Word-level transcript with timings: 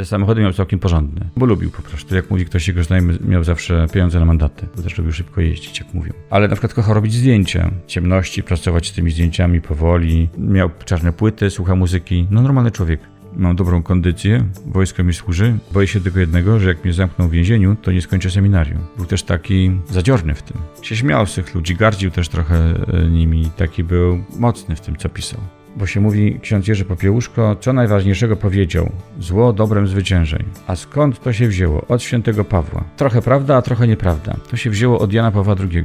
Te 0.00 0.04
samochody 0.06 0.40
miał 0.40 0.52
całkiem 0.52 0.78
porządne, 0.78 1.26
bo 1.36 1.46
lubił 1.46 1.70
po 1.70 1.82
prostu. 1.82 2.14
Jak 2.14 2.30
mówi 2.30 2.44
ktoś 2.44 2.68
jego 2.68 2.84
znajomy, 2.84 3.18
miał 3.28 3.44
zawsze 3.44 3.86
pieniądze 3.92 4.20
na 4.20 4.24
mandaty, 4.24 4.66
bo 4.76 4.82
też 4.82 4.98
lubił 4.98 5.12
szybko 5.12 5.40
jeździć, 5.40 5.80
jak 5.80 5.94
mówią. 5.94 6.12
Ale 6.30 6.48
na 6.48 6.54
przykład 6.54 6.74
kochał 6.74 6.94
robić 6.94 7.14
zdjęcia, 7.14 7.70
ciemności, 7.86 8.42
pracować 8.42 8.88
z 8.88 8.92
tymi 8.92 9.10
zdjęciami 9.10 9.60
powoli. 9.60 10.28
Miał 10.38 10.70
czarne 10.84 11.12
płyty, 11.12 11.50
słucha 11.50 11.74
muzyki. 11.74 12.26
No 12.30 12.42
normalny 12.42 12.70
człowiek. 12.70 13.00
Mam 13.36 13.56
dobrą 13.56 13.82
kondycję, 13.82 14.44
wojsko 14.66 15.04
mi 15.04 15.14
służy. 15.14 15.58
Boję 15.72 15.86
się 15.86 16.00
tylko 16.00 16.18
jednego, 16.18 16.60
że 16.60 16.68
jak 16.68 16.84
mnie 16.84 16.92
zamkną 16.92 17.28
w 17.28 17.30
więzieniu, 17.30 17.76
to 17.82 17.92
nie 17.92 18.02
skończę 18.02 18.30
seminarium. 18.30 18.78
Był 18.96 19.06
też 19.06 19.22
taki 19.22 19.70
zadziorny 19.90 20.34
w 20.34 20.42
tym. 20.42 20.56
Się 20.82 20.96
śmiał 20.96 21.26
z 21.26 21.34
tych 21.34 21.54
ludzi, 21.54 21.74
gardził 21.74 22.10
też 22.10 22.28
trochę 22.28 22.56
e, 22.56 23.06
nimi. 23.06 23.50
Taki 23.56 23.84
był 23.84 24.24
mocny 24.38 24.76
w 24.76 24.80
tym, 24.80 24.96
co 24.96 25.08
pisał. 25.08 25.40
Bo 25.76 25.86
się 25.86 26.00
mówi, 26.00 26.38
ksiądz 26.42 26.68
Jerzy 26.68 26.84
Popiełuszko, 26.84 27.56
co 27.60 27.72
najważniejszego 27.72 28.36
powiedział? 28.36 28.90
Zło 29.18 29.52
dobrem 29.52 29.86
zwyciężaj. 29.86 30.44
A 30.66 30.76
skąd 30.76 31.20
to 31.20 31.32
się 31.32 31.48
wzięło? 31.48 31.86
Od 31.88 32.02
świętego 32.02 32.44
Pawła. 32.44 32.84
Trochę 32.96 33.22
prawda, 33.22 33.56
a 33.56 33.62
trochę 33.62 33.88
nieprawda. 33.88 34.36
To 34.50 34.56
się 34.56 34.70
wzięło 34.70 34.98
od 34.98 35.12
Jana 35.12 35.30
Pawła 35.30 35.54
II, 35.72 35.84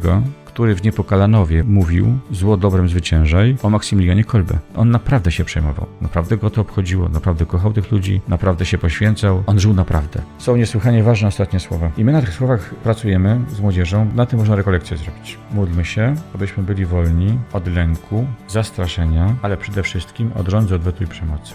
który 0.56 0.76
w 0.76 0.84
Niepokalanowie 0.84 1.64
mówił 1.64 2.18
zło 2.32 2.58
dobrem 2.58 2.90
zwyciężaj 2.90 3.58
o 3.64 3.70
Maksymilianie 3.70 4.24
Kolbe. 4.24 4.60
On 4.76 4.90
naprawdę 4.90 5.32
się 5.32 5.44
przejmował. 5.44 5.86
Naprawdę 6.02 6.38
go 6.38 6.50
to 6.50 6.62
obchodziło. 6.62 7.10
Naprawdę 7.10 7.46
kochał 7.46 7.74
tych 7.74 7.92
ludzi. 7.92 8.22
Naprawdę 8.28 8.66
się 8.66 8.78
poświęcał. 8.78 9.44
On 9.48 9.60
żył 9.60 9.74
naprawdę. 9.74 10.22
Są 10.38 10.56
niesłychanie 10.56 11.04
ważne 11.04 11.28
ostatnie 11.28 11.60
słowa. 11.60 11.92
I 11.98 12.04
my 12.06 12.12
na 12.12 12.22
tych 12.22 12.34
słowach 12.34 12.76
pracujemy 12.76 13.42
z 13.50 13.60
młodzieżą. 13.60 14.12
Na 14.16 14.26
tym 14.26 14.40
można 14.40 14.56
rekolekcję 14.56 14.98
zrobić. 14.98 15.38
Módlmy 15.52 15.86
się, 15.86 16.16
abyśmy 16.36 16.64
byli 16.64 16.86
wolni 16.86 17.40
od 17.54 17.68
lęku, 17.68 18.26
zastraszenia, 18.48 19.36
ale 19.42 19.58
przede 19.58 19.84
wszystkim 19.84 20.32
od 20.36 20.48
rządzy 20.48 20.76
odwetu 20.76 21.04
i 21.04 21.08
przemocy. 21.08 21.54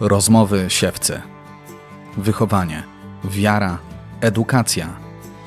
Rozmowy 0.00 0.64
siewcy. 0.68 1.20
Wychowanie, 2.16 2.82
wiara, 3.24 3.78
edukacja, 4.20 4.88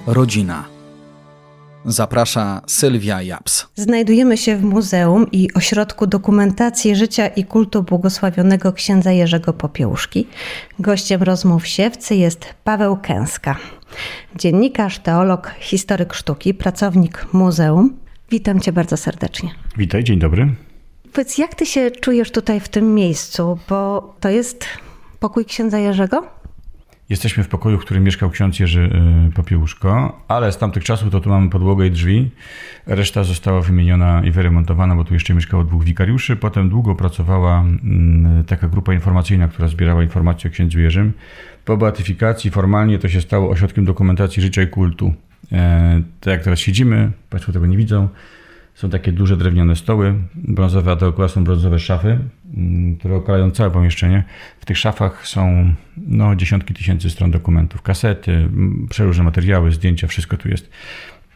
rodzina. 0.08 0.75
Zaprasza 1.86 2.61
Sylwia 2.67 3.22
Japs. 3.22 3.67
Znajdujemy 3.75 4.38
się 4.38 4.58
w 4.58 4.64
Muzeum 4.64 5.31
i 5.31 5.53
Ośrodku 5.53 6.08
Dokumentacji 6.08 6.95
Życia 6.95 7.28
i 7.28 7.44
Kultu 7.45 7.83
Błogosławionego 7.83 8.73
księdza 8.73 9.11
Jerzego 9.11 9.53
Popiełuszki. 9.53 10.28
Gościem 10.80 11.23
rozmów 11.23 11.67
siewcy 11.67 12.16
jest 12.16 12.45
Paweł 12.63 12.97
Kęska, 12.97 13.56
dziennikarz, 14.36 15.00
teolog, 15.00 15.52
historyk 15.59 16.13
sztuki, 16.13 16.53
pracownik 16.53 17.33
muzeum. 17.33 17.97
Witam 18.30 18.59
cię 18.59 18.72
bardzo 18.72 18.97
serdecznie. 18.97 19.50
Witaj, 19.78 20.03
dzień 20.03 20.19
dobry. 20.19 20.56
Powiedz, 21.13 21.38
jak 21.38 21.56
ty 21.56 21.66
się 21.66 21.91
czujesz 21.91 22.31
tutaj 22.31 22.59
w 22.59 22.69
tym 22.69 22.95
miejscu, 22.95 23.59
bo 23.69 24.13
to 24.19 24.30
jest 24.30 24.66
pokój 25.19 25.45
księdza 25.45 25.80
Jerzego? 25.80 26.28
Jesteśmy 27.09 27.44
w 27.44 27.48
pokoju, 27.48 27.78
w 27.78 27.81
którym 27.81 28.03
mieszkał 28.03 28.30
ksiądz 28.30 28.59
Jerzy 28.59 28.89
y, 29.30 29.31
Popiełuszko, 29.34 30.22
ale 30.28 30.52
z 30.52 30.58
tamtych 30.58 30.84
czasów 30.84 31.12
to 31.12 31.20
tu 31.20 31.30
mamy 31.30 31.50
podłogę 31.50 31.88
i 31.88 31.92
drzwi. 31.92 32.30
Reszta 32.86 33.23
została 33.23 33.62
wymieniona 33.62 34.22
i 34.23 34.31
wyremontowana, 34.31 34.95
bo 34.95 35.03
tu 35.03 35.14
jeszcze 35.14 35.34
mieszkało 35.34 35.64
dwóch 35.64 35.84
wikariuszy. 35.84 36.36
Potem 36.36 36.70
długo 36.70 36.95
pracowała 36.95 37.62
mm, 37.62 38.44
taka 38.44 38.67
grupa 38.67 38.94
informacyjna, 38.94 39.47
która 39.47 39.67
zbierała 39.67 40.03
informacje 40.03 40.50
o 40.50 40.53
księdzu 40.53 40.80
Jerzym. 40.80 41.14
Po 41.66 41.78
beatyfikacji 41.78 42.52
formalnie 42.52 43.00
to 43.00 43.09
się 43.09 43.22
stało 43.22 43.50
ośrodkiem 43.50 43.86
dokumentacji 43.86 44.42
życia 44.42 44.62
i 44.62 44.67
kultu. 44.67 45.14
Tak 46.19 46.34
jak 46.34 46.44
teraz 46.44 46.59
siedzimy, 46.59 47.12
Państwo 47.30 47.52
tego 47.52 47.66
nie 47.66 47.78
widzą, 47.78 48.08
są 48.76 48.90
takie 48.90 49.12
duże 49.12 49.38
drewniane 49.38 49.76
stoły 49.76 50.14
brązowe, 50.36 50.92
a 50.92 50.95
dookoła 50.95 51.28
są 51.28 51.44
brązowe 51.44 51.80
szafy, 51.80 52.20
mm, 52.54 52.98
które 52.98 53.16
okalają 53.16 53.52
całe 53.52 53.72
pomieszczenie. 53.72 54.23
W 54.59 54.66
tych 54.66 54.78
szafach 54.78 55.28
są 55.28 55.73
no, 55.98 56.36
dziesiątki 56.36 56.73
tysięcy 56.73 57.09
stron 57.09 57.31
dokumentów, 57.31 57.81
kasety, 57.81 58.31
mm, 58.31 58.88
przeróżne 58.90 59.23
materiały, 59.23 59.72
zdjęcia, 59.72 60.08
wszystko 60.08 60.38
tu 60.38 60.50
jest. 60.50 60.70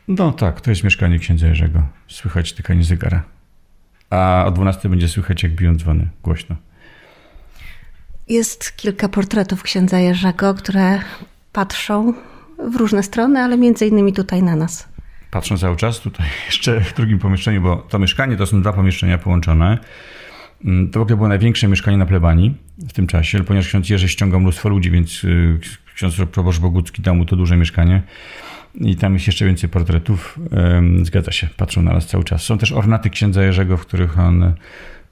No 0.08 0.32
tak, 0.32 0.62
to 0.62 0.70
jest 0.70 0.84
mieszkanie 0.84 1.20
księdza 1.20 1.48
Jerzego. 1.48 1.84
Słychać 2.08 2.54
tykanie 2.54 2.84
zegara. 2.84 3.24
A 4.10 4.44
o 4.48 4.52
12 4.52 4.90
będzie 4.90 5.08
słychać, 5.08 5.44
jak 5.44 5.52
biją 5.52 5.76
dzwony 5.76 6.08
głośno. 6.24 6.56
Jest 8.28 8.78
kilka 8.78 9.10
portretów 9.10 9.64
księdza 9.64 10.00
Jerzego, 10.00 10.54
które 10.54 11.00
patrzą 11.54 12.14
w 12.72 12.76
różne 12.76 13.04
strony, 13.04 13.40
ale 13.40 13.58
między 13.58 13.88
innymi 13.88 14.14
tutaj 14.14 14.44
na 14.44 14.56
nas. 14.56 14.89
Patrzę 15.32 15.58
cały 15.58 15.76
czas 15.76 16.00
tutaj 16.00 16.28
jeszcze 16.48 16.82
w 16.82 16.96
drugim 16.96 17.20
pomieszczeniu, 17.20 17.62
bo 17.62 17.76
to 17.76 18.00
mieszkanie 18.00 18.38
to 18.38 18.46
są 18.46 18.62
dwa 18.62 18.74
pomieszczenia 18.74 19.18
połączone. 19.18 19.78
Mm, 20.66 20.90
to 20.92 21.00
w 21.00 21.02
ogóle 21.02 21.18
było 21.18 21.28
największe 21.28 21.68
mieszkanie 21.68 21.98
na 21.98 22.06
plebanii 22.06 22.58
w 22.78 22.94
tym 22.94 23.08
czasie, 23.08 23.44
ponieważ 23.44 23.68
ksiądz 23.68 23.90
Jerzy 23.90 24.10
ściągał 24.10 24.40
mnóstwo 24.40 24.70
ludzi, 24.70 24.92
więc 24.92 25.24
y, 25.24 25.60
ksiądz 25.96 26.16
proboszcz 26.32 26.60
Bogucki 26.60 27.02
dał 27.02 27.16
mu 27.16 27.26
to 27.26 27.36
duże 27.36 27.58
mieszkanie. 27.58 28.02
I 28.76 28.96
tam 28.96 29.14
jest 29.14 29.28
jeszcze 29.28 29.46
więcej 29.46 29.70
portretów. 29.70 30.40
Zgadza 31.04 31.32
się, 31.32 31.48
patrzą 31.58 31.82
na 31.82 31.94
nas 31.94 32.08
cały 32.08 32.24
czas. 32.24 32.42
Są 32.42 32.58
też 32.58 32.72
ornaty 32.72 33.10
księdza 33.10 33.44
Jerzego, 33.44 33.78
w 33.78 33.82
których 33.82 34.20
on 34.20 34.54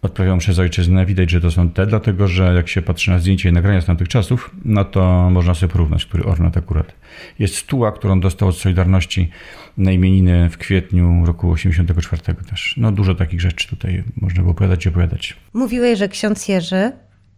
odprawiał 0.02 0.38
przez 0.38 0.60
ojczyznę. 0.60 1.06
Widać, 1.06 1.32
że 1.32 1.42
to 1.42 1.52
są 1.52 1.70
te, 1.70 1.86
dlatego 1.86 2.28
że 2.28 2.54
jak 2.54 2.68
się 2.68 2.82
patrzy 2.82 3.12
na 3.12 3.20
zdjęcia 3.20 3.50
i 3.50 3.54
nagrania 3.54 3.82
z 3.82 3.86
tamtych 3.86 4.08
czasów, 4.08 4.52
no 4.66 4.86
to 4.86 5.30
można 5.30 5.54
sobie 5.54 5.72
porównać, 5.72 6.06
który 6.06 6.24
ornat 6.24 6.58
akurat. 6.58 6.94
Jest 7.40 7.56
stuła, 7.56 7.92
którą 7.92 8.20
dostał 8.20 8.50
od 8.50 8.58
Solidarności 8.58 9.30
na 9.78 9.92
imieniny 9.92 10.50
w 10.50 10.58
kwietniu 10.58 11.26
roku 11.26 11.52
84 11.52 12.22
też. 12.50 12.76
No 12.78 12.92
dużo 12.92 13.16
takich 13.16 13.42
rzeczy 13.42 13.68
tutaj 13.68 14.04
można 14.16 14.42
było 14.42 14.52
opowiadać 14.52 14.86
i 14.86 14.90
opowiadać. 14.90 15.38
Mówiłeś, 15.54 16.00
że 16.00 16.08
ksiądz 16.08 16.48
Jerzy 16.48 16.92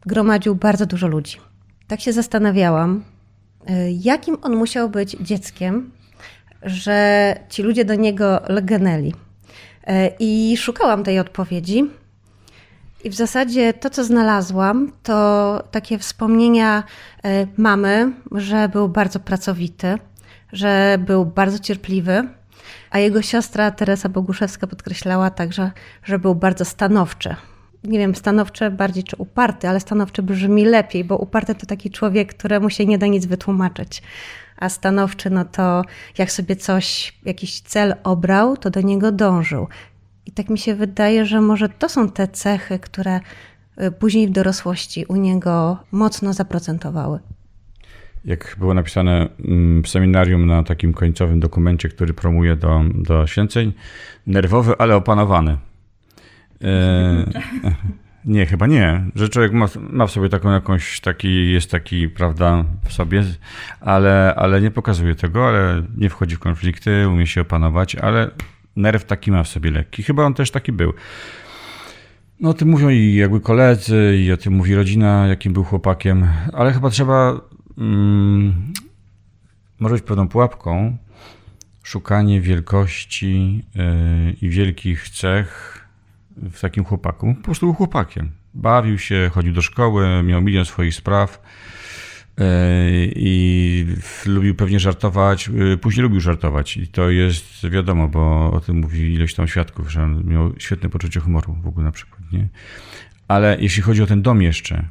gromadził 0.05 0.55
bardzo 0.55 0.85
dużo 0.85 1.07
ludzi. 1.07 1.37
Tak 1.87 2.01
się 2.01 2.13
zastanawiałam, 2.13 3.03
y, 3.69 3.73
jakim 4.03 4.37
on 4.41 4.55
musiał 4.55 4.89
być 4.89 5.17
dzieckiem, 5.21 5.91
że 6.63 7.35
ci 7.49 7.63
ludzie 7.63 7.85
do 7.85 7.95
niego 7.95 8.41
lgnęli. 8.49 9.09
Y, 9.09 9.13
I 10.19 10.57
szukałam 10.57 11.03
tej 11.03 11.19
odpowiedzi. 11.19 11.83
I 13.03 13.09
w 13.09 13.13
zasadzie 13.13 13.73
to, 13.73 13.89
co 13.89 14.03
znalazłam, 14.03 14.91
to 15.03 15.63
takie 15.71 15.97
wspomnienia 15.97 16.83
y, 17.25 17.47
mamy, 17.57 18.11
że 18.31 18.69
był 18.69 18.89
bardzo 18.89 19.19
pracowity, 19.19 19.97
że 20.53 20.97
był 21.05 21.25
bardzo 21.25 21.59
cierpliwy, 21.59 22.29
a 22.91 22.99
jego 22.99 23.21
siostra 23.21 23.71
Teresa 23.71 24.09
Boguszewska 24.09 24.67
podkreślała 24.67 25.29
także, 25.29 25.71
że 26.03 26.19
był 26.19 26.35
bardzo 26.35 26.65
stanowczy. 26.65 27.35
Nie 27.83 27.99
wiem, 27.99 28.15
stanowczy 28.15 28.71
bardziej 28.71 29.03
czy 29.03 29.15
uparty, 29.15 29.69
ale 29.69 29.79
stanowczy 29.79 30.23
brzmi 30.23 30.65
lepiej, 30.65 31.03
bo 31.03 31.17
uparty 31.17 31.55
to 31.55 31.65
taki 31.65 31.91
człowiek, 31.91 32.33
któremu 32.33 32.69
się 32.69 32.85
nie 32.85 32.97
da 32.97 33.07
nic 33.07 33.25
wytłumaczyć. 33.25 34.01
A 34.57 34.69
stanowczy, 34.69 35.29
no 35.29 35.45
to 35.45 35.81
jak 36.17 36.31
sobie 36.31 36.55
coś, 36.55 37.17
jakiś 37.25 37.61
cel 37.61 37.95
obrał, 38.03 38.57
to 38.57 38.69
do 38.69 38.81
niego 38.81 39.11
dążył. 39.11 39.67
I 40.25 40.31
tak 40.31 40.49
mi 40.49 40.57
się 40.57 40.75
wydaje, 40.75 41.25
że 41.25 41.41
może 41.41 41.69
to 41.69 41.89
są 41.89 42.09
te 42.09 42.27
cechy, 42.27 42.79
które 42.79 43.19
y, 43.81 43.91
później 43.91 44.27
w 44.27 44.31
dorosłości 44.31 45.05
u 45.05 45.15
niego 45.15 45.77
mocno 45.91 46.33
zaprocentowały 46.33 47.19
jak 48.25 48.55
było 48.59 48.73
napisane 48.73 49.29
mm, 49.45 49.83
w 49.83 49.87
seminarium 49.87 50.45
na 50.45 50.63
takim 50.63 50.93
końcowym 50.93 51.39
dokumencie, 51.39 51.89
który 51.89 52.13
promuje 52.13 52.55
do, 52.55 52.81
do 52.95 53.27
święceń, 53.27 53.73
nerwowy, 54.27 54.73
ale 54.77 54.95
opanowany. 54.95 55.57
E, 56.63 57.25
nie, 58.25 58.45
chyba 58.45 58.67
nie. 58.67 59.03
Że 59.15 59.29
człowiek 59.29 59.53
ma, 59.53 59.65
ma, 59.89 60.07
w 60.07 60.11
sobie 60.11 60.29
taką 60.29 60.51
jakąś, 60.51 60.99
taki, 60.99 61.51
jest 61.51 61.71
taki, 61.71 62.09
prawda, 62.09 62.65
w 62.83 62.93
sobie, 62.93 63.23
ale, 63.81 64.35
ale 64.35 64.61
nie 64.61 64.71
pokazuje 64.71 65.15
tego, 65.15 65.47
ale 65.47 65.83
nie 65.97 66.09
wchodzi 66.09 66.35
w 66.35 66.39
konflikty, 66.39 67.07
umie 67.09 67.27
się 67.27 67.41
opanować, 67.41 67.95
ale 67.95 68.31
nerw 68.79 69.05
taki 69.05 69.31
ma 69.31 69.43
w 69.43 69.47
sobie 69.47 69.71
lekki. 69.71 70.03
Chyba 70.03 70.23
on 70.23 70.33
też 70.33 70.51
taki 70.51 70.71
był. 70.71 70.93
No 72.39 72.49
o 72.49 72.53
tym 72.53 72.69
mówią 72.69 72.89
i 72.89 73.15
jakby 73.15 73.39
koledzy, 73.39 74.17
i 74.25 74.31
o 74.31 74.37
tym 74.37 74.53
mówi 74.53 74.75
rodzina, 74.75 75.27
jakim 75.27 75.53
był 75.53 75.63
chłopakiem, 75.63 76.27
ale 76.53 76.73
chyba 76.73 76.89
trzeba 76.89 77.41
mm, 77.77 78.73
może 79.79 79.95
być 79.95 80.03
pewną 80.03 80.27
pułapką 80.27 80.97
szukanie 81.83 82.41
wielkości 82.41 83.63
yy, 83.75 84.31
i 84.41 84.49
wielkich 84.49 85.09
cech 85.09 85.79
w 86.37 86.61
takim 86.61 86.83
chłopaku. 86.85 87.35
Po 87.35 87.43
prostu 87.43 87.65
był 87.65 87.73
chłopakiem. 87.73 88.31
Bawił 88.53 88.97
się, 88.97 89.31
chodził 89.33 89.53
do 89.53 89.61
szkoły, 89.61 90.23
miał 90.23 90.41
milion 90.41 90.65
swoich 90.65 90.95
spraw 90.95 91.41
i 93.15 93.85
lubił 94.25 94.55
pewnie 94.55 94.79
żartować. 94.79 95.47
Yy, 95.47 95.77
później 95.77 96.03
lubił 96.03 96.19
żartować 96.19 96.77
i 96.77 96.87
to 96.87 97.09
jest 97.09 97.69
wiadomo, 97.69 98.07
bo 98.07 98.51
o 98.51 98.59
tym 98.59 98.77
mówi 98.77 99.13
ileś 99.13 99.33
tam 99.33 99.47
świadków, 99.47 99.91
że 99.91 100.03
on 100.03 100.23
miał 100.25 100.53
świetne 100.57 100.89
poczucie 100.89 101.19
humoru 101.19 101.57
w 101.61 101.67
ogóle 101.67 101.85
na 101.85 101.91
przykład. 101.91 102.31
Nie? 102.31 102.47
Ale 103.27 103.57
jeśli 103.59 103.83
chodzi 103.83 104.01
o 104.01 104.05
ten 104.05 104.21
dom 104.21 104.41
jeszcze, 104.41 104.85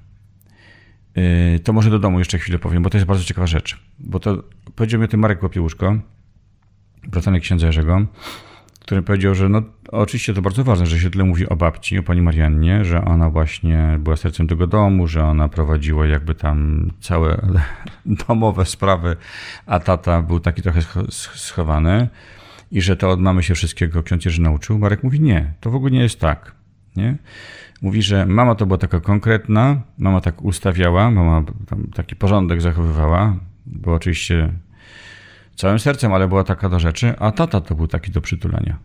Yy, 1.16 1.60
to 1.60 1.72
może 1.72 1.90
do 1.90 1.98
domu 1.98 2.18
jeszcze 2.18 2.38
chwilę 2.38 2.58
powiem, 2.58 2.82
bo 2.82 2.90
to 2.90 2.96
jest 2.96 3.06
bardzo 3.06 3.24
ciekawa 3.24 3.46
rzecz. 3.46 3.78
Bo 3.98 4.20
to 4.20 4.42
powiedział 4.74 5.00
mi 5.00 5.04
o 5.04 5.08
tym 5.08 5.20
Marek 5.20 5.38
Popiełuszko, 5.38 5.98
bratanek 7.08 7.42
księdza 7.42 7.66
Jerzego. 7.66 8.06
Który 8.88 9.02
powiedział, 9.02 9.34
że 9.34 9.48
no 9.48 9.62
oczywiście 9.92 10.34
to 10.34 10.42
bardzo 10.42 10.64
ważne, 10.64 10.86
że 10.86 10.98
się 10.98 11.10
tyle 11.10 11.24
mówi 11.24 11.48
o 11.48 11.56
babci, 11.56 11.98
o 11.98 12.02
pani 12.02 12.22
Mariannie, 12.22 12.84
że 12.84 13.04
ona 13.04 13.30
właśnie 13.30 13.96
była 13.98 14.16
sercem 14.16 14.48
tego 14.48 14.66
domu, 14.66 15.06
że 15.06 15.24
ona 15.24 15.48
prowadziła 15.48 16.06
jakby 16.06 16.34
tam 16.34 16.90
całe 17.00 17.48
domowe 18.28 18.64
sprawy, 18.66 19.16
a 19.66 19.80
tata 19.80 20.22
był 20.22 20.40
taki 20.40 20.62
trochę 20.62 20.80
schowany 21.10 22.08
i 22.70 22.80
że 22.80 22.96
to 22.96 23.10
od 23.10 23.20
mamy 23.20 23.42
się 23.42 23.54
wszystkiego 23.54 24.02
ksiądz 24.02 24.24
Jerzy 24.24 24.42
nauczył. 24.42 24.78
Marek 24.78 25.02
mówi 25.02 25.20
nie, 25.20 25.52
to 25.60 25.70
w 25.70 25.74
ogóle 25.74 25.90
nie 25.90 26.00
jest 26.00 26.20
tak. 26.20 26.54
Nie? 26.96 27.16
Mówi, 27.82 28.02
że 28.02 28.26
mama 28.26 28.54
to 28.54 28.66
była 28.66 28.78
taka 28.78 29.00
konkretna, 29.00 29.82
mama 29.98 30.20
tak 30.20 30.42
ustawiała, 30.42 31.10
mama 31.10 31.44
taki 31.94 32.16
porządek 32.16 32.62
zachowywała, 32.62 33.36
bo 33.66 33.94
oczywiście 33.94 34.52
całym 35.58 35.78
sercem, 35.78 36.12
ale 36.12 36.28
była 36.28 36.44
taka 36.44 36.68
do 36.68 36.80
rzeczy, 36.80 37.14
a 37.18 37.32
tata 37.32 37.60
to 37.60 37.74
był 37.74 37.86
taki 37.86 38.10
do 38.10 38.20
przytulania. 38.20 38.78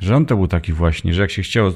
Że 0.00 0.16
on 0.16 0.26
to 0.26 0.36
był 0.36 0.46
taki 0.46 0.72
właśnie, 0.72 1.14
że 1.14 1.22
jak 1.22 1.30
się 1.30 1.42
chciało 1.42 1.72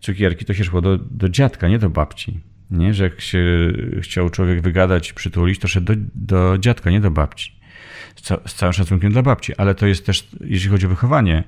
cukierki, 0.00 0.44
to 0.44 0.54
się 0.54 0.64
szło 0.64 0.80
do, 0.80 0.98
do 0.98 1.28
dziadka, 1.28 1.68
nie 1.68 1.78
do 1.78 1.90
babci. 1.90 2.40
Nie? 2.70 2.94
Że 2.94 3.04
jak 3.04 3.20
się 3.20 3.72
chciał 4.00 4.30
człowiek 4.30 4.60
wygadać, 4.60 5.12
przytulić, 5.12 5.58
to 5.58 5.68
szedł 5.68 5.94
do, 5.94 6.02
do 6.14 6.58
dziadka, 6.58 6.90
nie 6.90 7.00
do 7.00 7.10
babci. 7.10 7.60
Z, 8.16 8.22
ca 8.22 8.38
z 8.46 8.54
całym 8.54 8.72
szacunkiem 8.72 9.12
dla 9.12 9.22
babci, 9.22 9.56
ale 9.56 9.74
to 9.74 9.86
jest 9.86 10.06
też, 10.06 10.28
jeśli 10.40 10.70
chodzi 10.70 10.86
o 10.86 10.88
wychowanie, 10.88 11.44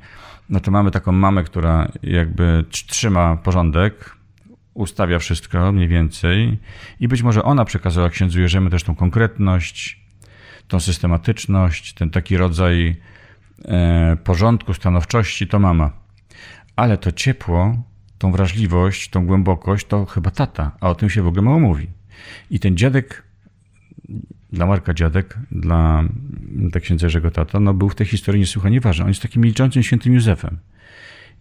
no 0.48 0.60
to 0.60 0.70
mamy 0.70 0.90
taką 0.90 1.12
mamę, 1.12 1.44
która 1.44 1.92
jakby 2.02 2.64
trzyma 2.70 3.36
porządek, 3.36 4.16
ustawia 4.74 5.18
wszystko 5.18 5.72
mniej 5.72 5.88
więcej 5.88 6.58
i 7.00 7.08
być 7.08 7.22
może 7.22 7.42
ona 7.42 7.64
przekazała 7.64 8.10
księdzu 8.10 8.40
Jerzemu 8.40 8.70
też 8.70 8.82
tą 8.82 8.94
konkretność, 8.94 10.03
tą 10.68 10.80
systematyczność, 10.80 11.94
ten 11.94 12.10
taki 12.10 12.36
rodzaj 12.36 12.96
e, 13.64 14.16
porządku, 14.24 14.74
stanowczości, 14.74 15.46
to 15.46 15.58
mama. 15.58 15.90
Ale 16.76 16.98
to 16.98 17.12
ciepło, 17.12 17.82
tą 18.18 18.32
wrażliwość, 18.32 19.10
tą 19.10 19.26
głębokość 19.26 19.86
to 19.86 20.06
chyba 20.06 20.30
tata, 20.30 20.76
a 20.80 20.90
o 20.90 20.94
tym 20.94 21.10
się 21.10 21.22
w 21.22 21.26
ogóle 21.26 21.42
mało 21.42 21.60
mówi. 21.60 21.88
I 22.50 22.60
ten 22.60 22.76
dziadek, 22.76 23.22
dla 24.52 24.66
Marka 24.66 24.94
dziadek, 24.94 25.38
dla, 25.50 26.04
dla 26.70 26.80
księdza 26.80 27.06
Jerzego 27.06 27.30
tata, 27.30 27.60
no 27.60 27.74
był 27.74 27.88
w 27.88 27.94
tej 27.94 28.06
historii 28.06 28.40
niesłychanie 28.40 28.80
ważny. 28.80 29.04
On 29.04 29.10
jest 29.10 29.22
takim 29.22 29.42
milczącym 29.42 29.82
świętym 29.82 30.14
Józefem. 30.14 30.58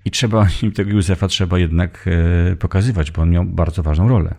I 0.06 0.12
trzeba 0.12 0.48
tego 0.76 0.92
Józefa 0.92 1.28
trzeba 1.28 1.60
jednak 1.60 2.06
e, 2.52 2.56
pokazywać, 2.56 3.12
bo 3.12 3.22
on 3.22 3.30
miał 3.30 3.46
bardzo 3.46 3.84
ważną 3.84 4.10
rolę. 4.10 4.36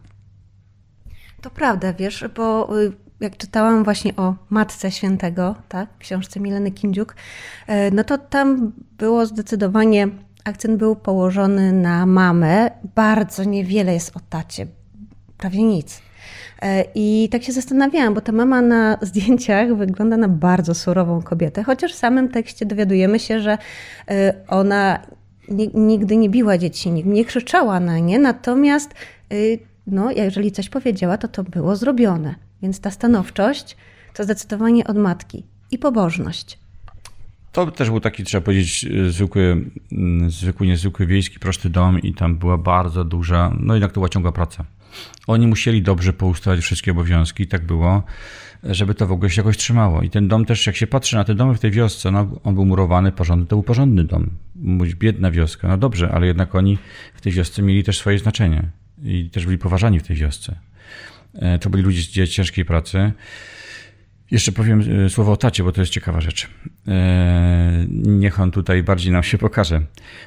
To 1.40 1.50
prawda, 1.50 1.92
wiesz, 1.92 2.24
bo 2.36 2.78
y, 2.82 2.92
jak 3.24 3.36
czytałam 3.36 3.84
właśnie 3.84 4.16
o 4.16 4.34
Matce 4.50 4.90
Świętego, 4.90 5.54
tak, 5.68 5.88
w 5.94 5.98
książce 5.98 6.40
Mileny 6.40 6.70
Kindziuk, 6.70 7.16
e, 7.66 7.90
no 7.90 8.04
to 8.04 8.18
tam 8.18 8.72
było 8.98 9.26
zdecydowanie, 9.26 10.08
akcent 10.44 10.78
był 10.78 10.96
położony 10.96 11.72
na 11.72 12.06
mamę. 12.06 12.70
Bardzo 12.94 13.44
niewiele 13.44 13.94
jest 13.94 14.16
o 14.16 14.20
tacie, 14.30 14.66
prawie 15.38 15.62
nic. 15.62 16.02
E, 16.62 16.84
I 16.94 17.28
tak 17.32 17.42
się 17.42 17.52
zastanawiałam, 17.52 18.14
bo 18.14 18.20
ta 18.20 18.32
mama 18.32 18.62
na 18.62 18.98
zdjęciach 19.02 19.76
wygląda 19.76 20.16
na 20.16 20.28
bardzo 20.28 20.74
surową 20.74 21.22
kobietę, 21.22 21.62
chociaż 21.62 21.92
w 21.92 21.98
samym 21.98 22.28
tekście 22.28 22.66
dowiadujemy 22.66 23.18
się, 23.18 23.40
że 23.40 23.58
e, 24.08 24.34
ona 24.48 24.98
nigdy 25.74 26.16
nie 26.16 26.30
biła 26.30 26.58
dzieci, 26.58 26.90
nie 26.90 27.24
krzyczała 27.24 27.80
na 27.80 27.98
nie, 27.98 28.18
natomiast 28.18 28.94
y, 29.32 29.58
no, 29.86 30.10
jeżeli 30.10 30.52
coś 30.52 30.68
powiedziała, 30.68 31.18
to 31.18 31.28
to 31.28 31.44
było 31.44 31.76
zrobione. 31.76 32.34
Więc 32.64 32.80
ta 32.80 32.90
stanowczość 32.90 33.76
to 34.14 34.24
zdecydowanie 34.24 34.86
od 34.86 34.96
matki 34.96 35.44
i 35.70 35.78
pobożność. 35.78 36.58
To 37.52 37.70
też 37.70 37.90
był 37.90 38.00
taki, 38.00 38.24
trzeba 38.24 38.44
powiedzieć, 38.44 38.86
zwykły, 39.08 39.64
mm, 39.92 40.30
zwykły, 40.30 40.66
niezwykły 40.66 41.06
wiejski, 41.06 41.38
prosty 41.38 41.70
dom 41.70 41.98
i 41.98 42.14
tam 42.14 42.36
była 42.36 42.58
bardzo 42.58 43.04
duża, 43.04 43.56
no 43.60 43.74
jednak 43.74 43.92
to 43.92 43.94
była 43.94 44.08
ciągła 44.08 44.32
praca. 44.32 44.64
Oni 45.26 45.46
musieli 45.46 45.82
dobrze 45.82 46.12
poustawiać 46.12 46.60
wszystkie 46.60 46.90
obowiązki 46.90 47.42
i 47.42 47.46
tak 47.46 47.66
było, 47.66 48.02
żeby 48.62 48.94
to 48.94 49.06
w 49.06 49.12
ogóle 49.12 49.30
się 49.30 49.40
jakoś 49.40 49.56
trzymało. 49.56 50.02
I 50.02 50.10
ten 50.10 50.28
dom 50.28 50.44
też, 50.44 50.66
jak 50.66 50.76
się 50.76 50.86
patrzy 50.86 51.16
na 51.16 51.24
te 51.24 51.34
domy 51.34 51.54
w 51.54 51.60
tej 51.60 51.70
wiosce, 51.70 52.10
no, 52.10 52.40
on 52.44 52.54
był 52.54 52.64
murowany, 52.64 53.12
porządny, 53.12 53.46
to 53.46 53.56
był 53.56 53.62
porządny 53.62 54.04
dom. 54.04 54.30
Mówić 54.56 54.94
biedna 54.94 55.30
wioska, 55.30 55.68
no 55.68 55.76
dobrze, 55.76 56.10
ale 56.12 56.26
jednak 56.26 56.54
oni 56.54 56.78
w 57.14 57.20
tej 57.20 57.32
wiosce 57.32 57.62
mieli 57.62 57.84
też 57.84 57.98
swoje 57.98 58.18
znaczenie 58.18 58.62
i 59.02 59.30
też 59.30 59.46
byli 59.46 59.58
poważani 59.58 60.00
w 60.00 60.06
tej 60.06 60.16
wiosce. 60.16 60.56
E, 61.34 61.58
to 61.58 61.70
byli 61.70 61.82
ludzie 61.82 62.26
z 62.26 62.30
ciężkiej 62.30 62.64
pracy. 62.64 63.12
Jeszcze 64.30 64.52
powiem 64.52 65.04
e, 65.06 65.10
słowo 65.10 65.32
o 65.32 65.36
tacie, 65.36 65.62
bo 65.62 65.72
to 65.72 65.80
jest 65.80 65.92
ciekawa 65.92 66.20
rzecz. 66.20 66.48
E, 66.88 67.86
niech 67.90 68.40
on 68.40 68.50
tutaj 68.50 68.82
bardziej 68.82 69.12
nam 69.12 69.22
się 69.22 69.38
pokaże, 69.38 69.82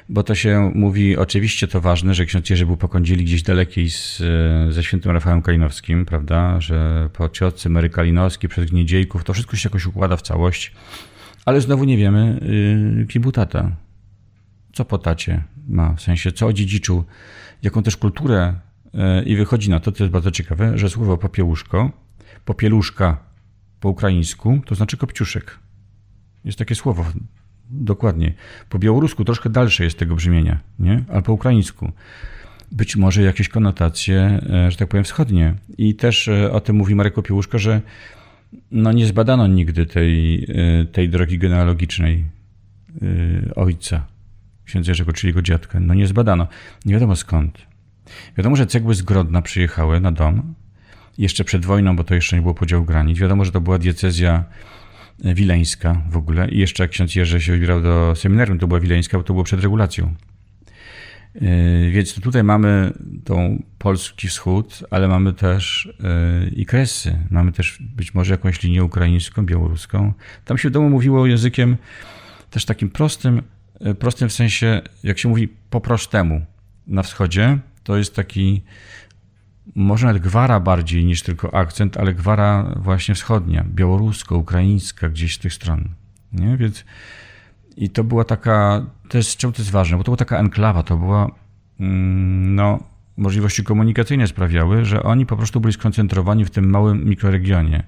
bo 0.08 0.22
to 0.22 0.34
się 0.34 0.72
mówi, 0.74 1.16
oczywiście 1.16 1.68
to 1.68 1.80
ważne, 1.80 2.14
że 2.14 2.26
ksiądz 2.26 2.50
Jerzy 2.50 2.66
był 2.66 2.76
po 2.76 2.88
kądzieli 2.88 3.24
gdzieś 3.24 3.42
dalekiej 3.42 3.90
z, 3.90 4.22
ze 4.70 4.82
świętym 4.82 5.12
Rafałem 5.12 5.42
Kalinowskim, 5.42 6.06
prawda, 6.06 6.60
że 6.60 7.08
po 7.12 7.28
ciotce 7.28 7.68
Mary 7.68 7.90
Kalinowskiej, 7.90 8.50
przez 8.50 8.70
Gniedziejków, 8.70 9.24
to 9.24 9.32
wszystko 9.32 9.56
się 9.56 9.68
jakoś 9.68 9.86
układa 9.86 10.16
w 10.16 10.22
całość, 10.22 10.72
ale 11.44 11.60
znowu 11.60 11.84
nie 11.84 11.96
wiemy, 11.96 12.40
kim 13.08 13.22
był 13.22 13.32
tata. 13.32 13.76
Co 14.72 14.84
po 14.84 14.98
tacie 14.98 15.44
ma, 15.68 15.94
w 15.94 16.00
sensie 16.00 16.32
co 16.32 16.46
odziedziczył, 16.46 17.04
jaką 17.62 17.82
też 17.82 17.96
kulturę 17.96 18.54
i 19.26 19.36
wychodzi 19.36 19.70
na 19.70 19.80
to, 19.80 19.92
to 19.92 20.04
jest 20.04 20.12
bardzo 20.12 20.30
ciekawe, 20.30 20.78
że 20.78 20.90
słowo 20.90 21.18
popiełuszko, 21.18 21.90
popieluszka 22.44 23.28
po 23.80 23.88
ukraińsku, 23.88 24.60
to 24.66 24.74
znaczy 24.74 24.96
kopciuszek. 24.96 25.58
Jest 26.44 26.58
takie 26.58 26.74
słowo, 26.74 27.04
dokładnie. 27.70 28.34
Po 28.68 28.78
białorusku 28.78 29.24
troszkę 29.24 29.50
dalsze 29.50 29.84
jest 29.84 29.98
tego 29.98 30.14
brzmienia, 30.14 30.60
nie? 30.78 31.04
ale 31.08 31.22
po 31.22 31.32
ukraińsku. 31.32 31.92
Być 32.72 32.96
może 32.96 33.22
jakieś 33.22 33.48
konotacje, 33.48 34.40
e, 34.50 34.70
że 34.70 34.76
tak 34.76 34.88
powiem, 34.88 35.04
wschodnie. 35.04 35.54
I 35.78 35.94
też 35.94 36.28
e, 36.28 36.52
o 36.52 36.60
tym 36.60 36.76
mówi 36.76 36.94
Marek 36.94 37.14
Popiełuszko, 37.14 37.58
że 37.58 37.80
no 38.70 38.92
nie 38.92 39.06
zbadano 39.06 39.46
nigdy 39.46 39.86
tej, 39.86 40.44
e, 40.44 40.84
tej 40.84 41.08
drogi 41.08 41.38
genealogicznej 41.38 42.24
ojca, 43.56 44.06
księdza 44.64 44.90
Jerzego, 44.90 45.12
czyli 45.12 45.28
jego 45.28 45.42
dziadka. 45.42 45.80
No 45.80 45.94
nie 45.94 46.06
zbadano. 46.06 46.46
Nie 46.84 46.94
wiadomo 46.94 47.16
skąd. 47.16 47.67
Wiadomo, 48.36 48.56
że 48.56 48.66
cegły 48.66 48.94
z 48.94 49.02
Grodna 49.02 49.42
przyjechały 49.42 50.00
na 50.00 50.12
dom 50.12 50.54
jeszcze 51.18 51.44
przed 51.44 51.66
wojną, 51.66 51.96
bo 51.96 52.04
to 52.04 52.14
jeszcze 52.14 52.36
nie 52.36 52.42
było 52.42 52.54
podziału 52.54 52.84
granic. 52.84 53.18
Wiadomo, 53.18 53.44
że 53.44 53.52
to 53.52 53.60
była 53.60 53.78
diecezja 53.78 54.44
e, 55.24 55.34
wileńska 55.34 56.02
w 56.10 56.16
ogóle. 56.16 56.48
I 56.48 56.58
jeszcze 56.58 56.88
ksiądz 56.88 57.14
Jerzy 57.14 57.40
się 57.40 57.52
wybierał 57.52 57.82
do 57.82 58.14
seminarium, 58.16 58.58
to 58.58 58.66
była 58.66 58.80
wileńska, 58.80 59.18
bo 59.18 59.24
to 59.24 59.32
było 59.32 59.44
przed 59.44 59.62
regulacją. 59.62 60.14
E, 61.34 61.40
więc 61.90 62.14
tutaj 62.14 62.44
mamy 62.44 62.92
tą 63.24 63.62
polski 63.78 64.28
wschód, 64.28 64.84
ale 64.90 65.08
mamy 65.08 65.32
też 65.32 65.88
e, 66.04 66.48
i 66.48 66.66
kresy. 66.66 67.18
Mamy 67.30 67.52
też 67.52 67.78
być 67.80 68.14
może 68.14 68.34
jakąś 68.34 68.62
linię 68.62 68.84
ukraińską, 68.84 69.46
białoruską. 69.46 70.12
Tam 70.44 70.58
się 70.58 70.68
w 70.68 70.72
domu 70.72 70.90
mówiło 70.90 71.26
językiem 71.26 71.76
też 72.50 72.64
takim 72.64 72.90
prostym, 72.90 73.42
prostym 73.98 74.28
w 74.28 74.32
sensie, 74.32 74.82
jak 75.02 75.18
się 75.18 75.28
mówi 75.28 75.48
po 75.70 75.80
prostemu 75.80 76.46
na 76.86 77.02
wschodzie, 77.02 77.58
to 77.88 77.96
jest 77.96 78.14
taki, 78.14 78.62
może 79.74 80.06
nawet 80.06 80.22
gwara 80.22 80.60
bardziej 80.60 81.04
niż 81.04 81.22
tylko 81.22 81.54
akcent, 81.54 81.96
ale 81.96 82.14
gwara 82.14 82.74
właśnie 82.76 83.14
wschodnia, 83.14 83.64
białorusko-ukraińska, 83.74 85.08
gdzieś 85.08 85.34
z 85.34 85.38
tych 85.38 85.54
stron. 85.54 85.88
Nie? 86.32 86.56
Więc 86.56 86.84
i 87.76 87.90
to 87.90 88.04
była 88.04 88.24
taka, 88.24 88.86
jest, 89.14 89.36
czemu 89.36 89.52
to 89.52 89.62
jest 89.62 89.70
ważne, 89.70 89.96
bo 89.96 90.04
to 90.04 90.10
była 90.10 90.16
taka 90.16 90.38
enklawa, 90.38 90.82
to 90.82 90.96
była, 90.96 91.30
mm, 91.80 92.54
no, 92.54 92.78
możliwości 93.16 93.64
komunikacyjne 93.64 94.26
sprawiały, 94.26 94.84
że 94.84 95.02
oni 95.02 95.26
po 95.26 95.36
prostu 95.36 95.60
byli 95.60 95.74
skoncentrowani 95.74 96.44
w 96.44 96.50
tym 96.50 96.70
małym 96.70 97.04
mikroregionie. 97.04 97.86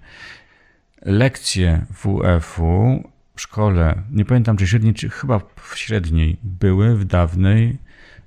Lekcje 1.02 1.86
WF-u 1.90 3.04
w 3.34 3.40
szkole, 3.40 4.02
nie 4.10 4.24
pamiętam 4.24 4.56
czy 4.56 4.66
średniej, 4.66 4.94
czy 4.94 5.08
chyba 5.10 5.38
w 5.38 5.78
średniej, 5.78 6.36
były 6.42 6.96
w 6.96 7.04
dawnej 7.04 7.78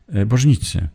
e, 0.10 0.26
Bożnicy 0.26 0.88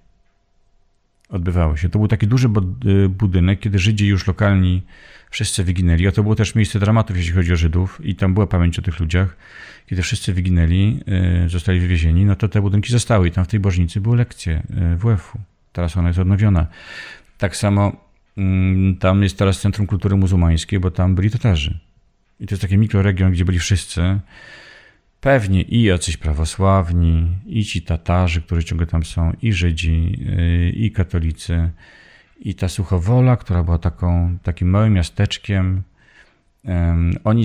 odbywało 1.29 1.77
się. 1.77 1.89
To 1.89 1.99
był 1.99 2.09
taki 2.09 2.27
duży 2.27 2.49
y, 2.87 3.09
budynek, 3.09 3.61
kiedy 3.61 3.79
Żydzi 3.79 4.07
już 4.07 4.27
lokalni 4.27 4.83
wszyscy 5.31 5.65
wyginęli, 5.65 6.07
a 6.07 6.13
to 6.13 6.23
było 6.23 6.35
też 6.35 6.55
miejsce 6.55 6.79
dramatów, 6.79 7.17
jeśli 7.17 7.33
chodzi 7.33 7.53
o 7.53 7.57
Żydów 7.57 8.01
i 8.05 8.15
tam 8.15 8.35
była 8.35 8.47
pamięć 8.47 8.79
o 8.79 8.83
tych 8.83 9.01
ludziach. 9.01 9.37
Kiedy 9.87 10.03
wszyscy 10.03 10.35
wyginęli, 10.35 11.01
y, 11.45 11.49
zostali 11.49 11.81
wywiezieni, 11.81 12.25
no 12.25 12.37
to 12.37 12.49
te 12.49 12.61
budynki 12.61 12.93
zostały 12.93 13.29
i 13.29 13.31
tam 13.31 13.45
w 13.45 13.49
tej 13.49 13.61
Bożnicy 13.61 14.01
były 14.01 14.17
lekcje 14.17 14.63
y, 14.95 14.97
WF-u. 14.97 15.39
Teraz 15.73 15.97
ona 15.97 16.09
jest 16.09 16.21
odnowiona. 16.21 16.67
Tak 17.39 17.57
samo 17.57 17.93
mm, 18.37 18.97
tam 18.97 19.23
jest 19.23 19.39
teraz 19.39 19.61
Centrum 19.61 19.87
Kultury 19.87 20.17
Muzułmańskiej, 20.17 20.81
bo 20.81 20.91
tam 20.91 21.15
byli 21.15 21.31
Tatarzy. 21.31 21.79
I 22.41 22.47
to 22.47 22.55
jest 22.55 22.63
taki 22.63 22.79
mikroregion, 22.79 23.33
gdzie 23.33 23.45
byli 23.45 23.59
wszyscy. 23.59 24.21
Pewnie 25.21 25.63
i 25.63 25.83
jacyś 25.83 26.17
prawosławni, 26.17 27.37
i 27.47 27.65
ci 27.65 27.83
Tatarzy, 27.83 28.43
którzy 28.43 28.65
ciągle 28.65 28.87
tam 28.87 29.05
są, 29.05 29.33
i 29.43 29.53
Żydzi, 29.53 30.19
y, 30.39 30.71
i 30.71 30.93
katolicy, 30.93 31.71
i 32.41 32.55
ta 32.55 32.69
Suchowola, 32.69 33.37
która 33.37 33.63
była 33.63 33.79
taką, 33.79 34.39
takim 34.43 34.71
małym 34.71 34.93
miasteczkiem, 34.93 35.83
Oni, 37.25 37.45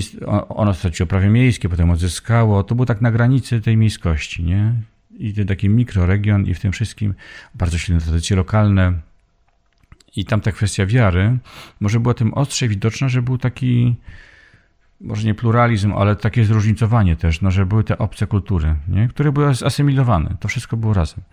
ono 0.50 0.74
straciło 0.74 1.08
prawie 1.08 1.30
miejskie, 1.30 1.70
potem 1.70 1.90
odzyskało. 1.90 2.64
To 2.64 2.76
było 2.76 2.86
tak 2.86 3.02
na 3.02 3.12
granicy 3.12 3.62
tej 3.62 3.78
miejskości, 3.78 4.44
nie? 4.44 4.74
I 5.18 5.34
to 5.34 5.46
taki 5.46 5.70
mikroregion 5.70 6.46
i 6.46 6.54
w 6.54 6.60
tym 6.60 6.72
wszystkim 6.72 7.14
bardzo 7.56 7.78
silne 7.78 8.02
tradycje 8.02 8.36
lokalne. 8.36 8.94
I 10.16 10.26
tam 10.26 10.42
ta 10.42 10.52
kwestia 10.52 10.86
wiary 10.86 11.38
może 11.80 12.00
była 12.00 12.14
tym 12.14 12.34
ostrzej 12.34 12.70
widoczna, 12.70 13.10
że 13.10 13.22
był 13.22 13.38
taki, 13.38 13.96
może 15.02 15.28
nie 15.28 15.36
pluralizm, 15.36 15.94
ale 15.94 16.16
takie 16.16 16.46
zróżnicowanie 16.46 17.16
też, 17.16 17.42
no, 17.42 17.52
że 17.52 17.66
były 17.66 17.84
te 17.84 17.98
obce 17.98 18.28
kultury, 18.28 18.76
nie? 18.88 19.08
które 19.08 19.32
były 19.32 19.56
zasymilowane. 19.56 20.36
To 20.40 20.48
wszystko 20.48 20.78
było 20.78 20.94
razem. 20.94 21.24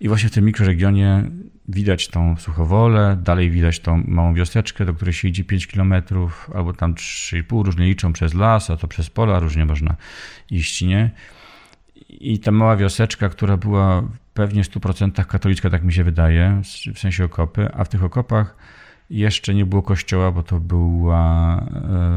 I 0.00 0.08
właśnie 0.08 0.28
w 0.28 0.32
tym 0.32 0.44
mikroregionie 0.44 1.24
widać 1.68 2.08
tą 2.08 2.36
Suchowolę, 2.36 3.18
dalej 3.22 3.50
widać 3.50 3.80
tą 3.80 4.02
małą 4.06 4.34
wioseczkę, 4.34 4.84
do 4.84 4.94
której 4.94 5.14
się 5.14 5.28
idzie 5.28 5.44
5 5.44 5.66
km, 5.66 5.94
albo 6.54 6.72
tam 6.72 6.94
3,5, 6.94 7.64
różnie 7.64 7.86
liczą 7.86 8.12
przez 8.12 8.34
las, 8.34 8.70
a 8.70 8.76
to 8.76 8.88
przez 8.88 9.10
pola, 9.10 9.38
różnie 9.38 9.64
można 9.64 9.96
iść, 10.50 10.82
nie? 10.82 11.10
I 12.08 12.38
ta 12.38 12.50
mała 12.52 12.76
wioseczka, 12.76 13.28
która 13.28 13.56
była 13.56 14.02
pewnie 14.34 14.64
w 14.64 14.70
100% 14.70 15.24
katolicka, 15.24 15.70
tak 15.70 15.82
mi 15.84 15.92
się 15.92 16.04
wydaje, 16.04 16.62
w 16.94 16.98
sensie 16.98 17.24
okopy, 17.24 17.68
a 17.72 17.84
w 17.84 17.88
tych 17.88 18.04
okopach 18.04 18.56
jeszcze 19.10 19.54
nie 19.54 19.66
było 19.66 19.82
kościoła, 19.82 20.32
bo 20.32 20.42
to 20.42 20.60
była, 20.60 21.56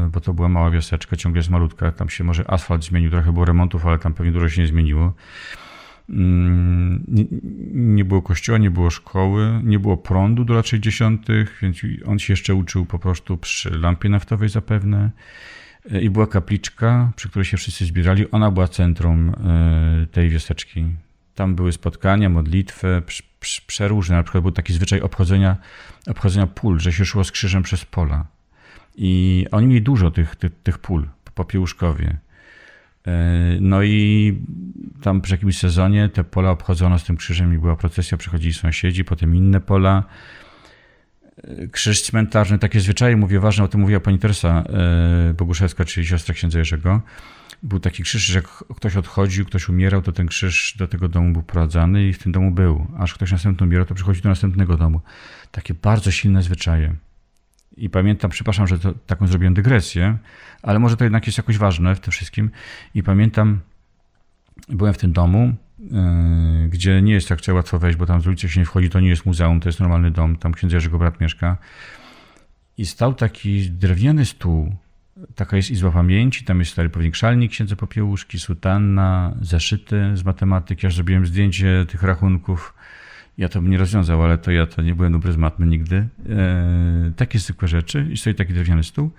e, 0.06 0.10
bo 0.12 0.20
to 0.20 0.34
była 0.34 0.48
mała 0.48 0.70
wioseczka, 0.70 1.16
ciągle 1.16 1.38
jest 1.38 1.50
malutka, 1.50 1.92
tam 1.92 2.08
się 2.08 2.24
może 2.24 2.50
asfalt 2.50 2.84
zmienił, 2.84 3.10
trochę 3.10 3.32
było 3.32 3.44
remontów, 3.44 3.86
ale 3.86 3.98
tam 3.98 4.14
pewnie 4.14 4.32
dużo 4.32 4.48
się 4.48 4.62
nie 4.62 4.68
zmieniło. 4.68 5.12
Mm, 6.08 7.04
nie, 7.08 7.24
nie, 7.72 8.04
było 8.04 8.22
kościoła, 8.22 8.58
nie 8.58 8.70
było 8.70 8.90
szkoły, 8.90 9.60
nie 9.64 9.78
było 9.78 9.96
prądu 9.96 10.44
do 10.44 10.54
lat 10.54 10.68
60., 10.68 11.26
więc 11.62 11.76
on 12.06 12.18
się 12.18 12.32
jeszcze 12.32 12.54
uczył 12.54 12.86
po 12.86 12.98
prostu 12.98 13.36
przy 13.36 13.78
lampie 13.78 14.08
naftowej 14.08 14.48
zapewne. 14.48 15.10
E, 15.92 16.00
I 16.00 16.10
była 16.10 16.26
kapliczka, 16.26 17.12
przy 17.16 17.28
której 17.28 17.44
się 17.44 17.56
wszyscy 17.56 17.84
zbierali. 17.84 18.30
Ona 18.30 18.50
była 18.50 18.68
centrum 18.68 19.28
e, 19.28 20.06
tej 20.06 20.30
wioseczki. 20.30 20.86
Tam 21.34 21.54
były 21.54 21.72
spotkania, 21.72 22.28
modlitwy, 22.28 23.02
przeróżne. 23.66 24.16
Na 24.16 24.22
przykład 24.22 24.42
był 24.42 24.52
taki 24.52 24.72
zwyczaj 24.72 25.00
obchodzenia, 25.00 25.56
obchodzenia 26.06 26.46
pól, 26.46 26.80
że 26.80 26.92
się 26.92 27.04
szło 27.04 27.24
z 27.24 27.32
krzyżem 27.32 27.62
przez 27.62 27.84
pola. 27.84 28.26
I 28.96 29.46
oni 29.50 29.66
mieli 29.66 29.82
dużo 29.82 30.10
tych, 30.10 30.36
tych, 30.36 30.52
tych 30.62 30.78
pól 30.78 31.08
po 31.34 31.44
Piełuszkowie. 31.44 32.16
E, 33.06 33.56
no 33.60 33.82
i 33.82 34.34
tam 35.02 35.20
przy 35.20 35.34
jakimś 35.34 35.58
sezonie 35.58 36.08
te 36.08 36.24
pola 36.24 36.50
obchodzono 36.50 36.98
z 36.98 37.04
tym 37.04 37.16
krzyżem 37.16 37.54
i 37.54 37.58
była 37.58 37.76
procesja, 37.76 38.18
przychodzili 38.18 38.54
sąsiedzi, 38.54 39.04
potem 39.04 39.36
inne 39.36 39.60
pola. 39.60 40.04
E, 41.44 41.66
krzyż 41.66 42.02
cmentarny, 42.02 42.58
takie 42.58 42.80
zwyczaje, 42.80 43.16
mówię 43.16 43.40
ważne, 43.40 43.64
o 43.64 43.68
tym 43.68 43.80
mówiła 43.80 44.00
pani 44.00 44.18
Teresa 44.18 44.64
e, 45.30 45.34
Boguszewska, 45.34 45.84
czyli 45.84 46.06
siostra 46.06 46.34
księdza 46.34 46.58
Jerzego. 46.58 47.00
Był 47.64 47.80
taki 47.80 48.02
krzyż, 48.02 48.22
że 48.22 48.38
jak 48.38 48.48
ktoś 48.76 48.96
odchodził, 48.96 49.44
ktoś 49.44 49.68
umierał, 49.68 50.02
to 50.02 50.12
ten 50.12 50.26
krzyż 50.26 50.74
do 50.78 50.88
tego 50.88 51.08
domu 51.08 51.32
był 51.32 51.42
prowadzany 51.42 52.08
i 52.08 52.12
w 52.12 52.18
tym 52.18 52.32
domu 52.32 52.50
był. 52.50 52.86
Aż 52.98 53.14
ktoś 53.14 53.32
następny 53.32 53.66
umierał, 53.66 53.86
to 53.86 53.94
przychodzi 53.94 54.22
do 54.22 54.28
następnego 54.28 54.76
domu. 54.76 55.00
Takie 55.50 55.74
bardzo 55.74 56.10
silne 56.10 56.42
zwyczaje. 56.42 56.94
I 57.76 57.90
pamiętam, 57.90 58.30
przepraszam, 58.30 58.66
że 58.66 58.78
to, 58.78 58.92
taką 59.06 59.26
zrobiłem 59.26 59.54
dygresję, 59.54 60.18
ale 60.62 60.78
może 60.78 60.96
to 60.96 61.04
jednak 61.04 61.26
jest 61.26 61.38
jakoś 61.38 61.58
ważne 61.58 61.94
w 61.94 62.00
tym 62.00 62.12
wszystkim. 62.12 62.50
I 62.94 63.02
pamiętam, 63.02 63.60
byłem 64.68 64.94
w 64.94 64.98
tym 64.98 65.12
domu, 65.12 65.54
yy, 65.78 66.68
gdzie 66.68 67.02
nie 67.02 67.12
jest 67.12 67.28
tak 67.28 67.38
łatwo 67.54 67.78
wejść, 67.78 67.98
bo 67.98 68.06
tam 68.06 68.20
z 68.20 68.26
ulicy 68.26 68.48
się 68.48 68.60
nie 68.60 68.66
wchodzi, 68.66 68.90
to 68.90 69.00
nie 69.00 69.08
jest 69.08 69.26
muzeum, 69.26 69.60
to 69.60 69.68
jest 69.68 69.80
normalny 69.80 70.10
dom, 70.10 70.36
tam 70.36 70.52
księdza 70.52 70.76
Jerzego 70.76 70.98
brat 70.98 71.20
mieszka. 71.20 71.56
I 72.78 72.86
stał 72.86 73.14
taki 73.14 73.70
drewniany 73.70 74.24
stół, 74.24 74.76
taka 75.34 75.56
jest 75.56 75.70
izba 75.70 75.90
pamięci, 75.90 76.44
tam 76.44 76.58
jest 76.58 76.72
stary 76.72 76.90
pewnik 76.90 77.16
szalnik 77.16 77.52
księdza 77.52 77.76
Popiełuszki, 77.76 78.38
sutanna, 78.38 79.34
zeszyty 79.40 80.16
z 80.16 80.24
matematyki, 80.24 80.86
ja 80.86 80.90
zrobiłem 80.90 81.26
zdjęcie 81.26 81.86
tych 81.88 82.02
rachunków, 82.02 82.74
ja 83.38 83.48
to 83.48 83.62
bym 83.62 83.70
nie 83.70 83.78
rozwiązał, 83.78 84.22
ale 84.22 84.38
to 84.38 84.50
ja 84.50 84.66
to 84.66 84.82
nie 84.82 84.94
byłem 84.94 85.12
dobry 85.12 85.32
z 85.32 85.36
matmy 85.36 85.66
nigdy. 85.66 85.96
E, 86.28 87.12
takie 87.16 87.38
zwykłe 87.38 87.68
rzeczy 87.68 88.08
i 88.12 88.16
stoi 88.16 88.34
taki 88.34 88.52
drewniany 88.52 88.84
stół, 88.84 89.10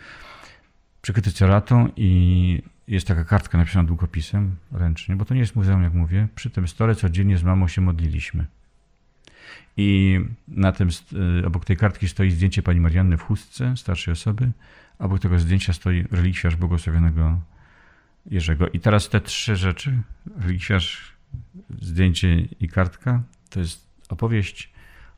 przykryty 1.02 1.32
ceratą 1.32 1.90
i 1.96 2.62
jest 2.88 3.08
taka 3.08 3.24
kartka 3.24 3.58
napisana 3.58 3.88
długopisem 3.88 4.56
ręcznie, 4.72 5.16
bo 5.16 5.26
to 5.26 5.34
nie 5.34 5.40
jest 5.40 5.56
muzeum, 5.56 5.84
jak 5.84 5.94
mówię. 5.94 6.28
Przy 6.36 6.50
tym 6.50 6.68
stole 6.68 6.96
codziennie 6.96 7.38
z 7.38 7.44
mamą 7.44 7.68
się 7.68 7.82
modliliśmy. 7.82 8.46
I 9.78 10.20
na 10.48 10.72
tym, 10.72 10.90
e, 11.44 11.48
obok 11.48 11.66
tej 11.66 11.78
kartki 11.78 12.08
stoi 12.08 12.32
zdjęcie 12.32 12.64
pani 12.64 12.80
Marianny 12.80 13.18
w 13.18 13.22
chustce, 13.22 13.78
starszej 13.78 14.12
osoby, 14.12 14.52
obok 15.00 15.20
tego 15.20 15.40
zdjęcia 15.40 15.74
stoi 15.74 16.06
relikwiarz 16.12 16.56
błogosławionego 16.56 17.40
Jerzego. 18.26 18.70
I 18.70 18.80
teraz 18.80 19.10
te 19.10 19.22
trzy 19.22 19.56
rzeczy, 19.56 20.02
relikwiarz, 20.38 21.14
zdjęcie 21.82 22.42
i 22.60 22.68
kartka, 22.68 23.24
to 23.50 23.60
jest 23.60 23.88
opowieść 24.10 24.74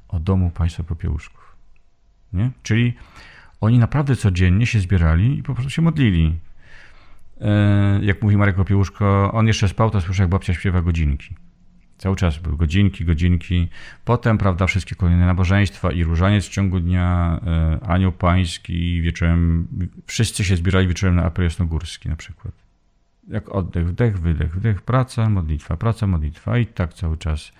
o 0.08 0.20
domu 0.20 0.52
państwa 0.52 0.84
Popiełuszków. 0.84 1.56
Nie? 2.34 2.52
Czyli 2.64 2.94
oni 3.62 3.80
naprawdę 3.80 4.16
codziennie 4.16 4.66
się 4.66 4.80
zbierali 4.80 5.40
i 5.40 5.44
po 5.44 5.54
prostu 5.54 5.70
się 5.70 5.82
modlili. 5.82 6.40
E, 7.42 8.00
jak 8.02 8.22
mówi 8.22 8.38
Marek 8.38 8.56
Popiełuszko, 8.56 9.32
on 9.34 9.48
jeszcze 9.48 9.70
spał, 9.70 9.90
to 9.90 10.02
słyszał, 10.02 10.24
jak 10.24 10.30
babcia 10.30 10.54
śpiewa 10.54 10.82
godzinki. 10.82 11.36
Cały 11.98 12.16
czas 12.16 12.38
były 12.38 12.58
godzinki, 12.58 13.06
godzinki. 13.06 13.68
Potem, 14.06 14.38
prawda, 14.38 14.68
wszystkie 14.68 14.96
kolejne 14.96 15.26
nabożeństwa 15.26 15.92
i 15.92 16.04
różaniec 16.04 16.46
w 16.46 16.50
ciągu 16.50 16.80
dnia, 16.80 17.40
e, 17.48 17.80
anioł 17.88 18.12
pański, 18.12 19.02
wieczorem, 19.02 19.68
wszyscy 20.06 20.44
się 20.44 20.56
zbierali 20.56 20.88
wieczorem 20.88 21.16
na 21.16 21.24
apel 21.24 21.44
jasnogórski 21.44 22.10
na 22.10 22.16
przykład. 22.16 22.54
Jak 23.28 23.50
oddech, 23.50 23.88
wdech, 23.88 24.20
wydech, 24.20 24.56
wdech, 24.56 24.82
praca, 24.82 25.30
modlitwa, 25.30 25.78
praca, 25.78 26.08
modlitwa 26.08 26.58
i 26.58 26.66
tak 26.66 26.94
cały 26.94 27.18
czas 27.18 27.52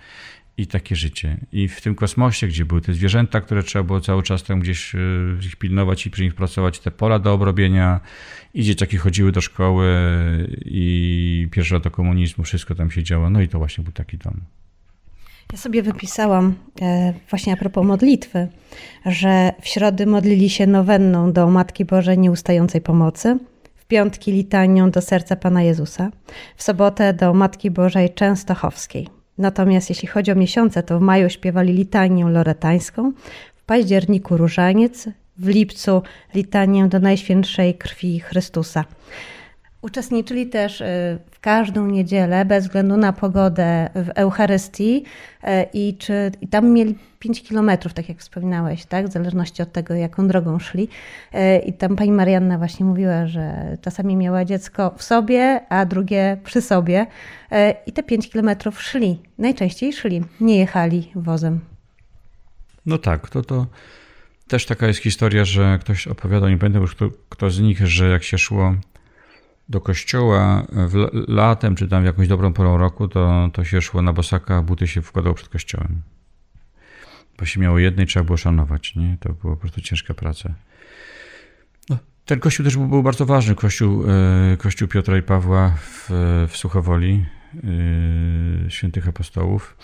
i 0.58 0.66
takie 0.66 0.96
życie. 0.96 1.36
I 1.52 1.68
w 1.68 1.80
tym 1.80 1.94
kosmosie, 1.94 2.48
gdzie 2.48 2.64
były 2.64 2.80
te 2.80 2.92
zwierzęta, 2.92 3.40
które 3.40 3.62
trzeba 3.62 3.82
było 3.82 4.00
cały 4.00 4.22
czas 4.22 4.42
tam 4.42 4.60
gdzieś 4.60 4.94
e, 4.94 4.98
ich 5.46 5.56
pilnować 5.56 6.06
i 6.06 6.10
przy 6.10 6.22
nich 6.22 6.34
pracować, 6.34 6.78
te 6.78 6.90
pola 6.90 7.18
do 7.18 7.32
obrobienia, 7.32 8.00
i 8.54 8.62
dzieciaki 8.62 8.96
chodziły 8.96 9.32
do 9.32 9.40
szkoły 9.40 9.86
i 10.64 11.48
pierwsze 11.50 11.74
lata 11.74 11.90
komunizmu, 11.90 12.44
wszystko 12.44 12.74
tam 12.74 12.90
się 12.90 13.02
działo. 13.02 13.30
No 13.30 13.40
i 13.40 13.48
to 13.48 13.58
właśnie 13.58 13.84
był 13.84 13.92
taki 13.92 14.18
dom. 14.18 14.40
Ja 15.52 15.58
sobie 15.58 15.82
wypisałam 15.82 16.54
e, 16.82 17.14
właśnie 17.30 17.52
a 17.52 17.56
propos 17.56 17.86
modlitwy, 17.86 18.48
że 19.06 19.52
w 19.62 19.68
środy 19.68 20.06
modlili 20.06 20.50
się 20.50 20.66
nowenną 20.66 21.32
do 21.32 21.50
Matki 21.50 21.84
Bożej 21.84 22.18
Nieustającej 22.18 22.80
Pomocy, 22.80 23.38
w 23.76 23.84
piątki 23.86 24.32
litanią 24.32 24.90
do 24.90 25.02
serca 25.02 25.36
Pana 25.36 25.62
Jezusa, 25.62 26.10
w 26.56 26.62
sobotę 26.62 27.14
do 27.14 27.34
Matki 27.34 27.70
Bożej 27.70 28.14
Częstochowskiej. 28.14 29.17
Natomiast 29.38 29.88
jeśli 29.88 30.08
chodzi 30.08 30.32
o 30.32 30.34
miesiące, 30.34 30.82
to 30.82 30.98
w 30.98 31.02
maju 31.02 31.28
śpiewali 31.28 31.72
litanię 31.72 32.24
loretańską, 32.24 33.12
w 33.54 33.62
październiku 33.62 34.36
różaniec, 34.36 35.08
w 35.38 35.48
lipcu 35.48 36.02
litanię 36.34 36.88
do 36.88 37.00
Najświętszej 37.00 37.74
Krwi 37.74 38.20
Chrystusa. 38.20 38.84
Uczestniczyli 39.82 40.46
też 40.46 40.80
y, 40.80 40.84
w 41.30 41.40
każdą 41.40 41.86
niedzielę, 41.86 42.44
bez 42.44 42.64
względu 42.64 42.96
na 42.96 43.12
pogodę, 43.12 43.90
w 43.94 44.08
Eucharystii 44.14 45.04
y, 45.44 45.46
i, 45.72 45.96
czy, 45.96 46.32
i 46.40 46.48
tam 46.48 46.70
mieli 46.70 46.98
5 47.18 47.42
kilometrów, 47.42 47.94
tak 47.94 48.08
jak 48.08 48.18
wspominałeś, 48.18 48.84
tak? 48.86 49.08
w 49.08 49.12
zależności 49.12 49.62
od 49.62 49.72
tego, 49.72 49.94
jaką 49.94 50.28
drogą 50.28 50.58
szli. 50.58 50.88
Y, 51.34 51.58
I 51.58 51.72
tam 51.72 51.96
pani 51.96 52.12
Marianna 52.12 52.58
właśnie 52.58 52.86
mówiła, 52.86 53.26
że 53.26 53.76
czasami 53.80 54.16
miała 54.16 54.44
dziecko 54.44 54.94
w 54.96 55.02
sobie, 55.02 55.60
a 55.68 55.86
drugie 55.86 56.36
przy 56.44 56.60
sobie. 56.60 57.06
I 57.86 57.92
te 57.92 58.02
5 58.02 58.30
kilometrów 58.30 58.82
szli. 58.82 59.18
Najczęściej 59.38 59.92
szli, 59.92 60.24
nie 60.40 60.58
jechali 60.58 61.12
wozem. 61.14 61.60
No 62.86 62.98
tak, 62.98 63.30
to 63.30 63.42
to 63.42 63.66
też 64.48 64.66
taka 64.66 64.86
jest 64.86 65.00
historia, 65.00 65.44
że 65.44 65.78
ktoś 65.80 66.08
opowiadał, 66.08 66.48
nie 66.48 66.58
pamiętam 66.58 66.82
już 66.82 66.94
kto, 66.94 67.08
kto 67.28 67.50
z 67.50 67.60
nich, 67.60 67.86
że 67.86 68.08
jak 68.08 68.22
się 68.22 68.38
szło 68.38 68.74
do 69.68 69.80
kościoła 69.80 70.66
latem, 71.28 71.74
czy 71.74 71.88
tam 71.88 72.02
w 72.02 72.06
jakąś 72.06 72.28
dobrą 72.28 72.52
porą 72.52 72.78
roku, 72.78 73.08
to, 73.08 73.50
to 73.52 73.64
się 73.64 73.82
szło 73.82 74.02
na 74.02 74.12
bosaka, 74.12 74.62
buty 74.62 74.86
się 74.86 75.02
wkładało 75.02 75.34
przed 75.34 75.48
kościołem. 75.48 76.02
Bo 77.38 77.44
się 77.44 77.60
miało 77.60 77.78
jednej, 77.78 78.06
trzeba 78.06 78.24
było 78.24 78.36
szanować, 78.36 78.96
nie? 78.96 79.16
To 79.20 79.32
była 79.32 79.54
po 79.54 79.60
prostu 79.60 79.80
ciężka 79.80 80.14
praca. 80.14 80.54
No, 81.88 81.98
ten 82.24 82.40
kościół 82.40 82.64
też 82.64 82.76
był, 82.76 82.86
był 82.86 83.02
bardzo 83.02 83.26
ważny, 83.26 83.54
kościół, 83.54 84.04
e, 84.52 84.56
kościół 84.56 84.88
Piotra 84.88 85.18
i 85.18 85.22
Pawła 85.22 85.74
w, 85.80 86.08
w 86.48 86.56
Suchowoli, 86.56 87.24
e, 88.66 88.70
świętych 88.70 89.08
apostołów. 89.08 89.76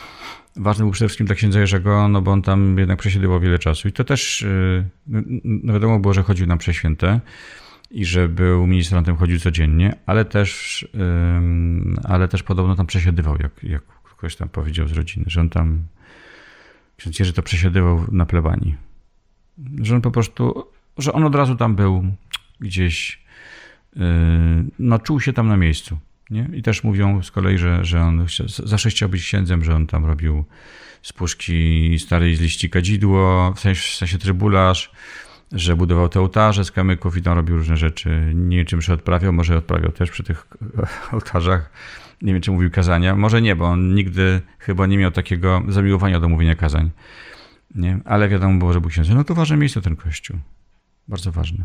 Ważny 0.57 0.85
był 0.85 0.93
przede 0.93 1.09
wszystkim 1.09 1.27
dla 1.27 1.37
księdza 1.37 1.61
Jerzego, 1.61 2.09
no 2.09 2.23
bo 2.23 2.33
on 2.33 2.43
tam 2.43 2.79
jednak 2.79 2.99
przesiedywał 2.99 3.41
wiele 3.41 3.59
czasu. 3.59 3.89
I 3.89 3.93
to 3.93 4.05
też, 4.05 4.43
e, 4.43 4.85
no, 5.07 5.23
no 5.45 5.73
wiadomo 5.73 5.99
było, 5.99 6.15
że 6.15 6.23
chodził 6.23 6.47
nam 6.47 6.59
prześwięte 6.59 7.21
i 7.95 8.05
że 8.05 8.29
był 8.29 8.67
ministrantem, 8.67 9.17
chodził 9.17 9.39
codziennie, 9.39 9.97
ale 10.07 10.25
też, 10.25 10.89
ale 12.05 12.29
też 12.29 12.43
podobno 12.43 12.77
tam 12.77 12.87
przesiadywał, 12.87 13.37
jak, 13.41 13.63
jak 13.63 13.83
ktoś 14.17 14.37
tam 14.37 14.49
powiedział 14.49 14.89
z 14.89 14.93
rodziny, 14.93 15.25
że 15.29 15.41
on 15.41 15.51
tam, 15.51 15.83
ksiądz 16.97 17.19
Jerzy 17.19 17.33
to 17.33 17.43
przesiadywał 17.43 18.05
na 18.13 18.27
plebanii. 18.27 18.75
Że 19.83 19.95
on 19.95 20.01
po 20.01 20.11
prostu, 20.11 20.67
że 20.99 21.13
on 21.13 21.25
od 21.25 21.35
razu 21.35 21.57
tam 21.57 21.77
był 21.77 22.05
gdzieś 22.61 23.25
no, 24.79 24.99
czuł 24.99 25.21
się 25.21 25.33
tam 25.33 25.49
na 25.49 25.57
miejscu. 25.57 25.99
Nie? 26.31 26.49
I 26.53 26.63
też 26.63 26.85
mówią 26.85 27.23
z 27.23 27.31
kolei, 27.31 27.59
że, 27.59 27.85
że 27.85 28.01
on 28.01 28.27
zawsze 28.65 28.91
chciał 28.91 29.09
być 29.09 29.23
księdzem, 29.23 29.65
że 29.65 29.75
on 29.75 29.87
tam 29.87 30.05
robił 30.05 30.45
z 31.03 31.13
puszki 31.13 31.99
starej 31.99 32.37
z 32.37 32.41
liści 32.41 32.71
kadzidło, 32.71 33.53
w 33.57 33.61
sensie, 33.61 33.83
w 33.83 33.97
sensie 33.97 34.19
trybularz, 34.19 34.91
że 35.55 35.77
budował 35.77 36.09
te 36.09 36.21
ołtarze 36.21 36.65
z 36.65 36.73
kamyków 36.73 37.17
i 37.17 37.23
tam 37.23 37.37
robił 37.37 37.57
różne 37.57 37.77
rzeczy. 37.77 38.33
Nie 38.35 38.57
wiem, 38.57 38.67
czym 38.67 38.83
się 38.83 38.93
odprawiał, 38.93 39.33
może 39.33 39.57
odprawiał 39.57 39.93
też 39.93 40.11
przy 40.11 40.23
tych 40.23 40.47
ołtarzach. 41.13 41.71
Nie 42.23 42.33
wiem, 42.33 42.43
czy 42.43 42.51
mówił 42.51 42.71
kazania. 42.71 43.17
Może 43.17 43.43
nie, 43.43 43.57
bo 43.57 43.65
on 43.65 43.95
nigdy 43.95 44.41
chyba 44.59 44.87
nie 44.87 44.99
miał 44.99 45.11
takiego 45.11 45.63
zamiłowania 45.69 46.21
do 46.21 46.29
mówienia 46.29 46.55
kazań. 46.55 46.91
Nie? 47.75 47.99
Ale 48.05 48.29
wiadomo 48.29 48.59
było, 48.59 48.73
że 48.73 48.81
był 48.81 48.91
księdzem. 48.91 49.17
No 49.17 49.25
to 49.25 49.35
ważne 49.35 49.57
miejsce 49.57 49.81
ten 49.81 49.97
kościół. 49.97 50.37
Bardzo 51.09 51.33
ważny. 51.33 51.65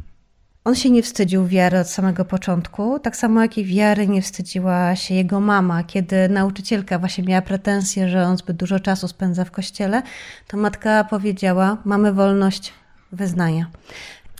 On 0.64 0.76
się 0.76 0.90
nie 0.90 1.04
wstydził 1.04 1.48
wiary 1.48 1.80
od 1.80 1.90
samego 1.90 2.26
początku, 2.26 3.00
tak 3.00 3.16
samo 3.16 3.42
jak 3.42 3.58
i 3.58 3.66
wiary 3.66 4.08
nie 4.08 4.22
wstydziła 4.22 4.96
się 4.96 5.16
jego 5.16 5.40
mama. 5.40 5.84
Kiedy 5.84 6.30
nauczycielka 6.30 7.00
właśnie 7.00 7.24
miała 7.24 7.42
pretensje, 7.42 8.10
że 8.10 8.26
on 8.26 8.38
zbyt 8.38 8.58
dużo 8.58 8.80
czasu 8.80 9.08
spędza 9.08 9.46
w 9.46 9.52
kościele, 9.52 10.02
to 10.48 10.58
matka 10.58 11.04
powiedziała: 11.04 11.78
Mamy 11.86 12.14
wolność 12.14 12.74
wyznania. 13.12 13.66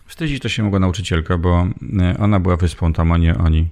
Wstydzić 0.06 0.42
to 0.42 0.50
się 0.50 0.64
mogła 0.64 0.80
nauczycielka, 0.80 1.38
bo 1.38 1.68
e, 2.00 2.18
ona 2.18 2.40
była 2.40 2.58
wyspą 2.58 2.94
tam, 2.94 3.12
a 3.12 3.18
nie 3.18 3.38
oni. 3.38 3.68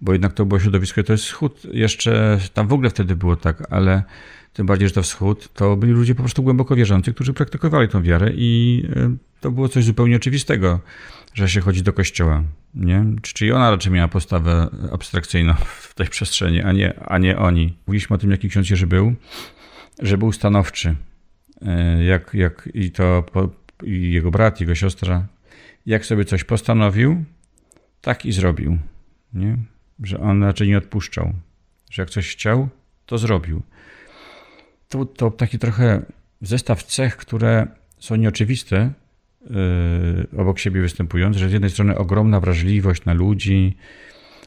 Bo 0.00 0.12
jednak 0.12 0.32
to 0.32 0.46
było 0.46 0.60
środowisko, 0.60 1.02
to 1.02 1.12
jest 1.12 1.24
wschód. 1.24 1.66
Jeszcze 1.72 2.38
tam 2.54 2.68
w 2.68 2.72
ogóle 2.72 2.90
wtedy 2.90 3.16
było 3.16 3.36
tak, 3.36 3.72
ale 3.72 4.02
tym 4.52 4.66
bardziej, 4.66 4.88
że 4.88 4.94
to 4.94 5.02
wschód, 5.02 5.52
to 5.54 5.76
byli 5.76 5.92
ludzie 5.92 6.14
po 6.14 6.22
prostu 6.22 6.42
głęboko 6.42 6.76
wierzący, 6.76 7.14
którzy 7.14 7.32
praktykowali 7.32 7.88
tą 7.88 8.02
wiarę 8.02 8.30
i 8.34 8.82
e, 8.96 9.16
to 9.40 9.50
było 9.50 9.68
coś 9.68 9.84
zupełnie 9.84 10.16
oczywistego 10.16 10.80
że 11.34 11.48
się 11.48 11.60
chodzi 11.60 11.82
do 11.82 11.92
kościoła. 11.92 12.42
Nie? 12.74 13.04
Czyli 13.22 13.52
ona 13.52 13.70
raczej 13.70 13.92
miała 13.92 14.08
postawę 14.08 14.68
abstrakcyjną 14.92 15.54
w 15.88 15.94
tej 15.94 16.06
przestrzeni, 16.06 16.62
a 16.62 16.72
nie, 16.72 17.00
a 17.00 17.18
nie 17.18 17.38
oni. 17.38 17.76
Mówiliśmy 17.86 18.14
o 18.14 18.18
tym, 18.18 18.30
jaki 18.30 18.48
ksiądz 18.48 18.70
Jerzy 18.70 18.86
był, 18.86 19.14
że 19.98 20.18
był 20.18 20.32
stanowczy. 20.32 20.96
E, 21.62 22.04
jak, 22.04 22.34
jak 22.34 22.68
i 22.74 22.90
to 22.90 23.24
i 23.59 23.59
jego 23.82 24.30
brat, 24.30 24.60
jego 24.60 24.74
siostra, 24.74 25.26
jak 25.86 26.06
sobie 26.06 26.24
coś 26.24 26.44
postanowił, 26.44 27.24
tak 28.00 28.26
i 28.26 28.32
zrobił. 28.32 28.78
Nie? 29.34 29.56
Że 30.02 30.20
on 30.20 30.42
raczej 30.42 30.68
nie 30.68 30.78
odpuszczał. 30.78 31.32
Że 31.90 32.02
jak 32.02 32.10
coś 32.10 32.28
chciał, 32.28 32.68
to 33.06 33.18
zrobił. 33.18 33.62
To, 34.88 35.04
to 35.04 35.30
taki 35.30 35.58
trochę 35.58 36.02
zestaw 36.40 36.82
cech, 36.82 37.16
które 37.16 37.66
są 37.98 38.16
nieoczywiste, 38.16 38.92
Y, 39.46 40.38
obok 40.38 40.58
siebie 40.58 40.80
występujące, 40.80 41.38
że 41.38 41.48
z 41.48 41.52
jednej 41.52 41.70
strony 41.70 41.98
ogromna 41.98 42.40
wrażliwość 42.40 43.04
na 43.04 43.12
ludzi, 43.12 43.76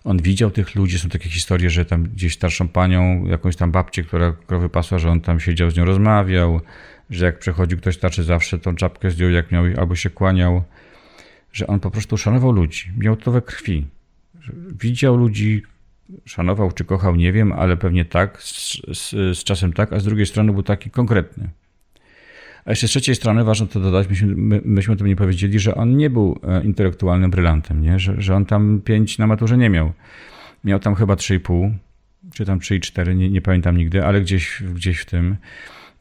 on 0.03 0.21
widział 0.21 0.51
tych 0.51 0.75
ludzi, 0.75 0.99
są 0.99 1.09
takie 1.09 1.29
historie, 1.29 1.69
że 1.69 1.85
tam 1.85 2.03
gdzieś 2.03 2.33
starszą 2.33 2.67
panią, 2.67 3.25
jakąś 3.25 3.55
tam 3.55 3.71
babcię, 3.71 4.03
która 4.03 4.33
krowy 4.47 4.69
pasła, 4.69 4.99
że 4.99 5.09
on 5.09 5.21
tam 5.21 5.39
siedział 5.39 5.71
z 5.71 5.77
nią, 5.77 5.85
rozmawiał, 5.85 6.61
że 7.15 7.25
jak 7.25 7.39
przechodził 7.39 7.77
ktoś 7.77 7.95
starszy 7.95 8.23
zawsze 8.23 8.59
tą 8.59 8.75
czapkę 8.75 9.11
zdjął, 9.11 9.29
jak 9.29 9.51
miał, 9.51 9.63
albo 9.77 9.95
się 9.95 10.09
kłaniał, 10.09 10.63
że 11.53 11.67
on 11.67 11.79
po 11.79 11.91
prostu 11.91 12.17
szanował 12.17 12.51
ludzi, 12.51 12.91
miał 12.97 13.15
to 13.15 13.31
we 13.31 13.41
krwi. 13.41 13.85
Widział 14.81 15.17
ludzi, 15.17 15.63
szanował 16.25 16.71
czy 16.71 16.85
kochał, 16.85 17.15
nie 17.15 17.33
wiem, 17.33 17.51
ale 17.51 17.77
pewnie 17.77 18.05
tak, 18.05 18.41
z, 18.41 18.77
z, 18.93 19.37
z 19.37 19.43
czasem 19.43 19.73
tak, 19.73 19.93
a 19.93 19.99
z 19.99 20.03
drugiej 20.03 20.25
strony 20.25 20.53
był 20.53 20.63
taki 20.63 20.89
konkretny. 20.89 21.49
A 22.65 22.69
jeszcze 22.69 22.87
z 22.87 22.91
trzeciej 22.91 23.15
strony 23.15 23.43
ważne 23.43 23.67
to 23.67 23.79
dodać, 23.79 24.09
myśmy, 24.09 24.35
my, 24.35 24.61
myśmy 24.65 24.93
o 24.93 24.97
tym 24.97 25.07
nie 25.07 25.15
powiedzieli, 25.15 25.59
że 25.59 25.75
on 25.75 25.97
nie 25.97 26.09
był 26.09 26.39
e, 26.43 26.63
intelektualnym 26.63 27.31
brylantem, 27.31 27.81
nie? 27.81 27.99
Że, 27.99 28.21
że 28.21 28.35
on 28.35 28.45
tam 28.45 28.81
pięć 28.85 29.17
na 29.17 29.27
maturze 29.27 29.57
nie 29.57 29.69
miał. 29.69 29.93
Miał 30.63 30.79
tam 30.79 30.95
chyba 30.95 31.13
3,5, 31.13 31.71
czy 32.33 32.45
tam 32.45 32.59
3,4, 32.59 33.15
nie, 33.15 33.29
nie 33.29 33.41
pamiętam 33.41 33.77
nigdy, 33.77 34.05
ale 34.05 34.21
gdzieś, 34.21 34.63
gdzieś 34.73 34.99
w 34.99 35.05
tym. 35.05 35.35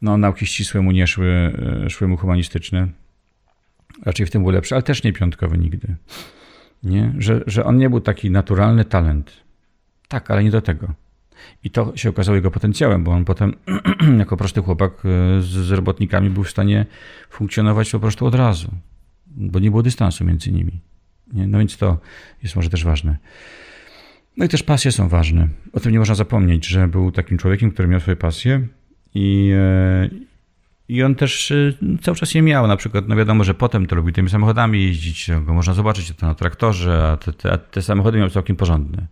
No, 0.03 0.17
nauki 0.17 0.45
ścisłe 0.45 0.81
mu 0.81 0.91
nie 0.91 1.07
szły, 1.07 1.53
e, 1.85 1.89
szły 1.89 2.07
mu 2.07 2.17
humanistyczne. 2.17 2.87
Raczej 4.05 4.25
w 4.25 4.31
tym 4.31 4.43
był 4.43 4.51
lepszy, 4.51 4.75
ale 4.75 4.83
też 4.83 5.03
nie 5.03 5.13
piątkowy 5.13 5.57
nigdy. 5.57 5.95
Nie? 6.83 7.13
Że, 7.17 7.43
że 7.47 7.65
on 7.65 7.77
nie 7.77 7.89
był 7.89 8.01
taki 8.01 8.31
naturalny 8.31 8.85
talent. 8.85 9.31
Tak, 10.07 10.31
ale 10.31 10.43
nie 10.43 10.51
do 10.51 10.61
tego. 10.61 10.93
I 11.63 11.69
to 11.69 11.93
się 11.95 12.09
okazało 12.09 12.35
jego 12.35 12.51
potencjałem, 12.51 13.03
bo 13.03 13.11
on 13.11 13.25
potem, 13.25 13.55
jako 14.19 14.37
prosty 14.37 14.61
chłopak 14.61 14.91
e, 14.93 15.41
z, 15.41 15.45
z 15.45 15.71
robotnikami, 15.71 16.29
był 16.29 16.43
w 16.43 16.49
stanie 16.49 16.85
funkcjonować 17.29 17.91
po 17.91 17.99
prostu 17.99 18.25
od 18.25 18.35
razu, 18.35 18.71
bo 19.27 19.59
nie 19.59 19.69
było 19.69 19.83
dystansu 19.83 20.25
między 20.25 20.51
nimi. 20.51 20.79
Nie? 21.33 21.47
No 21.47 21.59
więc 21.59 21.77
to 21.77 21.97
jest 22.43 22.55
może 22.55 22.69
też 22.69 22.83
ważne. 22.83 23.17
No 24.37 24.45
i 24.45 24.49
też 24.49 24.63
pasje 24.63 24.91
są 24.91 25.09
ważne. 25.09 25.47
O 25.73 25.79
tym 25.79 25.91
nie 25.91 25.99
można 25.99 26.15
zapomnieć, 26.15 26.67
że 26.67 26.87
był 26.87 27.11
takim 27.11 27.37
człowiekiem, 27.37 27.71
który 27.71 27.87
miał 27.87 27.99
swoje 27.99 28.15
pasje 28.15 28.67
i, 29.15 29.51
e, 29.55 30.09
i 30.89 31.03
on 31.03 31.15
też 31.15 31.51
e, 31.51 31.73
cały 32.01 32.17
czas 32.17 32.33
je 32.33 32.41
miał. 32.41 32.67
Na 32.67 32.77
przykład, 32.77 33.07
no 33.07 33.15
wiadomo, 33.15 33.43
że 33.43 33.53
potem 33.53 33.85
to 33.85 33.95
lubił 33.95 34.13
tymi 34.13 34.29
samochodami 34.29 34.83
jeździć, 34.83 35.31
go 35.45 35.53
można 35.53 35.73
zobaczyć 35.73 36.11
to 36.17 36.25
na 36.25 36.35
traktorze, 36.35 37.07
a 37.07 37.17
te, 37.17 37.33
te, 37.33 37.57
te 37.57 37.81
samochody 37.81 38.17
miał 38.17 38.29
całkiem 38.29 38.55
porządne. 38.55 39.07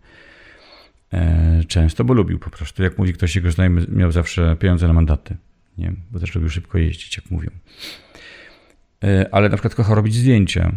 E, 1.13 1.63
często, 1.67 2.03
bo 2.03 2.13
lubił 2.13 2.39
po 2.39 2.49
prostu. 2.49 2.83
Jak 2.83 2.97
mówi 2.97 3.13
ktoś, 3.13 3.35
jego 3.35 3.51
znajomy 3.51 3.85
miał 3.89 4.11
zawsze 4.11 4.55
pieniądze 4.59 4.87
na 4.87 4.93
mandaty, 4.93 5.37
nie? 5.77 5.93
bo 6.11 6.19
też 6.19 6.35
lubił 6.35 6.49
szybko 6.49 6.77
jeździć, 6.77 7.17
jak 7.17 7.31
mówią. 7.31 7.49
E, 9.03 9.29
ale 9.31 9.49
na 9.49 9.57
przykład 9.57 9.75
kochał 9.75 9.95
robić 9.95 10.15
zdjęcia 10.15 10.71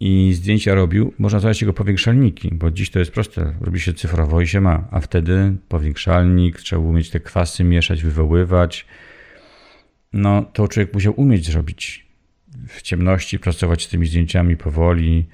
i 0.00 0.32
zdjęcia 0.34 0.74
robił, 0.74 1.14
można 1.18 1.36
nazwać 1.36 1.60
jego 1.60 1.72
powiększalniki, 1.72 2.50
bo 2.52 2.70
dziś 2.70 2.90
to 2.90 2.98
jest 2.98 3.12
proste, 3.12 3.54
robi 3.60 3.80
się 3.80 3.94
cyfrowo 3.94 4.40
i 4.40 4.46
się 4.46 4.60
ma, 4.60 4.88
a 4.90 5.00
wtedy 5.00 5.56
powiększalnik, 5.68 6.58
trzeba 6.58 6.82
umieć 6.82 7.10
te 7.10 7.20
kwasy 7.20 7.64
mieszać, 7.64 8.02
wywoływać. 8.02 8.86
No 10.12 10.42
to 10.42 10.68
człowiek 10.68 10.94
musiał 10.94 11.14
umieć 11.16 11.46
zrobić 11.46 12.06
w 12.68 12.82
ciemności, 12.82 13.38
pracować 13.38 13.84
z 13.84 13.88
tymi 13.88 14.06
zdjęciami 14.06 14.56
powoli 14.56 15.26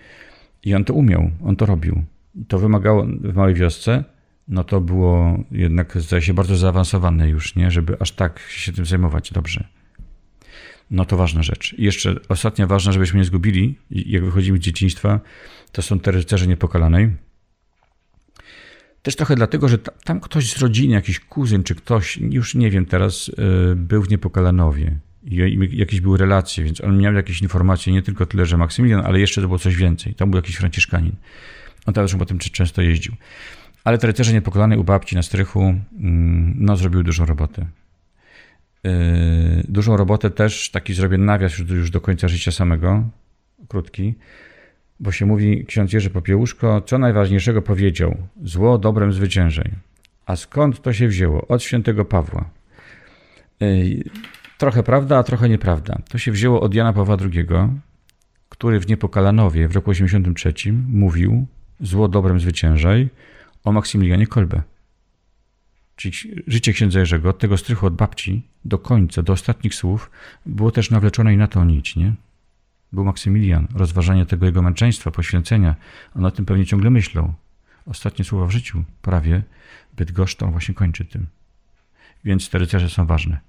i 0.64 0.74
on 0.74 0.85
to 0.85 0.94
umiał, 0.94 1.31
on 1.44 1.57
to 1.57 1.66
robił. 1.66 2.05
To 2.48 2.59
wymagało 2.59 3.07
w 3.20 3.35
małej 3.35 3.55
wiosce 3.55 4.05
no 4.48 4.64
to 4.64 4.81
było 4.81 5.38
jednak, 5.50 5.98
zdaje 5.98 6.22
się, 6.22 6.35
bardzo 6.35 6.57
zaawansowane 6.57 7.29
już, 7.29 7.57
nie? 7.57 7.70
Żeby 7.70 7.96
aż 8.00 8.12
tak 8.12 8.40
się 8.40 8.72
tym 8.72 8.87
zajmować 8.87 9.33
dobrze. 9.33 9.64
No 10.90 11.05
to 11.05 11.16
ważna 11.16 11.42
rzecz. 11.42 11.75
I 11.79 11.85
jeszcze 11.85 12.16
ostatnia 12.29 12.66
ważna, 12.66 12.92
żebyśmy 12.92 13.18
nie 13.18 13.25
zgubili, 13.25 13.79
jak 13.90 14.25
wychodzimy 14.25 14.59
z 14.59 14.61
dzieciństwa, 14.61 15.20
to 15.72 15.83
są 15.83 16.01
te 16.01 16.11
rycerze 16.11 16.46
niepokalanej. 16.46 17.11
Też 19.03 19.16
trochę 19.16 19.35
dlatego, 19.35 19.68
że 19.68 19.79
tam 19.79 20.20
ktoś 20.20 20.53
z 20.53 20.59
rodziny, 20.59 20.94
jakiś 20.94 21.20
kuzyn 21.20 21.62
czy 21.62 21.75
ktoś, 21.75 22.16
już 22.16 22.55
nie 22.55 22.70
wiem 22.70 22.87
teraz, 22.87 23.31
e, 23.72 23.75
był 23.75 24.03
w 24.03 24.11
Niepokalanowie. 24.11 24.99
I 25.25 25.59
jakieś 25.72 26.01
były 26.01 26.18
relacje, 26.18 26.64
więc 26.64 26.81
on 26.81 26.99
miał 26.99 27.14
jakieś 27.14 27.42
informacje, 27.42 27.92
nie 27.92 28.03
tylko 28.03 28.27
tyle, 28.27 28.46
że 28.46 28.57
Maksymilian, 28.57 29.07
ale 29.07 29.20
jeszcze 29.20 29.40
to 29.40 29.46
było 29.46 29.59
coś 29.59 29.77
więcej. 29.77 30.14
Tam 30.14 30.31
był 30.31 30.38
jakiś 30.38 30.57
franciszkanin. 30.57 31.12
On 31.87 31.94
też 31.94 32.14
potem 32.14 32.38
często 32.38 32.83
jeździł. 32.83 33.14
Ale 33.85 33.99
te 33.99 34.07
rycerze 34.07 34.33
niepokalanej 34.33 34.79
u 34.79 34.85
babci 34.85 35.16
na 35.16 35.22
strychu 35.22 35.61
mm, 35.61 36.55
no, 36.59 36.77
zrobiły 36.77 37.05
dużą 37.05 37.27
robotę. 37.27 37.66
Yy, 38.87 39.64
dużą 39.68 39.96
robotę 39.96 40.31
też, 40.31 40.70
taki 40.70 40.94
zrobię 40.94 41.18
nawias 41.18 41.59
już, 41.59 41.90
do 41.90 42.01
końca 42.01 42.29
życia 42.29 42.53
samego, 42.53 43.05
krótki, 43.68 44.14
bo 45.01 45.12
się 45.12 45.27
mówi 45.27 45.64
ksiądz 45.64 45.92
Jerzy 45.92 46.11
Popiełuszko, 46.11 46.81
co 46.81 46.99
najważniejszego 46.99 47.62
powiedział, 47.62 48.16
zło 48.42 48.79
dobrem 48.79 49.12
zwyciężej. 49.12 49.70
A 50.27 50.37
skąd 50.37 50.83
to 50.83 50.92
się 50.92 51.09
wzięło? 51.09 51.49
Od 51.49 51.62
świętego 51.62 52.05
Pawła. 52.05 52.51
Yy, 53.61 54.05
trochę 54.59 54.83
prawda, 54.83 55.18
a 55.18 55.22
trochę 55.22 55.49
nieprawda. 55.49 55.99
To 56.09 56.18
się 56.18 56.33
wzięło 56.33 56.61
od 56.61 56.75
Jana 56.75 56.92
Pawła 56.92 57.16
II, 57.20 57.46
który 58.49 58.81
w 58.81 58.88
Niepokalanowie 58.88 59.68
w 59.68 59.75
roku 59.75 59.90
83 59.90 60.53
mówił 60.88 61.46
zło 61.81 62.09
dobrem 62.09 62.40
zwyciężaj, 62.40 63.09
o 63.64 63.72
Maksymilianie 63.72 64.27
Kolbe. 64.27 64.62
Czyli 65.96 66.42
życie 66.46 66.72
księdza 66.72 66.98
Jerzego 66.98 67.30
od 67.30 67.38
tego 67.38 67.56
strychu 67.56 67.87
od 67.87 67.94
babci 67.94 68.42
do 68.64 68.78
końca, 68.78 69.22
do 69.22 69.32
ostatnich 69.32 69.74
słów 69.74 70.11
było 70.46 70.70
też 70.70 70.90
nawleczone 70.90 71.35
i 71.35 71.37
na 71.37 71.46
to 71.46 71.64
nić, 71.64 71.96
nie? 71.96 72.12
Był 72.92 73.04
Maksymilian, 73.04 73.68
rozważanie 73.74 74.26
tego 74.26 74.46
jego 74.46 74.62
męczeństwa, 74.62 75.11
poświęcenia. 75.11 75.76
On 76.16 76.24
o 76.24 76.30
tym 76.30 76.46
pewnie 76.46 76.66
ciągle 76.66 76.90
myślał. 76.90 77.32
Ostatnie 77.87 78.24
słowa 78.24 78.46
w 78.46 78.50
życiu, 78.50 78.85
prawie, 79.02 79.42
Bydgoszcz 79.96 80.42
on 80.42 80.50
właśnie 80.50 80.74
kończy 80.74 81.04
tym. 81.04 81.26
Więc 82.24 82.48
te 82.50 82.59
rycerze 82.59 82.90
są 82.90 83.06
ważne. 83.06 83.40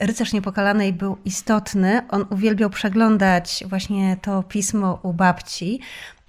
Rycerz 0.00 0.32
Niepokalanej 0.32 0.92
był 0.92 1.18
istotny. 1.24 2.00
On 2.08 2.24
uwielbiał 2.30 2.70
przeglądać 2.70 3.64
właśnie 3.68 4.16
to 4.22 4.42
pismo 4.42 5.00
u 5.02 5.12
babci. 5.12 5.80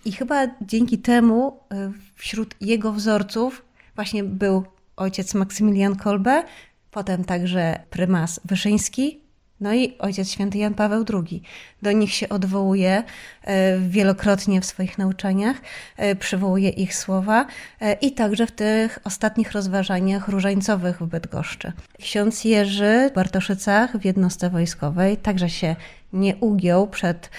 I 0.05 0.11
chyba 0.11 0.47
dzięki 0.61 0.97
temu 0.97 1.59
y, 1.73 1.91
wśród 2.15 2.55
jego 2.61 2.93
wzorców 2.93 3.65
właśnie 3.95 4.23
był 4.23 4.65
ojciec 4.97 5.33
Maksymilian 5.33 5.95
Kolbe, 5.95 6.43
potem 6.91 7.23
także 7.23 7.79
prymas 7.89 8.39
Wyszyński 8.45 9.25
No 9.59 9.73
i 9.73 9.97
Ojciec 9.99 10.31
Święty 10.31 10.57
Jan 10.57 10.73
Paweł 10.73 11.05
II. 11.13 11.41
Do 11.81 11.91
nich 11.91 12.13
się 12.13 12.29
odwołuje 12.29 13.03
e, 13.43 13.79
wielokrotnie 13.79 14.61
w 14.61 14.65
swoich 14.65 14.97
nauczaniach, 14.97 15.57
e, 15.97 16.15
przywołuje 16.15 16.69
ich 16.69 16.95
słowa 16.95 17.45
e, 17.81 17.93
i 17.93 18.11
także 18.11 18.47
w 18.47 18.51
tych 18.51 18.99
ostatnich 19.03 19.51
rozważaniach 19.51 20.27
różańcowych 20.27 21.01
w 21.01 21.05
Bydgoszczy. 21.05 21.71
Ksiądz 22.01 22.45
Jerzy 22.45 23.09
w 23.11 23.15
Bartoszycach 23.15 23.97
w 23.97 24.05
jednostce 24.05 24.49
wojskowej 24.49 25.17
także 25.17 25.49
się 25.49 25.75
nie 26.13 26.35
ugiął 26.35 26.87
przed 26.87 27.29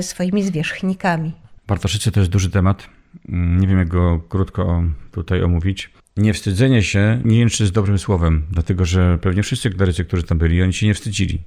swoimi 0.00 0.42
zwierzchnikami. 0.42 1.32
Bartoszyce 1.66 2.10
to 2.10 2.20
jest 2.20 2.32
duży 2.32 2.50
temat. 2.50 2.86
Nie 3.28 3.66
wiem, 3.68 3.78
jak 3.78 3.88
go 3.88 4.20
krótko 4.28 4.82
tutaj 5.12 5.42
omówić. 5.42 5.90
Niewstydzenie 6.20 6.82
się 6.82 7.20
nie 7.24 7.38
wiem, 7.38 7.48
czy 7.48 7.62
jest 7.62 7.72
dobrym 7.74 7.98
słowem, 7.98 8.42
dlatego 8.50 8.84
że 8.84 9.18
pewnie 9.18 9.42
wszyscy 9.42 9.70
klerycy, 9.70 10.04
którzy 10.04 10.22
tam 10.22 10.38
byli, 10.38 10.62
oni 10.62 10.72
się 10.72 10.86
nie 10.86 10.94
wstydzili. 10.94 11.38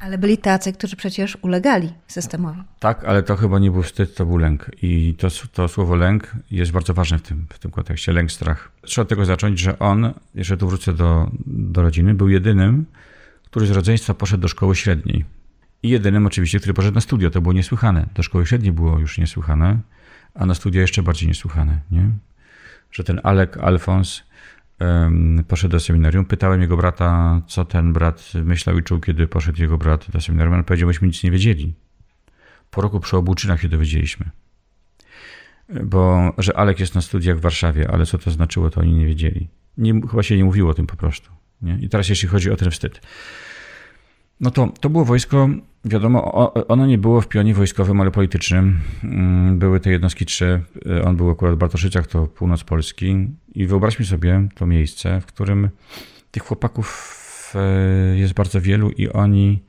Ale 0.00 0.18
byli 0.18 0.38
tacy, 0.38 0.72
którzy 0.72 0.96
przecież 0.96 1.38
ulegali 1.42 1.92
systemowi. 2.06 2.62
Tak, 2.80 3.04
ale 3.04 3.22
to 3.22 3.36
chyba 3.36 3.58
nie 3.58 3.70
był 3.70 3.82
wstyd, 3.82 4.14
to 4.14 4.26
był 4.26 4.36
lęk. 4.36 4.70
I 4.82 5.14
to, 5.18 5.28
to 5.52 5.68
słowo 5.68 5.96
lęk 5.96 6.32
jest 6.50 6.72
bardzo 6.72 6.94
ważne 6.94 7.18
w 7.18 7.22
tym, 7.22 7.46
w 7.50 7.58
tym 7.58 7.70
kontekście. 7.70 8.12
Lęk, 8.12 8.32
strach. 8.32 8.72
Trzeba 8.82 9.02
od 9.02 9.08
tego 9.08 9.24
zacząć, 9.24 9.58
że 9.58 9.78
on, 9.78 10.12
jeszcze 10.34 10.56
tu 10.56 10.68
wrócę 10.68 10.92
do, 10.92 11.30
do 11.46 11.82
rodziny, 11.82 12.14
był 12.14 12.28
jedynym, 12.28 12.86
który 13.44 13.66
z 13.66 13.70
rodzeństwa 13.70 14.14
poszedł 14.14 14.42
do 14.42 14.48
szkoły 14.48 14.76
średniej. 14.76 15.24
I 15.82 15.88
jedynym 15.88 16.26
oczywiście, 16.26 16.58
który 16.58 16.74
poszedł 16.74 16.94
na 16.94 17.00
studia. 17.00 17.30
To 17.30 17.40
było 17.40 17.52
niesłychane. 17.52 18.06
Do 18.14 18.22
szkoły 18.22 18.46
średniej 18.46 18.72
było 18.72 18.98
już 18.98 19.18
niesłychane, 19.18 19.80
a 20.34 20.46
na 20.46 20.54
studia 20.54 20.80
jeszcze 20.80 21.02
bardziej 21.02 21.28
niesłychane. 21.28 21.80
Nie? 21.90 22.10
Że 22.96 23.04
ten 23.04 23.20
Alek 23.22 23.56
Alfons 23.56 24.22
poszedł 25.48 25.72
do 25.72 25.80
seminarium. 25.80 26.24
Pytałem 26.24 26.60
jego 26.60 26.76
brata, 26.76 27.40
co 27.46 27.64
ten 27.64 27.92
brat 27.92 28.32
myślał 28.44 28.78
i 28.78 28.82
czuł, 28.82 29.00
kiedy 29.00 29.28
poszedł 29.28 29.62
jego 29.62 29.78
brat 29.78 30.10
do 30.10 30.20
seminarium. 30.20 30.54
On 30.54 30.64
powiedział, 30.64 30.88
myśmy 30.88 31.08
nic 31.08 31.22
nie 31.22 31.30
wiedzieli. 31.30 31.74
Po 32.70 32.80
roku 32.80 33.00
przy 33.00 33.16
obu 33.16 33.34
czynach 33.34 33.60
się 33.60 33.68
dowiedzieliśmy. 33.68 34.30
Bo, 35.84 36.34
że 36.38 36.56
Alek 36.56 36.80
jest 36.80 36.94
na 36.94 37.00
studiach 37.00 37.36
w 37.36 37.40
Warszawie, 37.40 37.90
ale 37.90 38.06
co 38.06 38.18
to 38.18 38.30
znaczyło, 38.30 38.70
to 38.70 38.80
oni 38.80 38.92
nie 38.92 39.06
wiedzieli. 39.06 39.48
Nie, 39.78 40.00
chyba 40.10 40.22
się 40.22 40.36
nie 40.36 40.44
mówiło 40.44 40.70
o 40.70 40.74
tym 40.74 40.86
po 40.86 40.96
prostu. 40.96 41.30
Nie? 41.62 41.78
I 41.80 41.88
teraz 41.88 42.08
jeśli 42.08 42.28
chodzi 42.28 42.50
o 42.50 42.56
ten 42.56 42.70
wstyd. 42.70 43.00
No 44.40 44.50
to, 44.50 44.68
to 44.80 44.90
było 44.90 45.04
wojsko, 45.04 45.48
wiadomo, 45.86 46.52
ono 46.68 46.86
nie 46.86 46.98
było 46.98 47.20
w 47.20 47.28
pionie 47.28 47.54
wojskowym, 47.54 48.00
ale 48.00 48.10
politycznym. 48.10 48.80
Mm, 49.04 49.58
były 49.58 49.80
te 49.80 49.90
jednostki 49.90 50.26
trzy. 50.26 50.62
On 51.04 51.16
był 51.16 51.30
akurat 51.30 51.54
w 51.54 51.58
Bartoszycach, 51.58 52.06
to 52.06 52.26
północ 52.26 52.64
Polski. 52.64 53.28
I 53.54 53.66
wyobraźmy 53.66 54.04
sobie 54.04 54.48
to 54.54 54.66
miejsce, 54.66 55.20
w 55.20 55.26
którym 55.26 55.70
tych 56.30 56.42
chłopaków 56.42 57.16
e, 57.54 58.18
jest 58.18 58.34
bardzo 58.34 58.60
wielu 58.60 58.90
i 58.90 59.08
oni 59.08 59.62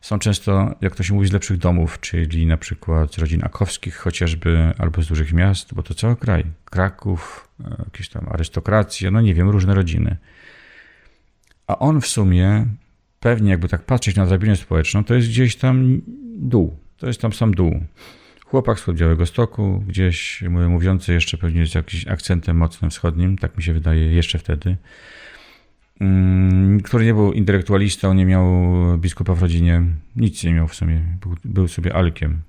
są 0.00 0.18
często, 0.18 0.74
jak 0.80 0.96
to 0.96 1.02
się 1.02 1.14
mówi, 1.14 1.28
z 1.28 1.32
lepszych 1.32 1.58
domów, 1.58 2.00
czyli 2.00 2.46
na 2.46 2.56
przykład 2.56 3.14
z 3.14 3.18
rodzin 3.18 3.40
akowskich 3.44 3.96
chociażby, 3.96 4.72
albo 4.78 5.02
z 5.02 5.06
dużych 5.06 5.32
miast, 5.32 5.74
bo 5.74 5.82
to 5.82 5.94
cały 5.94 6.16
kraj. 6.16 6.44
Kraków, 6.64 7.48
e, 7.64 7.76
jakieś 7.84 8.08
tam 8.08 8.28
arystokracja, 8.30 9.10
no 9.10 9.20
nie 9.20 9.34
wiem, 9.34 9.48
różne 9.48 9.74
rodziny. 9.74 10.16
A 11.66 11.78
on 11.78 12.00
w 12.00 12.06
sumie 12.06 12.66
pewnie 13.20 13.50
jakby 13.50 13.68
tak 13.68 13.82
patrzeć 13.84 14.16
na 14.16 14.26
drabinę 14.26 14.56
społeczną, 14.56 15.04
to 15.04 15.14
jest 15.14 15.28
gdzieś 15.28 15.56
tam 15.56 16.00
dół. 16.36 16.76
To 16.96 17.06
jest 17.06 17.20
tam 17.20 17.32
sam 17.32 17.54
dół. 17.54 17.80
Chłopak 18.44 18.80
z 18.80 18.90
Białego 18.92 19.26
Stoku, 19.26 19.84
gdzieś 19.88 20.42
mówiący 20.68 21.12
jeszcze 21.12 21.38
pewnie 21.38 21.66
z 21.66 21.74
jakimś 21.74 22.06
akcentem 22.06 22.56
mocnym 22.56 22.90
wschodnim, 22.90 23.38
tak 23.38 23.56
mi 23.56 23.62
się 23.62 23.72
wydaje, 23.72 24.12
jeszcze 24.12 24.38
wtedy, 24.38 24.76
mm, 26.00 26.80
który 26.80 27.04
nie 27.04 27.14
był 27.14 27.32
intelektualistą, 27.32 28.14
nie 28.14 28.26
miał 28.26 28.44
biskupa 28.98 29.34
w 29.34 29.42
rodzinie, 29.42 29.82
nic 30.16 30.44
nie 30.44 30.54
miał 30.54 30.68
w 30.68 30.74
sumie, 30.74 31.02
był, 31.20 31.34
był 31.44 31.68
sobie 31.68 31.94
alkiem. 31.94 32.42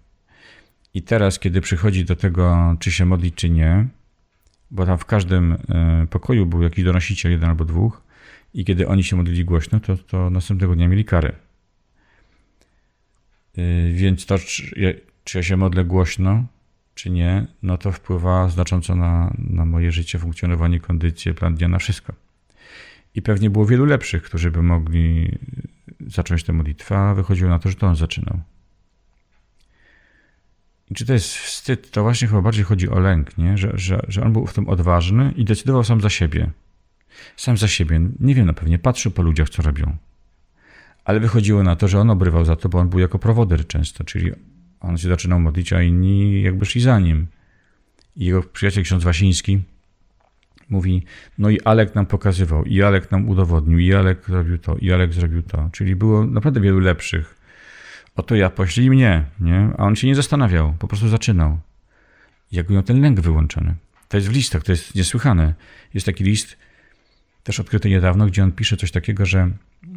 I 0.94 1.02
teraz, 1.02 1.40
kiedy 1.40 1.62
przychodzi 1.62 2.06
do 2.06 2.16
tego, 2.16 2.76
czy 2.80 2.92
się 2.92 3.06
modlić, 3.06 3.36
czy 3.36 3.50
nie, 3.50 3.88
bo 4.72 4.86
tam 4.86 4.98
w 4.98 5.06
każdym 5.06 5.58
e, 5.70 6.08
pokoju 6.10 6.46
był 6.46 6.62
jakiś 6.62 6.86
donosiciel, 6.86 7.32
jeden 7.32 7.50
albo 7.50 7.66
dwóch, 7.66 8.02
i 8.54 8.66
kiedy 8.66 8.88
oni 8.88 9.04
się 9.04 9.16
modlili 9.16 9.46
głośno, 9.46 9.80
to, 9.80 9.98
to 9.98 10.30
następnego 10.30 10.76
dnia 10.76 10.88
mieli 10.88 11.06
karę. 11.06 11.32
Y, 13.58 13.92
więc 13.94 14.26
to, 14.26 14.40
czy, 14.40 15.02
czy 15.24 15.38
ja 15.38 15.44
się 15.44 15.58
modlę 15.58 15.86
głośno, 15.86 16.46
czy 16.96 17.10
nie, 17.10 17.48
no 17.64 17.78
to 17.78 17.92
wpływa 17.92 18.50
znacząco 18.50 18.96
na, 18.96 19.34
na 19.38 19.66
moje 19.66 19.92
życie, 19.92 20.20
funkcjonowanie, 20.20 20.80
kondycję, 20.80 21.34
plan 21.34 21.56
dnia, 21.56 21.68
na 21.68 21.80
wszystko. 21.80 22.14
I 23.16 23.22
pewnie 23.22 23.50
było 23.50 23.66
wielu 23.66 23.86
lepszych, 23.86 24.24
którzy 24.24 24.52
by 24.52 24.64
mogli 24.64 25.38
zacząć 26.08 26.44
tę 26.44 26.54
modlitwę, 26.54 26.98
a 26.98 27.14
wychodziło 27.14 27.50
na 27.50 27.60
to, 27.60 27.70
że 27.70 27.76
to 27.76 27.88
on 27.88 27.96
zaczynał. 27.96 28.40
I 30.92 30.96
czy 30.96 31.06
to 31.06 31.14
jest 31.14 31.36
wstyd? 31.36 31.92
To 31.92 32.04
właśnie 32.04 32.28
chyba 32.28 32.42
bardziej 32.42 32.64
chodzi 32.64 32.90
o 32.90 33.00
lęk, 33.00 33.38
nie? 33.38 33.58
Że, 33.58 33.72
że, 33.76 34.06
że 34.08 34.24
on 34.24 34.34
był 34.34 34.46
w 34.46 34.54
tym 34.54 34.70
odważny 34.70 35.34
i 35.36 35.46
decydował 35.46 35.84
sam 35.84 36.02
za 36.02 36.10
siebie 36.10 36.52
sam 37.38 37.58
za 37.58 37.68
siebie, 37.68 38.02
nie 38.20 38.36
wiem, 38.36 38.46
no 38.46 38.54
pewnie 38.54 38.80
patrzył 38.80 39.12
po 39.12 39.22
ludziach, 39.22 39.50
co 39.50 39.62
robią. 39.62 39.98
Ale 41.06 41.20
wychodziło 41.20 41.64
na 41.64 41.76
to, 41.76 41.88
że 41.88 42.00
on 42.00 42.10
obrywał 42.10 42.46
za 42.46 42.56
to, 42.56 42.70
bo 42.70 42.80
on 42.80 42.90
był 42.90 43.00
jako 43.00 43.20
prowoder 43.20 43.68
często, 43.68 44.04
czyli 44.04 44.32
on 44.80 44.98
się 44.98 45.10
zaczynał 45.10 45.40
modlić, 45.40 45.74
a 45.74 45.82
inni 45.82 46.42
jakby 46.42 46.66
szli 46.66 46.82
za 46.82 47.00
nim. 47.00 47.28
I 48.16 48.26
jego 48.26 48.44
przyjaciel 48.44 48.84
ksiądz 48.84 49.04
Wasiński 49.04 49.62
mówi, 50.70 51.04
no 51.38 51.50
i 51.50 51.62
Alek 51.62 51.96
nam 51.96 52.06
pokazywał, 52.06 52.64
i 52.64 52.84
Alek 52.84 53.12
nam 53.12 53.30
udowodnił, 53.30 53.80
i 53.80 53.94
Alek 53.94 54.26
zrobił 54.28 54.58
to, 54.58 54.78
i 54.78 54.92
Alek 54.92 55.14
zrobił 55.14 55.44
to. 55.44 55.70
Czyli 55.72 55.96
było 55.96 56.26
naprawdę 56.26 56.62
wielu 56.62 56.80
lepszych. 56.80 57.36
Oto 58.16 58.36
ja, 58.36 58.50
poślij 58.50 58.90
mnie, 58.90 59.26
nie? 59.40 59.70
A 59.78 59.84
on 59.84 59.96
się 59.96 60.08
nie 60.08 60.16
zastanawiał, 60.16 60.74
po 60.80 60.88
prostu 60.88 61.08
zaczynał. 61.08 61.60
Jak 62.52 62.70
miał 62.70 62.84
ten 62.84 63.02
lęk 63.02 63.20
wyłączony. 63.20 63.76
To 64.08 64.18
jest 64.18 64.30
w 64.30 64.34
listach, 64.34 64.64
to 64.64 64.72
jest 64.72 64.96
niesłychane. 64.96 65.54
Jest 65.94 66.06
taki 66.06 66.24
list, 66.24 66.58
też 67.44 67.60
odkryty 67.60 67.90
niedawno, 67.90 68.26
gdzie 68.26 68.44
on 68.44 68.52
pisze 68.52 68.78
coś 68.78 68.92
takiego, 68.92 69.26
że 69.26 69.52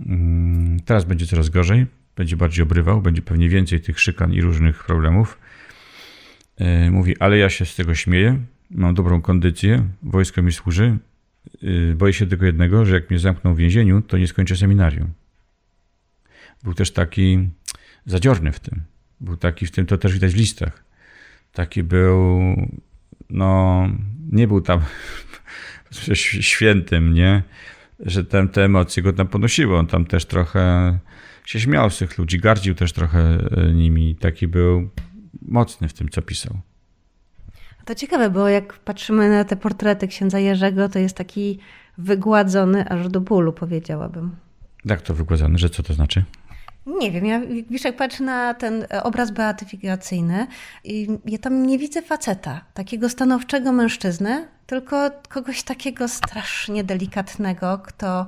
mm, 0.07 0.81
teraz 0.81 1.05
będzie 1.05 1.27
coraz 1.27 1.49
gorzej, 1.49 1.87
będzie 2.17 2.37
bardziej 2.37 2.63
obrywał, 2.63 3.03
będzie 3.03 3.23
pewnie 3.23 3.49
więcej 3.49 3.81
tych 3.81 4.01
szykan 4.01 4.33
i 4.33 4.41
różnych 4.41 4.85
problemów. 4.85 5.39
E, 6.57 6.91
mówi, 6.91 7.19
ale 7.19 7.39
ja 7.39 7.51
się 7.51 7.67
z 7.67 7.75
tego 7.75 7.95
śmieję, 7.95 8.39
mam 8.71 8.95
dobrą 8.95 9.23
kondycję, 9.23 9.89
wojsko 10.03 10.43
mi 10.43 10.53
służy. 10.53 10.99
E, 11.63 11.95
boję 11.95 12.13
się 12.13 12.27
tylko 12.27 12.47
jednego, 12.47 12.85
że 12.85 12.95
jak 12.95 13.11
mnie 13.11 13.19
zamkną 13.19 13.55
w 13.55 13.57
więzieniu, 13.59 14.03
to 14.03 14.19
nie 14.19 14.27
skończę 14.27 14.57
seminarium. 14.57 15.13
Był 16.63 16.75
też 16.75 16.91
taki 16.91 17.49
zadziorny 18.07 18.53
w 18.53 18.61
tym. 18.61 18.81
Był 19.21 19.37
taki 19.37 19.67
w 19.67 19.71
tym, 19.71 19.87
to 19.87 19.99
też 19.99 20.13
widać 20.13 20.33
w 20.33 20.37
listach. 20.37 20.85
Taki 21.53 21.83
był, 21.83 22.41
no, 23.31 23.89
nie 24.33 24.49
był 24.49 24.61
tam 24.61 24.81
świętym, 26.41 27.15
nie? 27.15 27.43
Że 28.01 28.25
tam 28.25 28.49
te 28.49 28.65
emocje 28.65 29.03
go 29.03 29.13
tam 29.13 29.29
ponosiły. 29.29 29.79
On 29.79 29.87
tam 29.87 30.05
też 30.05 30.25
trochę 30.25 30.99
się 31.45 31.61
śmiał 31.61 31.91
z 31.91 31.99
tych 31.99 32.19
ludzi, 32.19 32.39
gardził 32.39 32.75
też 32.75 32.93
trochę 32.93 33.19
e, 33.21 33.73
nimi. 33.73 34.17
Taki 34.17 34.49
był 34.49 34.89
mocny 35.43 35.89
w 35.89 35.93
tym, 35.93 36.09
co 36.09 36.23
pisał. 36.23 36.61
To 37.85 37.95
ciekawe, 37.95 38.31
bo 38.31 38.49
jak 38.49 38.79
patrzymy 38.79 39.31
na 39.31 39.45
te 39.45 39.57
portrety 39.57 40.09
księdza 40.09 40.39
Jerzego, 40.39 40.89
to 40.89 40.99
jest 40.99 41.17
taki 41.17 41.59
wygładzony 41.99 42.89
aż 42.89 43.09
do 43.09 43.21
bólu, 43.21 43.53
powiedziałabym. 43.53 44.37
Jak 44.85 45.03
to 45.03 45.15
wygładzony? 45.15 45.59
Że 45.59 45.71
co 45.71 45.83
to 45.83 45.95
znaczy? 45.95 46.25
Nie 46.87 47.11
wiem, 47.11 47.27
ja 47.27 47.41
Wiszek 47.71 47.97
patrzy 47.97 48.23
na 48.23 48.55
ten 48.55 48.87
e, 48.91 49.03
obraz 49.03 49.31
beatyfikacyjny 49.31 50.47
i 50.85 51.09
ja 51.27 51.39
tam 51.39 51.67
nie 51.67 51.79
widzę 51.79 52.03
faceta, 52.03 52.65
takiego 52.75 53.09
stanowczego 53.09 53.73
mężczyzny, 53.73 54.49
tylko 54.73 55.11
kogoś 55.29 55.63
takiego 55.63 56.09
strasznie 56.09 56.85
delikatnego, 56.85 57.79
kto 57.87 58.27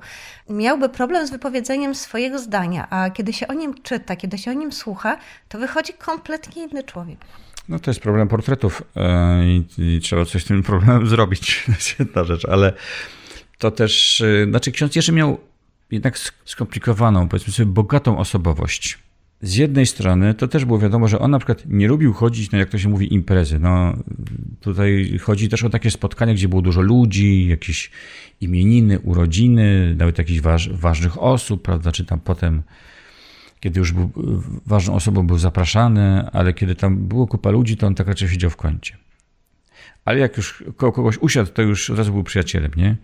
miałby 0.50 0.88
problem 0.88 1.26
z 1.26 1.30
wypowiedzeniem 1.30 1.94
swojego 1.94 2.38
zdania, 2.38 2.90
a 2.90 3.10
kiedy 3.10 3.32
się 3.32 3.48
o 3.48 3.52
nim 3.52 3.82
czyta, 3.82 4.16
kiedy 4.16 4.38
się 4.38 4.50
o 4.50 4.54
nim 4.54 4.72
słucha, 4.72 5.16
to 5.48 5.58
wychodzi 5.58 5.92
kompletnie 5.92 6.64
inny 6.64 6.82
człowiek. 6.82 7.18
No 7.68 7.78
to 7.78 7.90
jest 7.90 8.00
problem 8.00 8.28
portretów 8.28 8.82
e, 8.96 9.44
i, 9.46 9.64
i 9.78 10.00
trzeba 10.00 10.24
coś 10.24 10.44
z 10.44 10.46
tym 10.46 10.62
problemem 10.62 11.06
zrobić. 11.14 11.66
Jedna 11.98 12.24
rzecz, 12.24 12.44
ale 12.44 12.72
to 13.58 13.70
też, 13.70 14.20
e, 14.20 14.46
znaczy 14.50 14.72
ksiądz 14.72 14.96
Jerzy 14.96 15.12
miał 15.12 15.40
jednak 15.90 16.18
skomplikowaną, 16.44 17.28
powiedzmy 17.28 17.52
sobie, 17.52 17.66
bogatą 17.66 18.18
osobowość. 18.18 18.98
Z 19.44 19.56
jednej 19.56 19.86
strony 19.86 20.34
to 20.34 20.48
też 20.48 20.64
było 20.64 20.78
wiadomo, 20.78 21.08
że 21.08 21.18
on 21.18 21.30
na 21.30 21.38
przykład 21.38 21.62
nie 21.66 21.88
lubił 21.88 22.12
chodzić 22.12 22.50
na, 22.50 22.58
jak 22.58 22.68
to 22.68 22.78
się 22.78 22.88
mówi, 22.88 23.14
imprezy. 23.14 23.58
No, 23.58 23.96
tutaj 24.60 25.18
chodzi 25.22 25.48
też 25.48 25.64
o 25.64 25.70
takie 25.70 25.90
spotkania, 25.90 26.34
gdzie 26.34 26.48
było 26.48 26.62
dużo 26.62 26.80
ludzi, 26.80 27.48
jakieś 27.48 27.90
imieniny, 28.40 28.98
urodziny, 28.98 29.94
nawet 29.98 30.18
jakichś 30.18 30.40
waż, 30.40 30.68
ważnych 30.68 31.22
osób, 31.22 31.62
prawda, 31.62 31.92
czy 31.92 32.04
tam 32.04 32.20
potem, 32.20 32.62
kiedy 33.60 33.80
już 33.80 33.92
był 33.92 34.10
ważną 34.66 34.94
osobą 34.94 35.26
był 35.26 35.38
zapraszany, 35.38 36.30
ale 36.32 36.54
kiedy 36.54 36.74
tam 36.74 36.96
było 36.96 37.26
kupa 37.26 37.50
ludzi, 37.50 37.76
to 37.76 37.86
on 37.86 37.94
tak 37.94 38.08
raczej 38.08 38.28
siedział 38.28 38.50
w 38.50 38.56
kącie. 38.56 38.96
Ale 40.04 40.18
jak 40.18 40.36
już 40.36 40.64
koło 40.76 40.92
kogoś 40.92 41.18
usiadł, 41.18 41.50
to 41.50 41.62
już 41.62 41.90
od 41.90 41.98
razu 41.98 42.12
był 42.12 42.24
przyjacielem, 42.24 42.70
nie? 42.76 42.96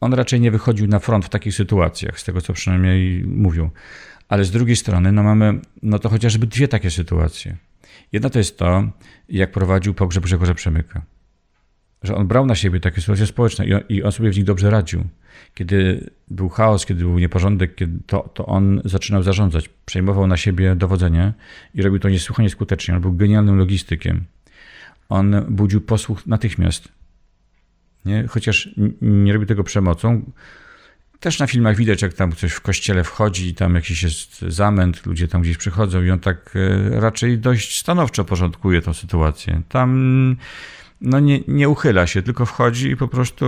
on 0.00 0.14
raczej 0.14 0.40
nie 0.40 0.50
wychodził 0.50 0.86
na 0.86 0.98
front 0.98 1.24
w 1.24 1.28
takich 1.28 1.54
sytuacjach, 1.54 2.20
z 2.20 2.24
tego 2.24 2.40
co 2.40 2.52
przynajmniej 2.52 3.24
mówią. 3.26 3.70
Ale 4.28 4.44
z 4.44 4.50
drugiej 4.50 4.76
strony, 4.76 5.12
no 5.12 5.22
mamy, 5.22 5.60
no 5.82 5.98
to 5.98 6.08
chociażby 6.08 6.46
dwie 6.46 6.68
takie 6.68 6.90
sytuacje. 6.90 7.56
Jedna 8.12 8.30
to 8.30 8.38
jest 8.38 8.58
to, 8.58 8.90
jak 9.28 9.52
prowadził 9.52 9.94
pogrzeb 9.94 10.24
Grzegorza 10.24 10.54
Przemyka. 10.54 11.02
Że 12.02 12.14
on 12.14 12.26
brał 12.26 12.46
na 12.46 12.54
siebie 12.54 12.80
takie 12.80 13.00
sytuacje 13.00 13.26
społeczne 13.26 13.66
i 13.66 13.74
on, 13.74 13.80
i 13.88 14.02
on 14.02 14.12
sobie 14.12 14.32
w 14.32 14.36
nich 14.36 14.44
dobrze 14.44 14.70
radził. 14.70 15.04
Kiedy 15.54 16.10
był 16.30 16.48
chaos, 16.48 16.86
kiedy 16.86 17.00
był 17.00 17.18
nieporządek, 17.18 17.74
kiedy 17.74 17.98
to, 18.06 18.30
to 18.34 18.46
on 18.46 18.80
zaczynał 18.84 19.22
zarządzać. 19.22 19.68
Przejmował 19.86 20.26
na 20.26 20.36
siebie 20.36 20.76
dowodzenie 20.76 21.32
i 21.74 21.82
robił 21.82 21.98
to 21.98 22.08
niesłychanie 22.08 22.50
skutecznie. 22.50 22.94
On 22.94 23.00
był 23.00 23.12
genialnym 23.12 23.58
logistykiem. 23.58 24.24
On 25.08 25.46
budził 25.48 25.80
posłuch 25.80 26.26
natychmiast. 26.26 26.88
Nie? 28.04 28.26
Chociaż 28.26 28.68
nie 29.00 29.32
robił 29.32 29.46
tego 29.46 29.64
przemocą, 29.64 30.30
też 31.20 31.38
na 31.38 31.46
filmach 31.46 31.76
widać, 31.76 32.02
jak 32.02 32.14
tam 32.14 32.32
coś 32.32 32.52
w 32.52 32.60
kościele 32.60 33.04
wchodzi 33.04 33.48
i 33.48 33.54
tam 33.54 33.74
jakiś 33.74 34.02
jest 34.02 34.40
zamęt, 34.40 35.06
ludzie 35.06 35.28
tam 35.28 35.42
gdzieś 35.42 35.56
przychodzą 35.56 36.02
i 36.02 36.10
on 36.10 36.18
tak 36.20 36.54
e, 36.56 37.00
raczej 37.00 37.38
dość 37.38 37.80
stanowczo 37.80 38.24
porządkuje 38.24 38.82
tą 38.82 38.94
sytuację. 38.94 39.62
Tam 39.68 40.36
no 41.00 41.20
nie, 41.20 41.40
nie 41.48 41.68
uchyla 41.68 42.06
się, 42.06 42.22
tylko 42.22 42.46
wchodzi 42.46 42.90
i 42.90 42.96
po 42.96 43.08
prostu 43.08 43.44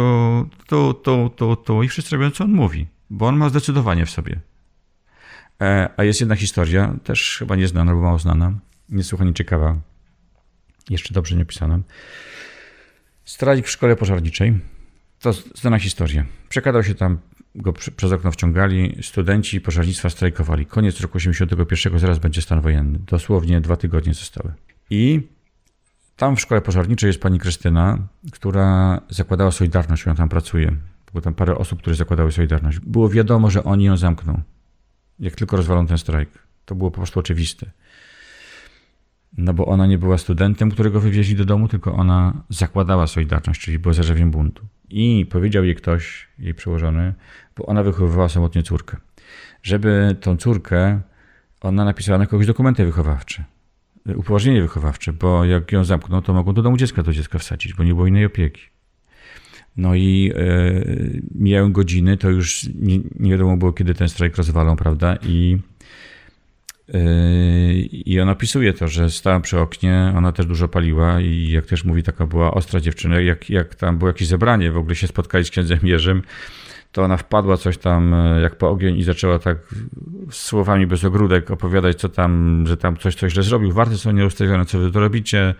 tu, 0.66 0.94
tu, 0.94 1.30
tu, 1.36 1.56
tu 1.56 1.82
i 1.82 1.88
wszyscy 1.88 2.16
robią, 2.16 2.30
co 2.30 2.44
on 2.44 2.50
mówi, 2.50 2.86
bo 3.10 3.26
on 3.26 3.36
ma 3.36 3.48
zdecydowanie 3.48 4.06
w 4.06 4.10
sobie. 4.10 4.40
E, 5.60 5.88
a 5.96 6.04
jest 6.04 6.20
jedna 6.20 6.36
historia, 6.36 6.94
też 7.04 7.36
chyba 7.38 7.56
nieznana, 7.56 7.90
albo 7.90 8.02
mało 8.02 8.18
znana, 8.18 8.52
niesłychanie 8.88 9.34
ciekawa, 9.34 9.76
jeszcze 10.90 11.14
dobrze 11.14 11.36
nie 11.36 11.44
pisana. 11.44 11.78
Strajk 13.24 13.66
w 13.66 13.70
szkole 13.70 13.96
pożarniczej. 13.96 14.60
To 15.20 15.32
znana 15.32 15.78
historia. 15.78 16.24
Przekładał 16.48 16.84
się 16.84 16.94
tam 16.94 17.18
go 17.54 17.72
przez 17.72 18.12
okno 18.12 18.32
wciągali, 18.32 18.98
studenci 19.02 19.60
pożarnictwa 19.60 20.10
strajkowali. 20.10 20.66
Koniec 20.66 21.00
roku 21.00 21.16
81, 21.16 21.98
zaraz 21.98 22.18
będzie 22.18 22.42
stan 22.42 22.60
wojenny. 22.60 22.98
Dosłownie 23.06 23.60
dwa 23.60 23.76
tygodnie 23.76 24.14
zostały. 24.14 24.52
I 24.90 25.20
tam 26.16 26.36
w 26.36 26.40
szkole 26.40 26.60
pożarniczej 26.60 27.08
jest 27.08 27.20
pani 27.20 27.38
Krystyna, 27.38 27.98
która 28.32 29.00
zakładała 29.08 29.50
Solidarność, 29.50 30.06
ona 30.06 30.16
tam 30.16 30.28
pracuje. 30.28 30.76
Było 31.12 31.22
tam 31.22 31.34
parę 31.34 31.54
osób, 31.54 31.78
które 31.78 31.96
zakładały 31.96 32.32
Solidarność. 32.32 32.78
Było 32.78 33.08
wiadomo, 33.08 33.50
że 33.50 33.64
oni 33.64 33.84
ją 33.84 33.96
zamkną, 33.96 34.42
jak 35.18 35.34
tylko 35.34 35.56
rozwalą 35.56 35.86
ten 35.86 35.98
strajk. 35.98 36.30
To 36.64 36.74
było 36.74 36.90
po 36.90 36.96
prostu 36.96 37.20
oczywiste. 37.20 37.70
No 39.38 39.54
bo 39.54 39.66
ona 39.66 39.86
nie 39.86 39.98
była 39.98 40.18
studentem, 40.18 40.70
którego 40.70 41.00
wywieźli 41.00 41.36
do 41.36 41.44
domu, 41.44 41.68
tylko 41.68 41.94
ona 41.94 42.42
zakładała 42.48 43.06
Solidarność, 43.06 43.60
czyli 43.60 43.78
była 43.78 43.94
zarzewiem 43.94 44.30
buntu. 44.30 44.66
I 44.90 45.26
powiedział 45.30 45.64
jej 45.64 45.74
ktoś, 45.74 46.28
jej 46.38 46.54
przełożony, 46.54 47.14
bo 47.56 47.66
ona 47.66 47.82
wychowywała 47.82 48.28
samotnie 48.28 48.62
córkę, 48.62 48.96
żeby 49.62 50.16
tą 50.20 50.36
córkę 50.36 51.00
ona 51.60 51.84
napisała 51.84 52.18
na 52.18 52.26
kogoś 52.26 52.46
dokumenty 52.46 52.84
wychowawcze, 52.84 53.44
upoważnienie 54.16 54.62
wychowawcze, 54.62 55.12
bo 55.12 55.44
jak 55.44 55.72
ją 55.72 55.84
zamkną, 55.84 56.22
to 56.22 56.34
mogą 56.34 56.52
do 56.52 56.62
domu 56.62 56.76
dziecka 56.76 57.02
do 57.02 57.12
dziecka 57.12 57.38
wsadzić, 57.38 57.74
bo 57.74 57.84
nie 57.84 57.94
było 57.94 58.06
innej 58.06 58.24
opieki. 58.24 58.62
No 59.76 59.94
i 59.94 60.32
e, 60.34 60.40
mijały 61.34 61.70
godziny, 61.72 62.16
to 62.16 62.30
już 62.30 62.68
nie, 62.74 62.98
nie 63.20 63.30
wiadomo 63.30 63.56
było, 63.56 63.72
kiedy 63.72 63.94
ten 63.94 64.08
strajk 64.08 64.36
rozwalą, 64.36 64.76
prawda? 64.76 65.16
I 65.22 65.58
Yy, 65.58 65.69
I 67.92 68.20
ona 68.20 68.32
opisuje 68.32 68.72
to, 68.72 68.88
że 68.88 69.10
stała 69.10 69.40
przy 69.40 69.58
oknie, 69.58 70.12
ona 70.16 70.32
też 70.32 70.46
dużo 70.46 70.68
paliła 70.68 71.20
i 71.20 71.50
jak 71.50 71.66
też 71.66 71.84
mówi, 71.84 72.02
taka 72.02 72.26
była 72.26 72.54
ostra 72.54 72.80
dziewczyna. 72.80 73.20
Jak, 73.20 73.50
jak 73.50 73.74
tam 73.74 73.98
było 73.98 74.08
jakieś 74.08 74.28
zebranie, 74.28 74.72
w 74.72 74.76
ogóle 74.76 74.94
się 74.94 75.06
spotkali 75.06 75.44
z 75.44 75.50
księdzem 75.50 75.78
Jerzym, 75.82 76.22
to 76.92 77.02
ona 77.02 77.16
wpadła 77.16 77.56
coś 77.56 77.78
tam 77.78 78.14
e, 78.14 78.40
jak 78.40 78.56
po 78.56 78.70
ogień 78.70 78.98
i 78.98 79.02
zaczęła 79.02 79.38
tak 79.38 79.58
słowami 80.30 80.86
bez 80.86 81.04
ogródek 81.04 81.50
opowiadać, 81.50 82.00
co 82.00 82.08
tam, 82.08 82.64
że 82.66 82.76
tam 82.76 82.96
coś, 82.96 83.14
coś 83.14 83.32
źle 83.32 83.42
zrobił. 83.42 83.72
Warte 83.72 83.96
są 83.96 84.12
nieustawione, 84.12 84.64
co 84.64 84.78
wy 84.78 84.90
to 84.90 85.00
robicie. 85.00 85.54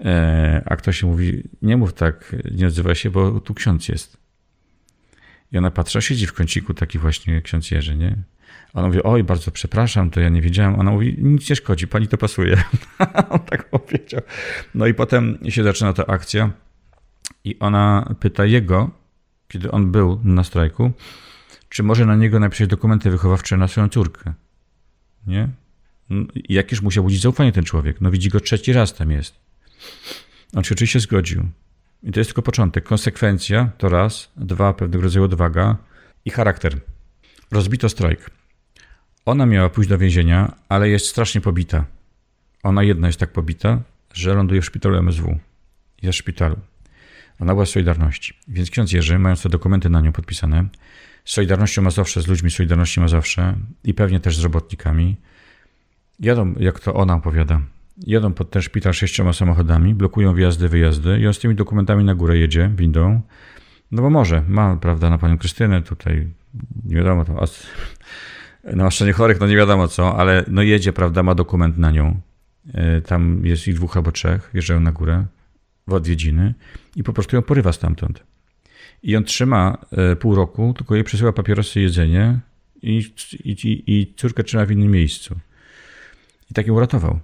E, 0.00 0.62
a 0.66 0.76
ktoś 0.76 1.02
mówi, 1.02 1.42
nie 1.62 1.76
mów 1.76 1.92
tak, 1.92 2.36
nie 2.54 2.66
odzywaj 2.66 2.94
się, 2.94 3.10
bo 3.10 3.40
tu 3.40 3.54
ksiądz 3.54 3.88
jest. 3.88 4.16
I 5.52 5.58
ona 5.58 5.70
patrzy, 5.70 6.02
siedzi 6.02 6.26
w 6.26 6.32
kąciku 6.32 6.74
taki 6.74 6.98
właśnie 6.98 7.42
ksiądz 7.42 7.70
Jerzy, 7.70 7.96
nie? 7.96 8.16
Ona 8.74 8.86
mówi, 8.86 9.02
oj, 9.02 9.24
bardzo 9.24 9.50
przepraszam, 9.50 10.10
to 10.10 10.20
ja 10.20 10.28
nie 10.28 10.42
wiedziałem. 10.42 10.80
Ona 10.80 10.90
mówi, 10.90 11.16
nic 11.18 11.50
nie 11.50 11.56
szkodzi, 11.56 11.88
pani 11.88 12.08
to 12.08 12.18
pasuje. 12.18 12.64
On 13.30 13.40
tak 13.40 13.70
powiedział. 13.70 14.20
No 14.74 14.86
i 14.86 14.94
potem 14.94 15.38
się 15.48 15.64
zaczyna 15.64 15.92
ta 15.92 16.06
akcja 16.06 16.50
i 17.44 17.58
ona 17.58 18.14
pyta 18.20 18.44
jego, 18.44 18.90
kiedy 19.48 19.70
on 19.70 19.92
był 19.92 20.20
na 20.24 20.44
strajku, 20.44 20.92
czy 21.68 21.82
może 21.82 22.06
na 22.06 22.16
niego 22.16 22.40
napisać 22.40 22.68
dokumenty 22.68 23.10
wychowawcze 23.10 23.56
na 23.56 23.68
swoją 23.68 23.88
córkę. 23.88 24.32
Nie? 25.26 25.48
No, 26.10 26.26
jakież 26.48 26.82
musiał 26.82 27.04
budzić 27.04 27.20
zaufanie 27.20 27.52
ten 27.52 27.64
człowiek? 27.64 28.00
No 28.00 28.10
widzi 28.10 28.28
go 28.28 28.40
trzeci 28.40 28.72
raz 28.72 28.94
tam 28.94 29.10
jest. 29.10 29.40
On 30.56 30.64
się 30.64 30.74
oczywiście 30.74 31.00
zgodził. 31.00 31.48
I 32.02 32.12
to 32.12 32.20
jest 32.20 32.30
tylko 32.30 32.42
początek. 32.42 32.84
Konsekwencja 32.84 33.70
to 33.78 33.88
raz, 33.88 34.32
dwa, 34.36 34.74
pewnego 34.74 35.02
rodzaju 35.02 35.24
odwaga 35.24 35.76
i 36.24 36.30
charakter. 36.30 36.80
Rozbito 37.50 37.88
strajk. 37.88 38.30
Ona 39.26 39.46
miała 39.46 39.68
pójść 39.68 39.90
do 39.90 39.98
więzienia, 39.98 40.52
ale 40.68 40.88
jest 40.88 41.06
strasznie 41.06 41.40
pobita. 41.40 41.84
Ona 42.62 42.82
jedna 42.82 43.06
jest 43.06 43.20
tak 43.20 43.32
pobita, 43.32 43.82
że 44.14 44.34
ląduje 44.34 44.60
w 44.60 44.64
szpitalu 44.64 44.96
MSW. 44.96 45.38
Jest 46.02 46.16
w 46.16 46.18
szpitalu. 46.18 46.56
Ona 47.40 47.52
była 47.52 47.66
z 47.66 47.70
Solidarności. 47.70 48.34
Więc 48.48 48.70
ksiądz 48.70 48.92
Jerzy, 48.92 49.18
mając 49.18 49.42
te 49.42 49.48
dokumenty 49.48 49.90
na 49.90 50.00
nią 50.00 50.12
podpisane, 50.12 50.64
z 51.24 51.32
Solidarnością 51.32 51.82
Mazowsze, 51.82 52.22
z 52.22 52.26
ludźmi 52.26 52.50
Solidarności 52.50 53.00
Mazowsze 53.00 53.54
i 53.84 53.94
pewnie 53.94 54.20
też 54.20 54.36
z 54.36 54.42
robotnikami, 54.42 55.16
jadą, 56.20 56.54
jak 56.58 56.80
to 56.80 56.94
ona 56.94 57.14
opowiada, 57.14 57.60
jadą 58.06 58.32
pod 58.32 58.50
ten 58.50 58.62
szpital 58.62 58.92
sześcioma 58.92 59.32
samochodami, 59.32 59.94
blokują 59.94 60.34
wjazdy, 60.34 60.68
wyjazdy 60.68 61.20
i 61.20 61.26
on 61.26 61.34
z 61.34 61.38
tymi 61.38 61.54
dokumentami 61.54 62.04
na 62.04 62.14
górę 62.14 62.38
jedzie 62.38 62.70
windą, 62.76 63.20
no 63.90 64.02
bo 64.02 64.10
może, 64.10 64.42
ma, 64.48 64.76
prawda, 64.76 65.10
na 65.10 65.18
panią 65.18 65.38
Krystynę 65.38 65.82
tutaj, 65.82 66.28
nie 66.84 66.96
wiadomo, 66.96 67.24
to 67.24 67.40
namaszczenie 68.72 69.12
chorych, 69.12 69.40
no 69.40 69.46
nie 69.46 69.56
wiadomo 69.56 69.88
co, 69.88 70.16
ale 70.16 70.44
no 70.48 70.62
jedzie, 70.62 70.92
prawda, 70.92 71.22
ma 71.22 71.34
dokument 71.34 71.78
na 71.78 71.90
nią. 71.90 72.20
E, 72.74 73.00
tam 73.00 73.46
jest 73.46 73.68
ich 73.68 73.74
dwóch 73.74 73.96
albo 73.96 74.12
trzech, 74.12 74.50
wjeżdżają 74.54 74.80
na 74.80 74.92
górę 74.92 75.26
w 75.86 75.92
odwiedziny 75.92 76.54
i 76.96 77.02
po 77.02 77.12
prostu 77.12 77.36
ją 77.36 77.42
porywa 77.42 77.72
stamtąd. 77.72 78.24
I 79.02 79.16
on 79.16 79.24
trzyma 79.24 79.78
e, 79.92 80.16
pół 80.16 80.34
roku, 80.34 80.74
tylko 80.76 80.94
jej 80.94 81.04
przesyła 81.04 81.32
papierosy 81.32 81.80
jedzenie 81.80 82.40
i, 82.82 83.12
i, 83.44 83.82
i 83.86 84.14
córkę 84.16 84.44
trzyma 84.44 84.66
w 84.66 84.70
innym 84.70 84.90
miejscu. 84.90 85.36
I 86.50 86.54
tak 86.54 86.66
ją 86.66 86.74
uratował. 86.74 87.20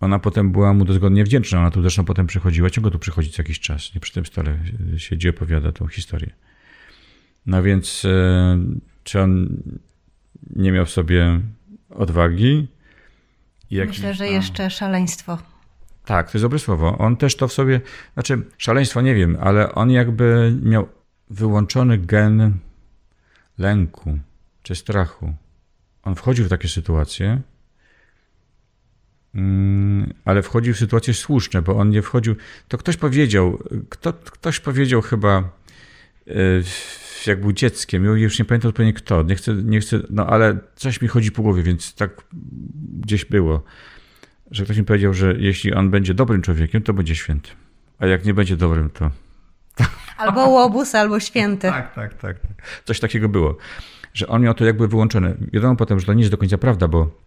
Ona 0.00 0.18
potem 0.18 0.52
była 0.52 0.74
mu 0.74 0.84
dozgodnie 0.84 1.24
wdzięczna. 1.24 1.58
Ona 1.58 1.70
tu 1.70 1.82
zresztą 1.82 2.04
potem 2.04 2.26
przychodziła, 2.26 2.70
ciągle 2.70 2.90
tu 2.92 2.98
przychodzi 2.98 3.30
co 3.30 3.42
jakiś 3.42 3.60
czas. 3.60 3.94
Nie 3.94 4.00
przy 4.00 4.12
tym 4.12 4.26
stole 4.26 4.58
siedzi, 4.96 5.28
opowiada 5.28 5.72
tą 5.72 5.86
historię. 5.86 6.30
No 7.46 7.62
więc, 7.62 8.04
e, 8.04 8.58
czy 9.04 9.20
on 9.20 9.56
nie 10.56 10.72
miał 10.72 10.86
w 10.86 10.90
sobie 10.90 11.40
odwagi. 11.90 12.68
Myślę, 13.70 14.14
że 14.14 14.28
jeszcze 14.28 14.70
szaleństwo. 14.70 15.38
Tak, 16.04 16.30
to 16.30 16.38
jest 16.38 16.44
dobre 16.44 16.58
słowo. 16.58 16.98
On 16.98 17.16
też 17.16 17.36
to 17.36 17.48
w 17.48 17.52
sobie, 17.52 17.80
znaczy 18.14 18.42
szaleństwo 18.58 19.00
nie 19.00 19.14
wiem, 19.14 19.36
ale 19.40 19.74
on 19.74 19.90
jakby 19.90 20.54
miał 20.62 20.88
wyłączony 21.30 21.98
gen 21.98 22.58
lęku 23.58 24.18
czy 24.62 24.74
strachu. 24.74 25.34
On 26.02 26.14
wchodził 26.14 26.44
w 26.44 26.48
takie 26.48 26.68
sytuacje, 26.68 27.40
mm, 29.34 30.14
ale 30.24 30.42
wchodził 30.42 30.74
w 30.74 30.78
sytuacje 30.78 31.14
słuszne, 31.14 31.62
bo 31.62 31.76
on 31.76 31.90
nie 31.90 32.02
wchodził. 32.02 32.36
To 32.68 32.78
ktoś 32.78 32.96
powiedział, 32.96 33.58
kto, 33.88 34.12
ktoś 34.12 34.60
powiedział 34.60 35.02
chyba 35.02 35.50
y, 36.28 36.62
jak 37.30 37.40
był 37.40 37.52
dzieckiem, 37.52 38.04
już 38.04 38.38
nie 38.38 38.44
pamiętam 38.44 38.68
zupełnie 38.68 38.92
kto, 38.92 39.22
nie 39.22 39.34
chcę, 39.34 39.54
nie 39.54 39.80
chcę, 39.80 40.00
no 40.10 40.26
ale 40.26 40.58
coś 40.76 41.00
mi 41.00 41.08
chodzi 41.08 41.32
po 41.32 41.42
głowie, 41.42 41.62
więc 41.62 41.94
tak 41.94 42.24
gdzieś 43.00 43.24
było, 43.24 43.64
że 44.50 44.64
ktoś 44.64 44.76
mi 44.76 44.84
powiedział, 44.84 45.14
że 45.14 45.34
jeśli 45.38 45.74
on 45.74 45.90
będzie 45.90 46.14
dobrym 46.14 46.42
człowiekiem, 46.42 46.82
to 46.82 46.92
będzie 46.92 47.14
święty, 47.14 47.50
a 47.98 48.06
jak 48.06 48.24
nie 48.24 48.34
będzie 48.34 48.56
dobrym, 48.56 48.90
to... 48.90 49.10
Albo 50.16 50.48
łobuz, 50.48 50.94
albo 50.94 51.20
święty. 51.20 51.68
Tak, 51.68 51.94
tak, 51.94 52.14
tak, 52.14 52.38
tak. 52.40 52.82
Coś 52.84 53.00
takiego 53.00 53.28
było, 53.28 53.56
że 54.14 54.26
on 54.26 54.42
miał 54.42 54.54
to 54.54 54.64
jakby 54.64 54.88
wyłączone. 54.88 55.34
Wiadomo 55.52 55.76
potem, 55.76 56.00
że 56.00 56.06
to 56.06 56.14
nie 56.14 56.20
jest 56.20 56.30
do 56.30 56.38
końca 56.38 56.58
prawda, 56.58 56.88
bo 56.88 57.20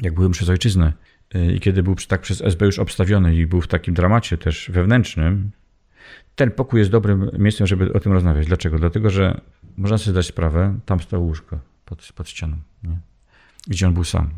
jak 0.00 0.14
byłem 0.14 0.32
przez 0.32 0.48
ojczyznę 0.48 0.92
y, 1.34 1.52
i 1.52 1.60
kiedy 1.60 1.82
był 1.82 1.94
tak 2.08 2.20
przez 2.20 2.40
SB 2.42 2.66
już 2.66 2.78
obstawiony 2.78 3.36
i 3.36 3.46
był 3.46 3.60
w 3.60 3.66
takim 3.66 3.94
dramacie 3.94 4.38
też 4.38 4.70
wewnętrznym, 4.70 5.50
ten 6.34 6.50
pokój 6.50 6.78
jest 6.78 6.90
dobrym 6.90 7.30
miejscem, 7.38 7.66
żeby 7.66 7.92
o 7.92 8.00
tym 8.00 8.12
rozmawiać. 8.12 8.46
Dlaczego? 8.46 8.78
Dlatego, 8.78 9.10
że 9.10 9.40
można 9.76 9.98
sobie 9.98 10.12
zdać 10.12 10.26
sprawę, 10.26 10.78
tam 10.86 11.00
stało 11.00 11.24
łóżko 11.24 11.58
pod, 11.84 12.12
pod 12.14 12.28
ścianą, 12.28 12.56
nie? 12.82 12.98
gdzie 13.66 13.86
on 13.86 13.94
był 13.94 14.04
sam. 14.04 14.30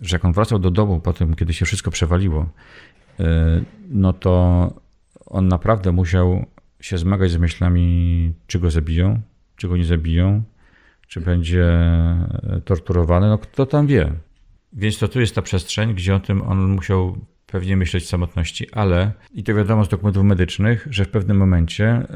Że 0.00 0.16
jak 0.16 0.24
on 0.24 0.32
wracał 0.32 0.58
do 0.58 0.70
domu 0.70 1.00
po 1.00 1.12
tym, 1.12 1.34
kiedy 1.34 1.54
się 1.54 1.66
wszystko 1.66 1.90
przewaliło, 1.90 2.48
e, 3.20 3.60
no 3.88 4.12
to 4.12 4.74
on 5.26 5.48
naprawdę 5.48 5.92
musiał 5.92 6.46
się 6.80 6.98
zmagać 6.98 7.30
z 7.30 7.36
myślami, 7.36 8.32
czy 8.46 8.58
go 8.58 8.70
zabiją, 8.70 9.20
czy 9.56 9.68
go 9.68 9.76
nie 9.76 9.84
zabiją, 9.84 10.42
czy 11.08 11.20
będzie 11.20 11.66
torturowany, 12.64 13.28
no 13.28 13.38
kto 13.38 13.66
tam 13.66 13.86
wie. 13.86 14.12
Więc 14.72 14.98
to 14.98 15.08
tu 15.08 15.20
jest 15.20 15.34
ta 15.34 15.42
przestrzeń, 15.42 15.94
gdzie 15.94 16.14
o 16.14 16.20
tym 16.20 16.42
on 16.42 16.74
musiał 16.74 17.18
pewnie 17.52 17.76
myśleć 17.76 18.04
w 18.04 18.08
samotności, 18.08 18.72
ale 18.72 19.12
i 19.34 19.44
to 19.44 19.54
wiadomo 19.54 19.84
z 19.84 19.88
dokumentów 19.88 20.24
medycznych, 20.24 20.86
że 20.90 21.04
w 21.04 21.08
pewnym 21.08 21.36
momencie 21.36 22.06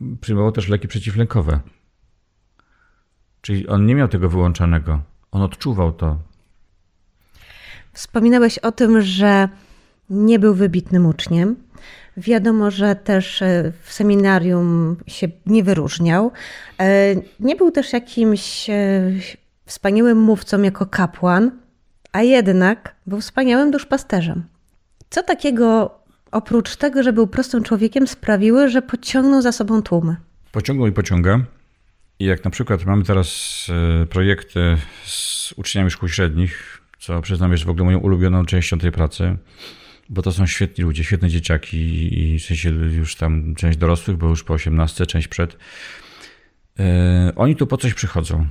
yy, 0.00 0.16
przyjmował 0.20 0.52
też 0.52 0.68
leki 0.68 0.88
przeciwlękowe. 0.88 1.60
Czyli 3.40 3.68
on 3.68 3.86
nie 3.86 3.94
miał 3.94 4.08
tego 4.08 4.28
wyłączonego. 4.28 5.02
On 5.30 5.42
odczuwał 5.42 5.92
to. 5.92 6.18
Wspominałeś 7.92 8.58
o 8.58 8.72
tym, 8.72 9.02
że 9.02 9.48
nie 10.10 10.38
był 10.38 10.54
wybitnym 10.54 11.06
uczniem. 11.06 11.56
Wiadomo, 12.16 12.70
że 12.70 12.96
też 12.96 13.42
e, 13.42 13.72
w 13.82 13.92
seminarium 13.92 14.96
się 15.06 15.28
nie 15.46 15.64
wyróżniał. 15.64 16.32
E, 16.80 17.14
nie 17.40 17.56
był 17.56 17.70
też 17.70 17.92
jakimś 17.92 18.66
wspaniałym 19.66 20.18
mówcą 20.18 20.62
jako 20.62 20.86
kapłan, 20.86 21.63
a 22.14 22.22
jednak 22.22 22.94
był 23.06 23.20
wspaniałym 23.20 23.70
duszpasterzem. 23.70 24.44
Co 25.10 25.22
takiego, 25.22 25.98
oprócz 26.30 26.76
tego, 26.76 27.02
że 27.02 27.12
był 27.12 27.26
prostym 27.26 27.62
człowiekiem, 27.62 28.06
sprawiły, 28.06 28.68
że 28.68 28.82
pociągnął 28.82 29.42
za 29.42 29.52
sobą 29.52 29.82
tłumy? 29.82 30.16
Pociągnął 30.52 30.88
i 30.88 30.92
pociąga. 30.92 31.40
I 32.18 32.24
jak 32.24 32.44
na 32.44 32.50
przykład 32.50 32.84
mamy 32.84 33.04
teraz 33.04 33.30
e, 34.02 34.06
projekty 34.06 34.76
z 35.04 35.52
uczniami 35.56 35.90
szkół 35.90 36.08
średnich, 36.08 36.80
co 36.98 37.20
przyznam 37.20 37.52
jest 37.52 37.64
w 37.64 37.68
ogóle 37.68 37.84
moją 37.84 37.98
ulubioną 37.98 38.44
częścią 38.44 38.78
tej 38.78 38.92
pracy, 38.92 39.36
bo 40.08 40.22
to 40.22 40.32
są 40.32 40.46
świetni 40.46 40.84
ludzie, 40.84 41.04
świetne 41.04 41.28
dzieciaki 41.28 42.18
i 42.20 42.38
w 42.38 42.42
sensie 42.42 42.70
już 42.70 43.16
tam 43.16 43.54
część 43.54 43.78
dorosłych, 43.78 44.16
bo 44.16 44.28
już 44.28 44.44
po 44.44 44.54
18, 44.54 45.06
część 45.06 45.28
przed. 45.28 45.56
E, 46.78 47.32
oni 47.36 47.56
tu 47.56 47.66
po 47.66 47.76
coś 47.76 47.94
przychodzą. 47.94 48.46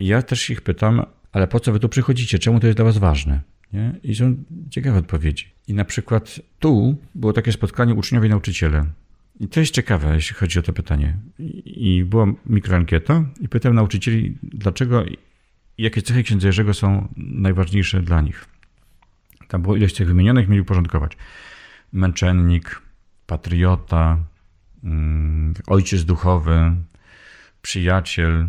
Ja 0.00 0.22
też 0.22 0.50
ich 0.50 0.60
pytam, 0.60 1.06
ale 1.32 1.48
po 1.48 1.60
co 1.60 1.72
wy 1.72 1.80
tu 1.80 1.88
przychodzicie? 1.88 2.38
Czemu 2.38 2.60
to 2.60 2.66
jest 2.66 2.78
dla 2.78 2.84
was 2.84 2.98
ważne? 2.98 3.40
Nie? 3.72 3.94
I 4.02 4.14
są 4.14 4.36
ciekawe 4.70 4.98
odpowiedzi. 4.98 5.46
I 5.68 5.74
na 5.74 5.84
przykład 5.84 6.40
tu 6.58 6.96
było 7.14 7.32
takie 7.32 7.52
spotkanie 7.52 7.94
uczniowie 7.94 8.26
i 8.26 8.30
nauczyciele. 8.30 8.86
I 9.40 9.48
to 9.48 9.60
jest 9.60 9.74
ciekawe, 9.74 10.14
jeśli 10.14 10.36
chodzi 10.36 10.58
o 10.58 10.62
to 10.62 10.72
pytanie. 10.72 11.16
I 11.64 12.04
była 12.04 12.26
mikroankieta 12.46 13.24
i 13.40 13.48
pytałem 13.48 13.76
nauczycieli, 13.76 14.38
dlaczego, 14.42 15.04
jakie 15.78 16.02
cechy 16.02 16.22
księdza 16.22 16.46
Jerzego 16.46 16.74
są 16.74 17.08
najważniejsze 17.16 18.02
dla 18.02 18.20
nich. 18.20 18.46
Tam 19.48 19.62
było 19.62 19.76
ileś 19.76 19.94
tych 19.94 20.06
wymienionych, 20.06 20.48
mieli 20.48 20.60
uporządkować. 20.60 21.16
Męczennik, 21.92 22.82
patriota, 23.26 24.18
mm, 24.84 25.54
ojciec 25.66 26.04
duchowy, 26.04 26.76
przyjaciel, 27.62 28.48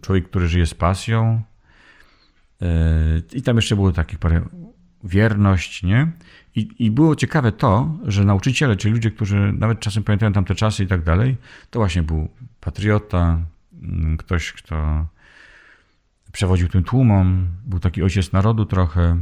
człowiek, 0.00 0.28
który 0.28 0.48
żyje 0.48 0.66
z 0.66 0.74
pasją. 0.74 1.42
Yy, 2.60 2.68
I 3.32 3.42
tam 3.42 3.56
jeszcze 3.56 3.76
było 3.76 3.92
takich 3.92 4.18
parę 4.18 4.42
wierność, 5.04 5.82
nie? 5.82 6.12
I, 6.54 6.68
I 6.78 6.90
było 6.90 7.16
ciekawe 7.16 7.52
to, 7.52 7.98
że 8.06 8.24
nauczyciele, 8.24 8.76
czyli 8.76 8.94
ludzie, 8.94 9.10
którzy 9.10 9.52
nawet 9.52 9.80
czasem 9.80 10.02
pamiętają 10.02 10.32
tamte 10.32 10.54
czasy 10.54 10.84
i 10.84 10.86
tak 10.86 11.02
dalej, 11.02 11.36
to 11.70 11.78
właśnie 11.78 12.02
był 12.02 12.28
patriota, 12.60 13.40
mm, 13.82 14.16
ktoś, 14.16 14.52
kto 14.52 15.06
przewodził 16.32 16.68
tym 16.68 16.84
tłumom, 16.84 17.46
był 17.64 17.80
taki 17.80 18.02
ojciec 18.02 18.32
narodu 18.32 18.64
trochę, 18.66 19.16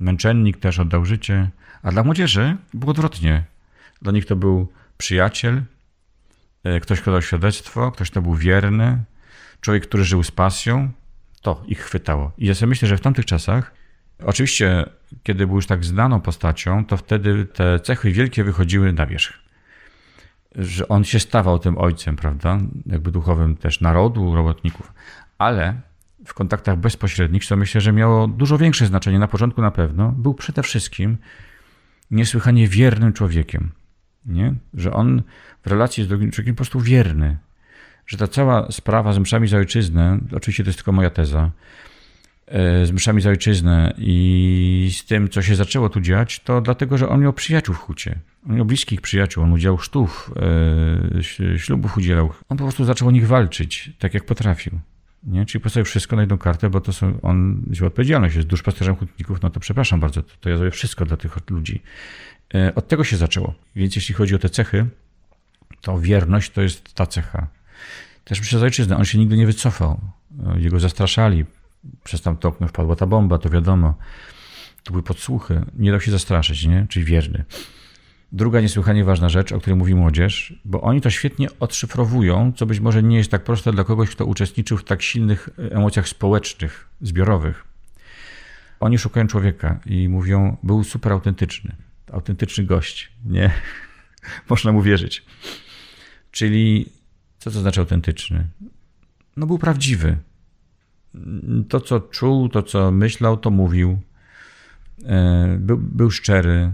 męczennik 0.00 0.56
też 0.56 0.78
oddał 0.78 1.04
życie, 1.04 1.50
a 1.82 1.90
dla 1.92 2.04
młodzieży 2.04 2.56
było 2.74 2.90
odwrotnie. 2.90 3.44
Dla 4.02 4.12
nich 4.12 4.26
to 4.26 4.36
był 4.36 4.72
przyjaciel, 4.98 5.62
e, 6.64 6.80
ktoś, 6.80 7.00
kto 7.00 7.12
dał 7.12 7.22
świadectwo, 7.22 7.92
ktoś, 7.92 8.10
kto 8.10 8.22
był 8.22 8.34
wierny, 8.34 9.04
człowiek, 9.60 9.86
który 9.86 10.04
żył 10.04 10.22
z 10.22 10.30
pasją, 10.30 10.90
to 11.42 11.64
ich 11.66 11.78
chwytało. 11.78 12.32
I 12.38 12.46
ja 12.46 12.54
sobie 12.54 12.70
myślę, 12.70 12.88
że 12.88 12.96
w 12.96 13.00
tamtych 13.00 13.24
czasach 13.24 13.72
Oczywiście, 14.24 14.86
kiedy 15.22 15.46
był 15.46 15.56
już 15.56 15.66
tak 15.66 15.84
znaną 15.84 16.20
postacią, 16.20 16.84
to 16.84 16.96
wtedy 16.96 17.46
te 17.46 17.80
cechy 17.80 18.12
wielkie 18.12 18.44
wychodziły 18.44 18.92
na 18.92 19.06
wierzch. 19.06 19.32
Że 20.54 20.88
on 20.88 21.04
się 21.04 21.20
stawał 21.20 21.58
tym 21.58 21.78
ojcem, 21.78 22.16
prawda? 22.16 22.58
Jakby 22.86 23.12
duchowym 23.12 23.56
też 23.56 23.80
narodu, 23.80 24.34
robotników. 24.34 24.92
Ale 25.38 25.80
w 26.26 26.34
kontaktach 26.34 26.76
bezpośrednich, 26.76 27.44
co 27.44 27.56
myślę, 27.56 27.80
że 27.80 27.92
miało 27.92 28.28
dużo 28.28 28.58
większe 28.58 28.86
znaczenie, 28.86 29.18
na 29.18 29.28
początku 29.28 29.62
na 29.62 29.70
pewno, 29.70 30.12
był 30.12 30.34
przede 30.34 30.62
wszystkim 30.62 31.16
niesłychanie 32.10 32.68
wiernym 32.68 33.12
człowiekiem. 33.12 33.70
Nie? 34.26 34.54
Że 34.74 34.92
on 34.92 35.22
w 35.62 35.66
relacji 35.66 36.04
z 36.04 36.08
drugim 36.08 36.30
człowiekiem 36.30 36.54
po 36.54 36.56
prostu 36.56 36.80
wierny. 36.80 37.36
Że 38.06 38.16
ta 38.16 38.28
cała 38.28 38.72
sprawa 38.72 39.12
z 39.12 39.18
mszami 39.18 39.48
za 39.48 39.56
ojczyznę, 39.56 40.18
oczywiście 40.36 40.64
to 40.64 40.68
jest 40.68 40.78
tylko 40.78 40.92
moja 40.92 41.10
teza, 41.10 41.50
E, 42.46 42.86
z 42.86 42.92
mszami 42.92 43.22
za 43.22 43.30
ojczyznę 43.30 43.94
i 43.98 44.90
z 44.94 45.04
tym, 45.04 45.28
co 45.28 45.42
się 45.42 45.56
zaczęło 45.56 45.88
tu 45.88 46.00
dziać, 46.00 46.40
to 46.40 46.60
dlatego, 46.60 46.98
że 46.98 47.08
on 47.08 47.20
miał 47.20 47.32
przyjaciół 47.32 47.74
w 47.74 47.78
hucie. 47.78 48.18
On 48.48 48.56
miał 48.56 48.64
bliskich 48.64 49.00
przyjaciół, 49.00 49.44
on 49.44 49.52
udział 49.52 49.78
sztów, 49.78 50.30
e, 51.16 51.58
ślubów 51.58 51.96
udzielał. 51.96 52.32
On 52.48 52.56
po 52.56 52.64
prostu 52.64 52.84
zaczął 52.84 53.08
o 53.08 53.10
nich 53.10 53.26
walczyć, 53.26 53.90
tak 53.98 54.14
jak 54.14 54.24
potrafił. 54.24 54.80
Nie? 55.24 55.46
Czyli 55.46 55.62
postawił 55.62 55.84
wszystko 55.84 56.16
na 56.16 56.22
jedną 56.22 56.38
kartę, 56.38 56.70
bo 56.70 56.80
to 56.80 56.92
są, 56.92 57.20
on 57.22 57.62
wziął 57.66 57.86
odpowiedzialność, 57.86 58.36
jest 58.36 58.48
duszpasterzem 58.48 58.96
hutników, 58.96 59.42
no 59.42 59.50
to 59.50 59.60
przepraszam 59.60 60.00
bardzo, 60.00 60.22
to, 60.22 60.34
to 60.40 60.50
ja 60.50 60.56
zrobię 60.56 60.70
wszystko 60.70 61.04
dla 61.04 61.16
tych 61.16 61.50
ludzi. 61.50 61.82
E, 62.54 62.74
od 62.74 62.88
tego 62.88 63.04
się 63.04 63.16
zaczęło. 63.16 63.54
Więc 63.76 63.96
jeśli 63.96 64.14
chodzi 64.14 64.34
o 64.34 64.38
te 64.38 64.48
cechy, 64.48 64.86
to 65.80 65.98
wierność 65.98 66.50
to 66.50 66.62
jest 66.62 66.94
ta 66.94 67.06
cecha. 67.06 67.46
Też 68.24 68.40
przez 68.40 68.62
ojczyznę, 68.62 68.96
on 68.96 69.04
się 69.04 69.18
nigdy 69.18 69.36
nie 69.36 69.46
wycofał. 69.46 70.00
Jego 70.56 70.80
zastraszali, 70.80 71.44
przez 72.04 72.22
tamto 72.22 72.48
okno 72.48 72.68
wpadła 72.68 72.96
ta 72.96 73.06
bomba, 73.06 73.38
to 73.38 73.50
wiadomo. 73.50 73.94
To 74.84 74.90
były 74.90 75.02
podsłuchy. 75.02 75.64
Nie 75.74 75.90
dał 75.90 76.00
się 76.00 76.10
zastraszyć, 76.10 76.66
nie? 76.66 76.86
Czyli 76.88 77.04
wierny. 77.04 77.44
Druga 78.32 78.60
niesłychanie 78.60 79.04
ważna 79.04 79.28
rzecz, 79.28 79.52
o 79.52 79.60
której 79.60 79.76
mówi 79.76 79.94
młodzież, 79.94 80.60
bo 80.64 80.80
oni 80.80 81.00
to 81.00 81.10
świetnie 81.10 81.48
odszyfrowują, 81.60 82.52
co 82.56 82.66
być 82.66 82.80
może 82.80 83.02
nie 83.02 83.16
jest 83.16 83.30
tak 83.30 83.44
proste 83.44 83.72
dla 83.72 83.84
kogoś, 83.84 84.10
kto 84.10 84.24
uczestniczył 84.24 84.78
w 84.78 84.84
tak 84.84 85.02
silnych 85.02 85.48
emocjach 85.70 86.08
społecznych, 86.08 86.88
zbiorowych. 87.00 87.64
Oni 88.80 88.98
szukają 88.98 89.26
człowieka 89.26 89.80
i 89.86 90.08
mówią, 90.08 90.56
był 90.62 90.84
super 90.84 91.12
autentyczny. 91.12 91.76
Autentyczny 92.12 92.64
gość, 92.64 93.12
nie? 93.24 93.50
Można 94.50 94.72
mu 94.72 94.82
wierzyć. 94.82 95.24
Czyli 96.30 96.92
co 97.46 97.50
to 97.50 97.60
znaczy 97.60 97.80
autentyczny? 97.80 98.46
No 99.36 99.46
był 99.46 99.58
prawdziwy 99.58 100.16
to, 101.68 101.80
co 101.80 102.00
czuł, 102.00 102.48
to, 102.48 102.62
co 102.62 102.90
myślał, 102.90 103.36
to 103.36 103.50
mówił. 103.50 103.98
E, 105.04 105.56
był, 105.60 105.78
był 105.78 106.10
szczery. 106.10 106.72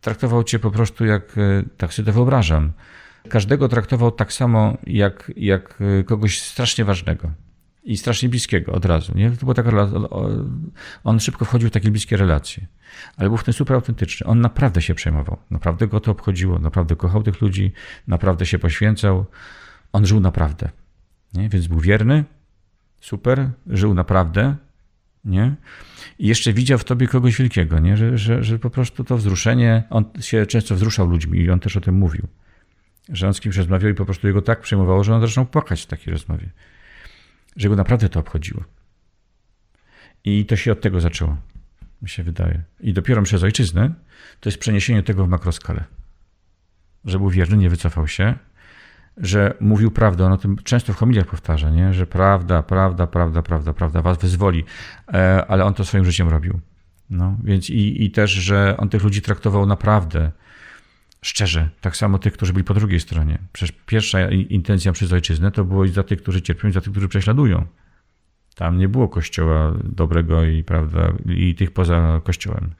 Traktował 0.00 0.44
cię 0.44 0.58
po 0.58 0.70
prostu 0.70 1.04
jak, 1.04 1.38
e, 1.38 1.62
tak 1.76 1.94
sobie 1.94 2.06
to 2.06 2.12
wyobrażam. 2.12 2.72
Każdego 3.28 3.68
traktował 3.68 4.10
tak 4.10 4.32
samo, 4.32 4.76
jak, 4.86 5.32
jak 5.36 5.78
e, 6.00 6.04
kogoś 6.04 6.40
strasznie 6.40 6.84
ważnego 6.84 7.30
i 7.84 7.96
strasznie 7.96 8.28
bliskiego 8.28 8.72
od 8.72 8.84
razu. 8.84 9.12
Nie? 9.14 9.30
To 9.30 9.40
była 9.40 9.54
taka, 9.54 9.88
on 11.04 11.20
szybko 11.20 11.44
wchodził 11.44 11.68
w 11.68 11.72
takie 11.72 11.90
bliskie 11.90 12.16
relacje, 12.16 12.66
ale 13.16 13.28
był 13.28 13.38
w 13.38 13.52
super 13.52 13.74
autentyczny. 13.74 14.26
On 14.26 14.40
naprawdę 14.40 14.82
się 14.82 14.94
przejmował, 14.94 15.38
naprawdę 15.50 15.86
go 15.86 16.00
to 16.00 16.10
obchodziło, 16.10 16.58
naprawdę 16.58 16.96
kochał 16.96 17.22
tych 17.22 17.40
ludzi, 17.40 17.72
naprawdę 18.06 18.46
się 18.46 18.58
poświęcał. 18.58 19.26
On 19.92 20.06
żył 20.06 20.20
naprawdę. 20.20 20.70
Nie? 21.34 21.48
Więc 21.48 21.66
był 21.66 21.80
wierny, 21.80 22.24
super, 23.00 23.50
żył 23.66 23.94
naprawdę, 23.94 24.56
nie? 25.24 25.54
I 26.18 26.26
jeszcze 26.26 26.52
widział 26.52 26.78
w 26.78 26.84
tobie 26.84 27.08
kogoś 27.08 27.38
wielkiego, 27.38 27.78
nie? 27.78 27.96
Że, 27.96 28.18
że, 28.18 28.44
że 28.44 28.58
po 28.58 28.70
prostu 28.70 29.04
to 29.04 29.16
wzruszenie, 29.16 29.82
on 29.90 30.04
się 30.20 30.46
często 30.46 30.74
wzruszał 30.74 31.06
ludźmi 31.06 31.38
i 31.38 31.50
on 31.50 31.60
też 31.60 31.76
o 31.76 31.80
tym 31.80 31.94
mówił. 31.94 32.28
Że 33.08 33.26
on 33.26 33.34
z 33.34 33.40
kimś 33.40 33.56
rozmawiał 33.56 33.90
i 33.90 33.94
po 33.94 34.04
prostu 34.04 34.26
jego 34.26 34.42
tak 34.42 34.60
przejmowało, 34.60 35.04
że 35.04 35.14
on 35.14 35.20
zaczął 35.20 35.46
płakać 35.46 35.82
w 35.82 35.86
takiej 35.86 36.12
rozmowie. 36.12 36.50
Że 37.56 37.68
go 37.68 37.76
naprawdę 37.76 38.08
to 38.08 38.20
obchodziło. 38.20 38.64
I 40.24 40.46
to 40.46 40.56
się 40.56 40.72
od 40.72 40.80
tego 40.80 41.00
zaczęło, 41.00 41.36
mi 42.02 42.08
się 42.08 42.22
wydaje. 42.22 42.62
I 42.80 42.92
dopiero 42.92 43.22
przez 43.22 43.42
ojczyznę 43.42 43.94
to 44.40 44.48
jest 44.48 44.58
przeniesienie 44.58 45.02
tego 45.02 45.24
w 45.24 45.28
makroskalę. 45.28 45.84
Że 47.04 47.18
był 47.18 47.30
wierny, 47.30 47.56
nie 47.56 47.70
wycofał 47.70 48.08
się, 48.08 48.34
że 49.16 49.54
mówił 49.60 49.90
prawdę. 49.90 50.26
On 50.26 50.32
o 50.32 50.36
tym 50.36 50.56
często 50.64 50.92
w 50.92 50.96
homiliach 50.96 51.26
powtarza, 51.26 51.70
nie? 51.70 51.94
że 51.94 52.06
prawda, 52.06 52.62
prawda, 52.62 53.06
prawda, 53.06 53.42
prawda, 53.42 53.72
prawda 53.72 54.02
was 54.02 54.18
wyzwoli, 54.18 54.64
e, 55.14 55.46
ale 55.46 55.64
on 55.64 55.74
to 55.74 55.84
swoim 55.84 56.04
życiem 56.04 56.28
robił. 56.28 56.60
No, 57.10 57.36
więc 57.44 57.70
i, 57.70 58.04
i 58.04 58.10
też, 58.10 58.30
że 58.30 58.76
on 58.78 58.88
tych 58.88 59.04
ludzi 59.04 59.22
traktował 59.22 59.66
naprawdę 59.66 60.32
szczerze, 61.22 61.68
tak 61.80 61.96
samo 61.96 62.18
tych, 62.18 62.32
którzy 62.32 62.52
byli 62.52 62.64
po 62.64 62.74
drugiej 62.74 63.00
stronie. 63.00 63.38
Przecież 63.52 63.76
pierwsza 63.86 64.30
intencja 64.30 64.92
przez 64.92 65.12
ojczyznę 65.12 65.50
to 65.50 65.64
było 65.64 65.84
i 65.84 65.88
za 65.88 66.02
tych, 66.02 66.22
którzy 66.22 66.42
cierpią, 66.42 66.68
i 66.68 66.72
za 66.72 66.80
tych, 66.80 66.90
którzy 66.90 67.08
prześladują. 67.08 67.66
Tam 68.58 68.78
nie 68.78 68.88
było 68.88 69.08
kościoła 69.08 69.74
dobrego 69.84 70.44
i 70.44 70.64
prawda, 70.64 71.12
i 71.36 71.54
tych 71.54 71.70
poza 71.70 72.20
kościołem. 72.24 72.70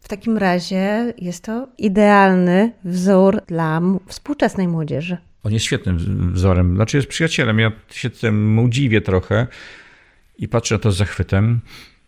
W 0.00 0.08
takim 0.08 0.38
razie 0.38 1.14
jest 1.18 1.44
to 1.44 1.68
idealny 1.78 2.72
wzór 2.84 3.40
dla 3.46 3.80
współczesnej 4.06 4.68
młodzieży. 4.68 5.16
On 5.44 5.52
jest 5.52 5.64
świetnym 5.64 6.32
wzorem, 6.32 6.76
znaczy 6.76 6.96
jest 6.96 7.08
przyjacielem. 7.08 7.58
Ja 7.58 7.72
się 7.90 8.10
temu 8.10 8.68
dziwię 8.68 9.00
trochę 9.00 9.46
i 10.38 10.48
patrzę 10.48 10.74
na 10.74 10.78
to 10.78 10.92
z 10.92 10.96
zachwytem, 10.96 11.60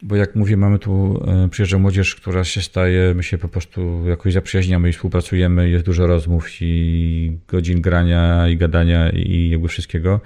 bo 0.03 0.17
jak 0.17 0.37
mówię, 0.37 0.57
mamy 0.57 0.79
tu, 0.79 1.25
e, 1.45 1.49
przyjeżdża 1.49 1.79
młodzież, 1.79 2.15
która 2.15 2.45
się 2.45 2.63
staje, 2.63 3.15
my 3.15 3.23
się 3.23 3.39
po 3.39 3.49
prostu 3.49 4.09
jakoś 4.09 4.33
zaprzyjaźniamy 4.33 4.89
i 4.89 4.93
współpracujemy, 4.93 5.71
jest 5.71 5.85
dużo 5.85 6.07
rozmów 6.07 6.49
i 6.61 7.39
godzin 7.49 7.81
grania 7.81 8.49
i 8.49 8.57
gadania 8.57 9.11
i 9.11 9.49
jakby 9.49 9.69
wszystkiego. 9.69 10.21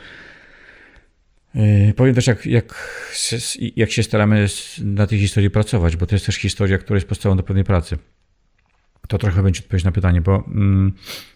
E, 1.59 1.95
powiem 1.95 2.15
też, 2.15 2.27
jak, 2.27 2.47
jak, 2.47 2.93
jak 3.77 3.91
się 3.91 4.03
staramy 4.03 4.47
na 4.79 5.07
tej 5.07 5.19
historii 5.19 5.51
pracować, 5.51 5.97
bo 5.97 6.07
to 6.07 6.15
jest 6.15 6.27
też 6.27 6.37
historia, 6.37 6.79
która 6.79 6.97
jest 6.97 7.09
podstawą 7.09 7.37
do 7.37 7.43
pewnej 7.43 7.65
pracy. 7.65 7.99
To 9.09 9.19
trochę 9.19 9.43
będzie 9.43 9.61
odpowiedź 9.61 9.85
na 9.85 9.93
pytanie, 9.93 10.21
bo 10.21 10.45
mm, 10.47 10.93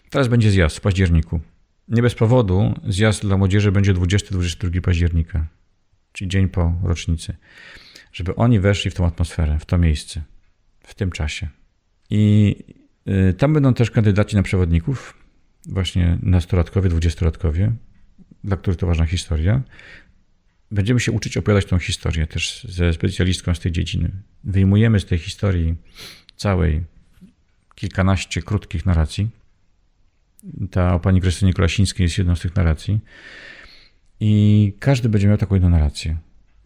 teraz 0.09 0.27
będzie 0.27 0.51
zjazd 0.51 0.77
w 0.77 0.81
październiku. 0.81 1.39
Nie 1.87 2.01
bez 2.01 2.15
powodu 2.15 2.73
zjazd 2.87 3.21
dla 3.21 3.37
młodzieży 3.37 3.71
będzie 3.71 3.93
20-22 3.93 4.81
października, 4.81 5.47
czyli 6.11 6.29
dzień 6.29 6.49
po 6.49 6.73
rocznicy. 6.83 7.35
Żeby 8.13 8.35
oni 8.35 8.59
weszli 8.59 8.91
w 8.91 8.93
tą 8.93 9.05
atmosferę, 9.05 9.59
w 9.59 9.65
to 9.65 9.77
miejsce, 9.77 10.21
w 10.79 10.95
tym 10.95 11.11
czasie. 11.11 11.47
I 12.09 12.55
y, 13.29 13.33
tam 13.33 13.53
będą 13.53 13.73
też 13.73 13.91
kandydaci 13.91 14.35
na 14.35 14.43
przewodników, 14.43 15.17
właśnie 15.65 16.17
nastolatkowie, 16.21 16.89
dwudziestolatkowie, 16.89 17.71
dla 18.43 18.57
których 18.57 18.79
to 18.79 18.87
ważna 18.87 19.05
historia. 19.05 19.61
Będziemy 20.73 20.99
się 20.99 21.11
uczyć 21.11 21.37
opowiadać 21.37 21.65
tą 21.65 21.79
historię 21.79 22.27
też 22.27 22.67
ze 22.69 22.93
specjalistką 22.93 23.55
z 23.55 23.59
tej 23.59 23.71
dziedziny. 23.71 24.11
Wyjmujemy 24.43 24.99
z 24.99 25.05
tej 25.05 25.17
historii 25.17 25.75
całej 26.35 26.83
kilkanaście 27.75 28.41
krótkich 28.41 28.85
narracji. 28.85 29.29
Ta 30.71 30.95
o 30.95 30.99
pani 30.99 31.21
Krystynie 31.21 31.53
Kolasińskiej 31.53 32.05
jest 32.05 32.17
jedną 32.17 32.35
z 32.35 32.41
tych 32.41 32.55
narracji. 32.55 32.99
I 34.19 34.73
każdy 34.79 35.09
będzie 35.09 35.27
miał 35.27 35.37
taką 35.37 35.55
jedną 35.55 35.69
narrację. 35.69 36.17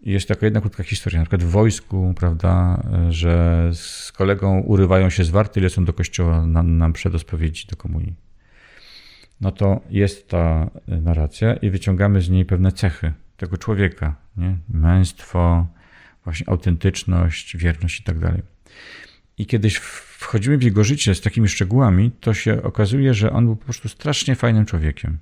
Jest 0.03 0.27
taka 0.27 0.45
jedna 0.45 0.61
krótka 0.61 0.83
historia, 0.83 1.19
na 1.19 1.25
przykład 1.25 1.43
w 1.43 1.51
wojsku, 1.51 2.13
prawda, 2.17 2.83
że 3.09 3.69
z 3.73 4.11
kolegą 4.11 4.59
urywają 4.59 5.09
się 5.09 5.23
z 5.23 5.29
warty 5.29 5.61
lecą 5.61 5.85
do 5.85 5.93
kościoła 5.93 6.45
nam, 6.45 6.77
nam 6.77 6.93
przed 6.93 7.13
do 7.69 7.75
komunii. 7.77 8.13
No 9.41 9.51
to 9.51 9.81
jest 9.89 10.27
ta 10.27 10.69
narracja 10.87 11.53
i 11.53 11.69
wyciągamy 11.69 12.21
z 12.21 12.29
niej 12.29 12.45
pewne 12.45 12.71
cechy 12.71 13.13
tego 13.37 13.57
człowieka, 13.57 14.15
nie? 14.37 14.57
Męstwo, 14.69 15.67
właśnie 16.23 16.49
autentyczność, 16.49 17.57
wierność 17.57 17.99
i 17.99 18.03
tak 18.03 18.19
dalej. 18.19 18.41
I 19.37 19.45
kiedyś 19.45 19.77
wchodzimy 20.17 20.57
w 20.57 20.63
jego 20.63 20.83
życie 20.83 21.15
z 21.15 21.21
takimi 21.21 21.47
szczegółami, 21.47 22.11
to 22.11 22.33
się 22.33 22.63
okazuje, 22.63 23.13
że 23.13 23.31
on 23.31 23.45
był 23.45 23.55
po 23.55 23.65
prostu 23.65 23.89
strasznie 23.89 24.35
fajnym 24.35 24.65
człowiekiem. 24.65 25.17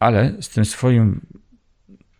Ale 0.00 0.34
z 0.40 0.48
tym 0.48 0.64
swoim, 0.64 1.20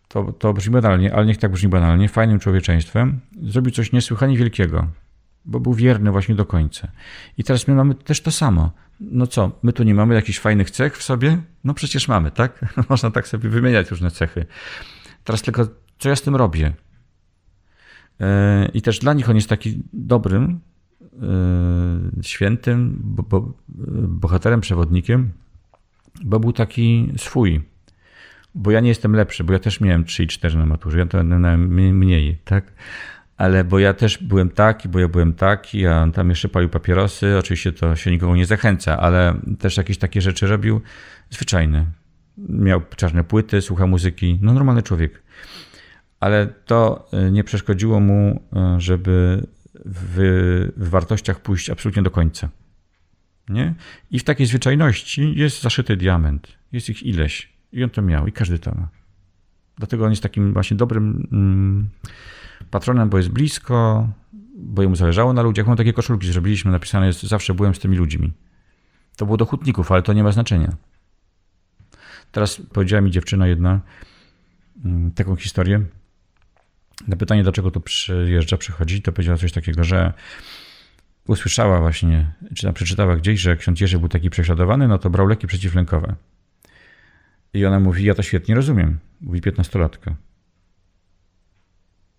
to, 0.09 0.33
to 0.33 0.53
brzmi 0.53 0.73
banalnie, 0.73 1.15
ale 1.15 1.27
niech 1.27 1.39
tak 1.39 1.53
brzmi 1.53 1.69
banalnie, 1.69 2.09
fajnym 2.09 2.39
człowieczeństwem, 2.39 3.21
zrobił 3.43 3.73
coś 3.73 3.93
niesłychanie 3.93 4.37
wielkiego, 4.37 4.87
bo 5.45 5.61
był 5.61 5.75
wierny 5.75 6.11
właśnie 6.11 6.35
do 6.35 6.45
końca. 6.45 6.89
I 7.39 7.45
teraz 7.45 7.69
my 7.69 7.75
mamy 7.75 7.95
też 7.95 8.21
to 8.21 8.31
samo. 8.31 8.73
No 9.01 9.27
co, 9.27 9.51
my 9.63 9.73
tu 9.73 9.83
nie 9.83 9.95
mamy 9.95 10.15
jakichś 10.15 10.39
fajnych 10.39 10.71
cech 10.71 10.97
w 10.97 11.03
sobie? 11.03 11.43
No 11.65 11.75
przecież 11.75 12.09
mamy, 12.09 12.31
tak? 12.31 12.65
Można 12.91 13.11
tak 13.11 13.29
sobie 13.29 13.49
wymieniać 13.49 13.91
różne 13.91 14.11
cechy. 14.11 14.47
Teraz 15.25 15.43
tylko, 15.43 15.69
co 15.99 16.09
ja 16.09 16.17
z 16.17 16.23
tym 16.23 16.37
robię? 16.37 16.73
E, 18.21 18.69
I 18.75 18.83
też 18.83 18.99
dla 18.99 19.13
nich 19.13 19.31
on 19.31 19.37
jest 19.37 19.49
taki 19.49 19.83
dobrym, 19.93 20.61
e, 21.23 22.23
świętym, 22.23 22.99
bo, 23.05 23.23
bo, 23.23 23.53
bohaterem, 24.09 24.61
przewodnikiem, 24.61 25.33
bo 26.25 26.41
był 26.41 26.53
taki 26.53 27.13
swój. 27.17 27.63
Bo 28.55 28.71
ja 28.71 28.81
nie 28.81 28.89
jestem 28.89 29.17
lepszy, 29.17 29.45
bo 29.45 29.53
ja 29.53 29.59
też 29.59 29.81
miałem 29.81 30.05
3 30.05 30.23
i 30.23 30.27
4 30.27 30.59
na 30.59 30.67
maturze, 30.67 30.99
ja 30.99 31.07
to 31.07 31.25
miałem 31.25 31.69
mniej, 31.99 32.39
tak? 32.45 32.73
Ale 33.39 33.65
bo 33.65 33.79
ja 33.79 33.95
też 33.95 34.19
byłem 34.19 34.51
taki, 34.51 34.89
bo 34.89 34.99
ja 34.99 35.09
byłem 35.09 35.33
taki, 35.33 35.87
a 35.87 36.03
on 36.03 36.13
tam 36.13 36.31
jeszcze 36.31 36.49
palił 36.49 36.69
papierosy, 36.69 37.39
oczywiście 37.39 37.73
to 37.73 37.97
się 37.97 38.11
nikogo 38.11 38.37
nie 38.37 38.47
zachęca, 38.47 39.01
ale 39.01 39.41
też 39.59 39.77
jakieś 39.77 39.99
takie 39.99 40.21
rzeczy 40.21 40.47
robił 40.47 40.81
zwyczajne. 41.31 41.87
Miał 42.39 42.83
czarne 42.97 43.25
płyty, 43.25 43.63
słuchał 43.63 43.89
muzyki, 43.89 44.39
no 44.43 44.53
normalny 44.53 44.83
człowiek 44.83 45.23
ale 46.21 46.47
to 46.47 47.09
e, 47.13 47.31
nie 47.31 47.45
przeszkodziło 47.45 48.01
mu, 48.01 48.43
e, 48.53 48.81
żeby 48.81 49.47
w, 49.85 50.17
w 50.77 50.89
wartościach 50.89 51.41
pójść 51.41 51.71
absolutnie 51.71 52.03
do 52.03 52.11
końca. 52.11 52.49
Nie? 53.49 53.75
I 54.11 54.19
w 54.19 54.25
takiej 54.25 54.47
zwyczajności 54.47 55.39
jest 55.39 55.63
zaszyty 55.63 55.97
diament. 55.97 56.59
Jest 56.73 56.89
ich 56.89 57.03
ileś. 57.03 57.53
I 57.73 57.85
on 57.85 57.91
to 57.91 58.03
miał, 58.03 58.27
i 58.27 58.33
każdy 58.33 58.59
to 58.59 58.75
ma. 58.75 58.89
Dlatego 59.79 60.05
on 60.05 60.11
jest 60.11 60.23
takim 60.23 60.53
właśnie 60.53 60.77
dobrym 60.77 61.29
mm, 61.33 61.89
patronem, 62.71 63.09
bo 63.09 63.17
jest 63.17 63.29
blisko, 63.29 64.09
bo 64.57 64.83
jemu 64.83 64.97
zależało 64.97 65.33
na 65.33 65.43
ludziach. 65.43 65.67
Mam 65.67 65.77
takie 65.77 65.93
koszulki 65.93 66.27
zrobiliśmy, 66.27 66.71
napisane 66.71 67.07
jest 67.07 67.23
zawsze 67.23 67.55
byłem 67.55 67.75
z 67.75 67.79
tymi 67.79 67.97
ludźmi. 67.97 68.33
To 69.17 69.27
było 69.27 69.37
do 69.37 69.47
hutników, 69.47 69.93
ale 69.93 70.03
to 70.03 70.13
nie 70.13 70.25
ma 70.25 70.33
znaczenia. 70.33 70.77
Teraz 72.33 72.63
powiedziała 72.73 73.03
mi 73.03 73.11
dziewczyna 73.11 73.47
jedna 73.47 73.81
mm, 74.85 75.11
taką 75.11 75.37
historię, 75.37 75.83
na 77.09 77.17
pytanie, 77.17 77.43
dlaczego 77.43 77.71
tu 77.71 77.81
przyjeżdża, 77.81 78.57
przychodzi, 78.57 79.03
to 79.03 79.13
powiedziała 79.13 79.39
coś 79.39 79.53
takiego, 79.53 79.85
że 79.85 80.13
usłyszała 81.27 81.81
właśnie, 81.81 82.33
czy 82.55 82.63
tam 82.67 82.75
przeczytała 82.75 83.17
gdzieś, 83.17 83.41
że 83.41 83.57
ksiądz 83.57 83.81
Jerzy 83.81 83.99
był 83.99 84.09
taki 84.09 84.31
prześladowany, 84.31 84.89
no 84.89 84.99
to 84.99 85.11
brał 85.11 85.27
leki 85.27 85.47
przeciwlękowe. 85.47 86.15
I 87.55 87.67
ona 87.67 87.81
mówi, 87.81 88.05
ja 88.05 88.15
to 88.15 88.23
świetnie 88.23 88.55
rozumiem. 88.55 88.99
Mówi 89.21 89.41
piętnastolatka. 89.41 90.15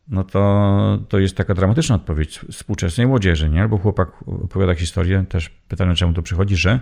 No 0.09 0.23
to, 0.23 0.99
to 1.09 1.19
jest 1.19 1.37
taka 1.37 1.53
dramatyczna 1.53 1.95
odpowiedź 1.95 2.39
współczesnej 2.51 3.07
młodzieży, 3.07 3.49
nie? 3.49 3.61
Albo 3.61 3.77
chłopak 3.77 4.11
opowiada 4.27 4.75
historię, 4.75 5.25
też 5.29 5.49
pytanie, 5.49 5.95
czemu 5.95 6.13
to 6.13 6.21
przychodzi, 6.21 6.55
że 6.55 6.79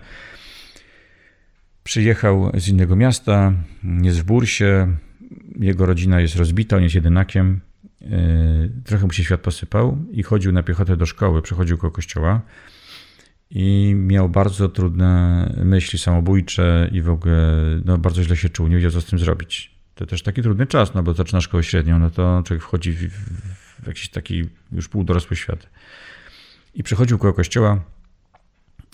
przyjechał 1.83 2.51
z 2.53 2.67
innego 2.67 2.95
miasta, 2.95 3.53
jest 4.01 4.19
w 4.19 4.23
bursie, 4.23 4.97
jego 5.59 5.85
rodzina 5.85 6.21
jest 6.21 6.35
rozbita, 6.35 6.77
on 6.77 6.83
jest 6.83 6.95
jedynakiem, 6.95 7.61
E, 8.01 8.69
trochę 8.83 9.05
mu 9.05 9.11
się 9.11 9.23
świat 9.23 9.41
posypał 9.41 9.97
i 10.11 10.23
chodził 10.23 10.51
na 10.51 10.63
piechotę 10.63 10.97
do 10.97 11.05
szkoły, 11.05 11.41
przechodził 11.41 11.77
koło 11.77 11.91
kościoła 11.91 12.41
i 13.49 13.93
miał 13.97 14.29
bardzo 14.29 14.69
trudne 14.69 15.53
myśli 15.63 15.99
samobójcze 15.99 16.89
i 16.91 17.01
w 17.01 17.09
ogóle 17.09 17.55
no, 17.85 17.97
bardzo 17.97 18.23
źle 18.23 18.35
się 18.35 18.49
czuł, 18.49 18.67
nie 18.67 18.75
wiedział 18.75 18.91
co 18.91 19.01
z 19.01 19.05
tym 19.05 19.19
zrobić. 19.19 19.76
To 19.97 20.05
też 20.05 20.23
taki 20.23 20.41
trudny 20.41 20.67
czas, 20.67 20.93
no 20.93 21.03
bo 21.03 21.13
zaczyna 21.13 21.41
szkołę 21.41 21.63
średnią, 21.63 21.99
no 21.99 22.09
to 22.09 22.43
człowiek 22.45 22.63
wchodzi 22.63 22.91
w, 22.91 23.09
w 23.83 23.87
jakiś 23.87 24.09
taki 24.09 24.49
już 24.71 24.87
półdorosły 24.87 25.35
świat. 25.35 25.69
I 26.73 26.83
przechodził 26.83 27.17
koło 27.17 27.33
kościoła 27.33 27.79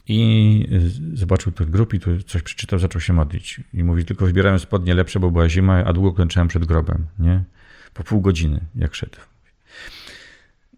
i 0.07 0.67
zobaczył 1.13 1.51
tę 1.51 1.65
grupę 1.65 1.97
i 1.97 1.99
tu 1.99 2.23
coś 2.23 2.41
przeczytał, 2.41 2.79
zaczął 2.79 3.01
się 3.01 3.13
modlić. 3.13 3.61
I 3.73 3.83
mówi, 3.83 4.05
tylko 4.05 4.25
wybierałem 4.25 4.59
spodnie 4.59 4.93
lepsze, 4.93 5.19
bo 5.19 5.31
była 5.31 5.49
zima, 5.49 5.83
a 5.85 5.93
długo 5.93 6.13
klęczałem 6.13 6.47
przed 6.47 6.65
grobem, 6.65 7.07
nie? 7.19 7.43
po 7.93 8.03
pół 8.03 8.21
godziny, 8.21 8.59
jak 8.75 8.95
szedł. 8.95 9.17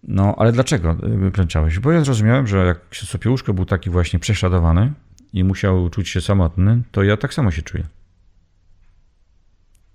No, 0.04 0.36
ale 0.38 0.52
dlaczego 0.52 0.98
klęczałeś? 1.34 1.80
Bo 1.80 1.92
ja 1.92 2.04
zrozumiałem, 2.04 2.48
że 2.48 2.58
jak 2.58 2.80
Sopiełuszko 2.92 3.54
był 3.54 3.66
taki 3.66 3.90
właśnie 3.90 4.20
prześladowany 4.20 4.94
i 5.34 5.44
musiał 5.44 5.90
czuć 5.90 6.10
się 6.10 6.22
samotny, 6.22 6.82
to 6.92 7.04
ja 7.04 7.18
tak 7.18 7.34
samo 7.34 7.52
się 7.52 7.62
czuję. 7.62 7.84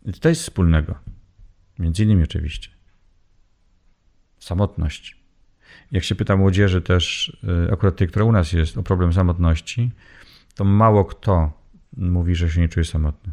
I 0.05 0.13
to 0.13 0.29
jest 0.29 0.43
wspólnego. 0.43 0.95
Między 1.79 2.05
innymi 2.05 2.23
oczywiście. 2.23 2.71
Samotność. 4.39 5.21
Jak 5.91 6.05
się 6.05 6.15
pyta 6.15 6.37
młodzieży 6.37 6.83
też, 6.83 7.37
y, 7.69 7.73
akurat 7.73 7.97
tej, 7.97 8.09
która 8.09 8.25
u 8.25 8.33
nas 8.33 8.53
jest, 8.53 8.79
o 8.79 8.83
problem 8.83 9.13
samotności, 9.13 9.91
to 10.55 10.65
mało 10.65 11.05
kto 11.05 11.53
mówi, 11.97 12.35
że 12.35 12.51
się 12.51 12.61
nie 12.61 12.69
czuje 12.69 12.85
samotny. 12.85 13.33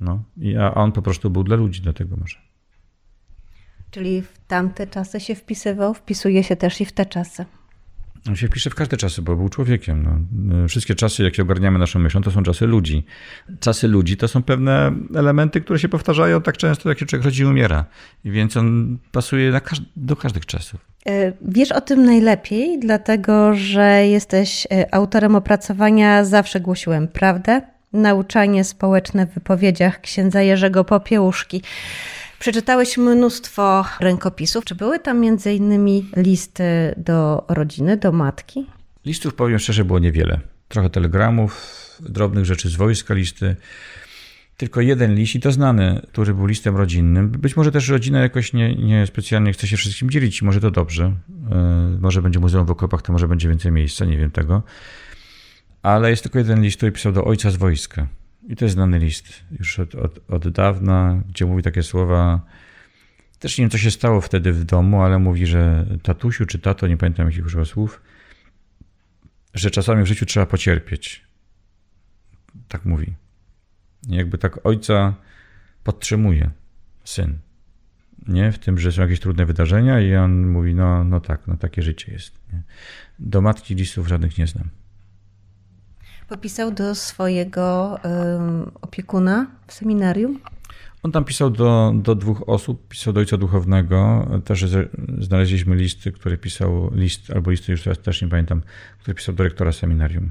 No, 0.00 0.22
a 0.60 0.74
on 0.74 0.92
po 0.92 1.02
prostu 1.02 1.30
był 1.30 1.44
dla 1.44 1.56
ludzi, 1.56 1.80
dlatego 1.80 2.16
może. 2.16 2.38
Czyli 3.90 4.22
w 4.22 4.38
tamte 4.46 4.86
czasy 4.86 5.20
się 5.20 5.34
wpisywał, 5.34 5.94
wpisuje 5.94 6.44
się 6.44 6.56
też 6.56 6.80
i 6.80 6.84
w 6.84 6.92
te 6.92 7.06
czasy. 7.06 7.44
On 8.28 8.36
się 8.36 8.48
wpisze 8.48 8.70
w 8.70 8.74
każde 8.74 8.96
czasy, 8.96 9.22
bo 9.22 9.36
był 9.36 9.48
człowiekiem. 9.48 10.02
No. 10.02 10.68
Wszystkie 10.68 10.94
czasy, 10.94 11.22
jakie 11.22 11.42
ogarniamy 11.42 11.78
naszą 11.78 11.98
myślą, 11.98 12.22
to 12.22 12.30
są 12.30 12.42
czasy 12.42 12.66
ludzi. 12.66 13.04
Czasy 13.60 13.88
ludzi 13.88 14.16
to 14.16 14.28
są 14.28 14.42
pewne 14.42 14.92
elementy, 15.14 15.60
które 15.60 15.78
się 15.78 15.88
powtarzają 15.88 16.42
tak 16.42 16.56
często, 16.56 16.88
jak 16.88 16.98
się 16.98 17.06
człowiek 17.06 17.24
rodzi 17.24 17.42
i 17.42 17.46
umiera. 17.46 17.84
Więc 18.24 18.56
on 18.56 18.98
pasuje 19.12 19.60
do 19.96 20.16
każdych 20.16 20.46
czasów. 20.46 20.80
E, 21.06 21.32
wiesz 21.42 21.72
o 21.72 21.80
tym 21.80 22.04
najlepiej, 22.04 22.78
dlatego 22.78 23.54
że 23.54 24.06
jesteś 24.06 24.66
e, 24.70 24.94
autorem 24.94 25.36
opracowania 25.36 26.24
Zawsze 26.24 26.60
głosiłem 26.60 27.08
prawdę 27.08 27.62
nauczanie 27.92 28.64
społeczne 28.64 29.26
w 29.26 29.34
wypowiedziach 29.34 30.00
księdza 30.00 30.42
Jerzego 30.42 30.84
Popiełuszki. 30.84 31.62
Przeczytałeś 32.44 32.96
mnóstwo 32.98 33.84
rękopisów. 34.00 34.64
Czy 34.64 34.74
były 34.74 34.98
tam 34.98 35.20
między 35.20 35.52
innymi 35.52 36.10
listy 36.16 36.64
do 36.96 37.44
rodziny, 37.48 37.96
do 37.96 38.12
matki? 38.12 38.66
Listów, 39.04 39.34
powiem 39.34 39.58
szczerze, 39.58 39.84
było 39.84 39.98
niewiele. 39.98 40.40
trochę 40.68 40.90
telegramów, 40.90 41.80
drobnych 42.00 42.44
rzeczy 42.44 42.68
z 42.68 42.76
wojska, 42.76 43.14
listy. 43.14 43.56
Tylko 44.56 44.80
jeden 44.80 45.14
list 45.14 45.34
i 45.34 45.40
to 45.40 45.52
znany, 45.52 46.06
który 46.12 46.34
był 46.34 46.46
listem 46.46 46.76
rodzinnym. 46.76 47.30
Być 47.30 47.56
może 47.56 47.72
też 47.72 47.88
rodzina 47.88 48.20
jakoś 48.20 48.52
nie, 48.52 48.74
nie 48.74 49.06
specjalnie 49.06 49.52
chce 49.52 49.66
się 49.66 49.76
wszystkim 49.76 50.10
dzielić, 50.10 50.42
może 50.42 50.60
to 50.60 50.70
dobrze. 50.70 51.12
E, 51.50 51.98
może 52.00 52.22
będzie 52.22 52.40
muzeum 52.40 52.66
w 52.66 52.70
okopach, 52.70 53.02
to 53.02 53.12
może 53.12 53.28
będzie 53.28 53.48
więcej 53.48 53.72
miejsca, 53.72 54.04
nie 54.04 54.18
wiem 54.18 54.30
tego. 54.30 54.62
Ale 55.82 56.10
jest 56.10 56.22
tylko 56.22 56.38
jeden 56.38 56.62
list, 56.62 56.76
który 56.76 56.92
pisał 56.92 57.12
do 57.12 57.24
ojca 57.24 57.50
z 57.50 57.56
wojska. 57.56 58.06
I 58.48 58.56
to 58.56 58.64
jest 58.64 58.74
znany 58.74 58.98
list 58.98 59.44
już 59.58 59.78
od, 59.78 59.94
od, 59.94 60.30
od 60.30 60.48
dawna, 60.48 61.22
gdzie 61.28 61.46
mówi 61.46 61.62
takie 61.62 61.82
słowa. 61.82 62.40
Też 63.38 63.58
nie 63.58 63.62
wiem, 63.62 63.70
co 63.70 63.78
się 63.78 63.90
stało 63.90 64.20
wtedy 64.20 64.52
w 64.52 64.64
domu, 64.64 65.02
ale 65.02 65.18
mówi, 65.18 65.46
że 65.46 65.86
tatusiu 66.02 66.46
czy 66.46 66.58
tato, 66.58 66.86
nie 66.86 66.96
pamiętam 66.96 67.26
jakich 67.26 67.46
używa 67.46 67.64
słów, 67.64 68.02
że 69.54 69.70
czasami 69.70 70.02
w 70.02 70.06
życiu 70.06 70.26
trzeba 70.26 70.46
pocierpieć. 70.46 71.24
Tak 72.68 72.84
mówi. 72.84 73.14
Jakby 74.08 74.38
tak 74.38 74.66
ojca 74.66 75.14
podtrzymuje 75.84 76.50
syn. 77.04 77.38
Nie? 78.28 78.52
W 78.52 78.58
tym, 78.58 78.78
że 78.78 78.92
są 78.92 79.02
jakieś 79.02 79.20
trudne 79.20 79.46
wydarzenia 79.46 80.00
i 80.00 80.14
on 80.14 80.50
mówi, 80.50 80.74
no, 80.74 81.04
no 81.04 81.20
tak, 81.20 81.46
no 81.46 81.56
takie 81.56 81.82
życie 81.82 82.12
jest. 82.12 82.38
Nie? 82.52 82.62
Do 83.18 83.40
matki 83.40 83.74
listów 83.74 84.08
żadnych 84.08 84.38
nie 84.38 84.46
znam. 84.46 84.68
Popisał 86.28 86.72
do 86.72 86.94
swojego 86.94 87.98
um, 88.04 88.70
opiekuna 88.82 89.46
w 89.66 89.72
seminarium? 89.72 90.40
On 91.02 91.12
tam 91.12 91.24
pisał 91.24 91.50
do, 91.50 91.92
do 91.94 92.14
dwóch 92.14 92.48
osób, 92.48 92.88
pisał 92.88 93.12
do 93.12 93.20
ojca 93.20 93.36
duchownego. 93.36 94.28
Też 94.44 94.64
znaleźliśmy 95.18 95.76
listy, 95.76 96.12
które 96.12 96.36
pisał, 96.36 96.90
list 96.94 97.30
albo 97.30 97.50
listy, 97.50 97.72
już 97.72 97.82
teraz 97.82 97.98
też 97.98 98.22
nie 98.22 98.28
pamiętam, 98.28 98.62
który 98.98 99.14
pisał 99.14 99.34
do 99.34 99.44
rektora 99.44 99.72
seminarium. 99.72 100.30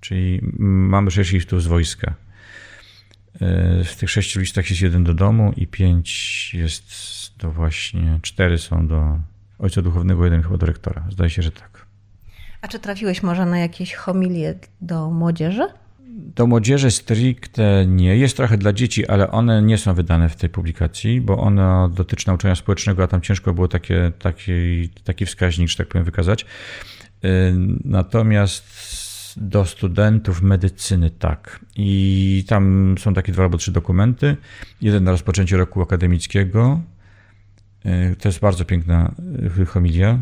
Czyli 0.00 0.40
mamy 0.58 1.10
sześć 1.10 1.32
listów 1.32 1.62
z 1.62 1.66
wojska. 1.66 2.14
E, 3.40 3.84
w 3.84 3.96
tych 3.96 4.10
sześciu 4.10 4.40
listach 4.40 4.70
jest 4.70 4.82
jeden 4.82 5.04
do 5.04 5.14
domu 5.14 5.52
i 5.56 5.66
pięć 5.66 6.54
jest 6.54 6.84
do 7.38 7.50
właśnie, 7.50 8.18
cztery 8.22 8.58
są 8.58 8.86
do 8.86 9.18
ojca 9.58 9.82
duchownego, 9.82 10.24
jeden 10.24 10.42
chyba 10.42 10.56
do 10.56 10.66
rektora. 10.66 11.06
Zdaje 11.10 11.30
się, 11.30 11.42
że 11.42 11.50
tak. 11.50 11.75
A 12.66 12.68
czy 12.68 12.78
trafiłeś 12.78 13.22
może 13.22 13.46
na 13.46 13.58
jakieś 13.58 13.94
homilie 13.94 14.54
do 14.80 15.10
młodzieży? 15.10 15.68
Do 16.08 16.46
młodzieży 16.46 16.90
stricte 16.90 17.86
nie. 17.86 18.16
Jest 18.16 18.36
trochę 18.36 18.58
dla 18.58 18.72
dzieci, 18.72 19.06
ale 19.06 19.30
one 19.30 19.62
nie 19.62 19.78
są 19.78 19.94
wydane 19.94 20.28
w 20.28 20.36
tej 20.36 20.50
publikacji, 20.50 21.20
bo 21.20 21.38
one 21.38 21.88
dotyczą 21.94 22.30
nauczania 22.32 22.54
społecznego, 22.54 23.02
a 23.02 23.06
tam 23.06 23.20
ciężko 23.20 23.54
było 23.54 23.68
takie, 23.68 24.12
taki, 24.18 24.88
taki 25.04 25.26
wskaźnik, 25.26 25.68
że 25.68 25.76
tak 25.76 25.88
powiem, 25.88 26.04
wykazać. 26.04 26.46
E, 27.24 27.28
natomiast 27.84 28.64
do 29.36 29.64
studentów 29.64 30.42
medycyny, 30.42 31.10
tak. 31.10 31.60
I 31.76 32.44
tam 32.48 32.94
są 32.98 33.14
takie 33.14 33.32
dwa 33.32 33.42
albo 33.42 33.58
trzy 33.58 33.72
dokumenty. 33.72 34.36
Jeden 34.80 35.04
na 35.04 35.10
rozpoczęcie 35.10 35.56
roku 35.56 35.82
akademickiego. 35.82 36.80
E, 37.84 38.16
to 38.16 38.28
jest 38.28 38.40
bardzo 38.40 38.64
piękna 38.64 39.14
e, 39.60 39.64
homilia. 39.64 40.18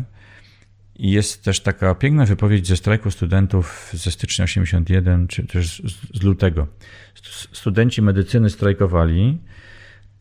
I 0.95 1.11
jest 1.11 1.43
też 1.43 1.59
taka 1.59 1.95
piękna 1.95 2.25
wypowiedź 2.25 2.67
ze 2.67 2.77
strajku 2.77 3.11
studentów 3.11 3.89
ze 3.93 4.11
stycznia 4.11 4.45
81, 4.45 5.27
czy 5.27 5.47
też 5.47 5.81
z 6.13 6.23
lutego. 6.23 6.67
Studenci 7.51 8.01
medycyny 8.01 8.49
strajkowali, 8.49 9.37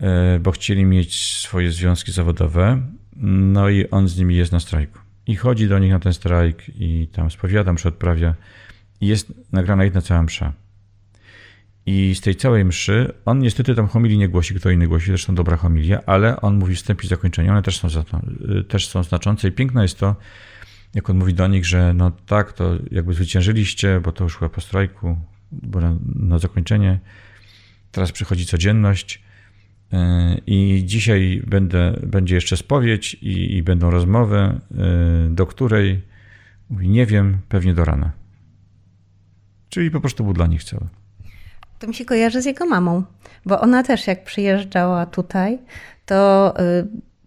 e, 0.00 0.38
bo 0.38 0.50
chcieli 0.50 0.84
mieć 0.84 1.38
swoje 1.38 1.72
związki 1.72 2.12
zawodowe, 2.12 2.82
no 3.16 3.68
i 3.68 3.90
on 3.90 4.08
z 4.08 4.18
nimi 4.18 4.36
jest 4.36 4.52
na 4.52 4.60
strajku. 4.60 4.98
I 5.26 5.36
chodzi 5.36 5.68
do 5.68 5.78
nich 5.78 5.90
na 5.90 5.98
ten 5.98 6.12
strajk 6.12 6.62
i 6.80 7.08
tam 7.12 7.30
spowiadam, 7.30 7.78
że 7.78 7.88
odprawia 7.88 8.34
i 9.00 9.06
jest 9.06 9.32
nagrana 9.52 9.84
jedna 9.84 10.00
cała 10.00 10.22
msza. 10.22 10.52
I 11.86 12.14
z 12.14 12.20
tej 12.20 12.36
całej 12.36 12.64
mszy, 12.64 13.12
on 13.24 13.38
niestety 13.38 13.74
tam 13.74 13.88
homilii 13.88 14.18
nie 14.18 14.28
głosi, 14.28 14.54
kto 14.54 14.70
inny 14.70 14.88
głosi, 14.88 15.06
zresztą 15.06 15.34
dobra 15.34 15.56
homilia, 15.56 16.00
ale 16.06 16.40
on 16.40 16.56
mówi 16.56 16.74
wstęp 16.74 17.04
i 17.04 17.06
zakończenie, 17.06 17.50
one 17.50 17.62
też 17.62 17.78
są, 17.78 17.88
też 18.68 18.88
są 18.88 19.02
znaczące 19.02 19.48
i 19.48 19.52
piękne 19.52 19.82
jest 19.82 19.98
to, 19.98 20.16
jak 20.94 21.10
on 21.10 21.18
mówi 21.18 21.34
do 21.34 21.46
nich, 21.46 21.66
że 21.66 21.94
no 21.94 22.10
tak, 22.26 22.52
to 22.52 22.74
jakby 22.90 23.14
zwyciężyliście, 23.14 24.00
bo 24.00 24.12
to 24.12 24.24
już 24.24 24.36
chyba 24.36 24.48
po 24.48 24.60
strajku, 24.60 25.16
bo 25.52 25.80
na, 25.80 25.96
na 26.14 26.38
zakończenie 26.38 27.00
teraz 27.92 28.12
przychodzi 28.12 28.46
codzienność 28.46 29.22
yy, 29.92 29.98
i 30.46 30.82
dzisiaj 30.84 31.42
będę, 31.46 32.00
będzie 32.06 32.34
jeszcze 32.34 32.56
spowiedź 32.56 33.14
i, 33.14 33.56
i 33.56 33.62
będą 33.62 33.90
rozmowy, 33.90 34.60
yy, 34.70 34.78
do 35.30 35.46
której 35.46 36.02
mówi 36.70 36.88
nie 36.88 37.06
wiem, 37.06 37.38
pewnie 37.48 37.74
do 37.74 37.84
rana. 37.84 38.12
Czyli 39.68 39.90
po 39.90 40.00
prostu 40.00 40.24
był 40.24 40.32
dla 40.32 40.46
nich 40.46 40.64
cały. 40.64 40.86
To 41.78 41.86
mi 41.86 41.94
się 41.94 42.04
kojarzy 42.04 42.42
z 42.42 42.44
jego 42.44 42.66
mamą, 42.66 43.02
bo 43.46 43.60
ona 43.60 43.82
też 43.82 44.06
jak 44.06 44.24
przyjeżdżała 44.24 45.06
tutaj, 45.06 45.58
to 46.06 46.54
y, 46.60 46.86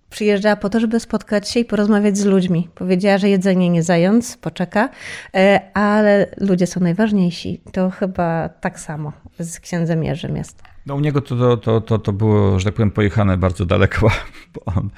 przyjeżdżała 0.09 0.55
po 0.55 0.69
to, 0.69 0.79
żeby 0.79 0.99
spotkać 0.99 1.49
się 1.49 1.59
i 1.59 1.65
porozmawiać 1.65 2.17
z 2.17 2.25
ludźmi. 2.25 2.69
Powiedziała, 2.75 3.17
że 3.17 3.29
jedzenie 3.29 3.69
nie 3.69 3.83
zając, 3.83 4.37
poczeka, 4.37 4.89
y, 5.35 5.39
ale 5.73 6.27
ludzie 6.37 6.67
są 6.67 6.79
najważniejsi. 6.79 7.61
To 7.71 7.89
chyba 7.89 8.49
tak 8.49 8.79
samo 8.79 9.13
z 9.39 9.59
księdzem 9.59 10.03
Jerzym 10.03 10.37
jest. 10.37 10.63
No 10.85 10.95
u 10.95 10.99
niego 10.99 11.21
to, 11.21 11.57
to, 11.57 11.81
to, 11.81 11.99
to 11.99 12.13
było, 12.13 12.59
że 12.59 12.65
tak 12.65 12.73
powiem, 12.73 12.91
pojechane 12.91 13.37
bardzo 13.37 13.65
daleko, 13.65 14.11
bo 14.53 14.61
on 14.65 14.89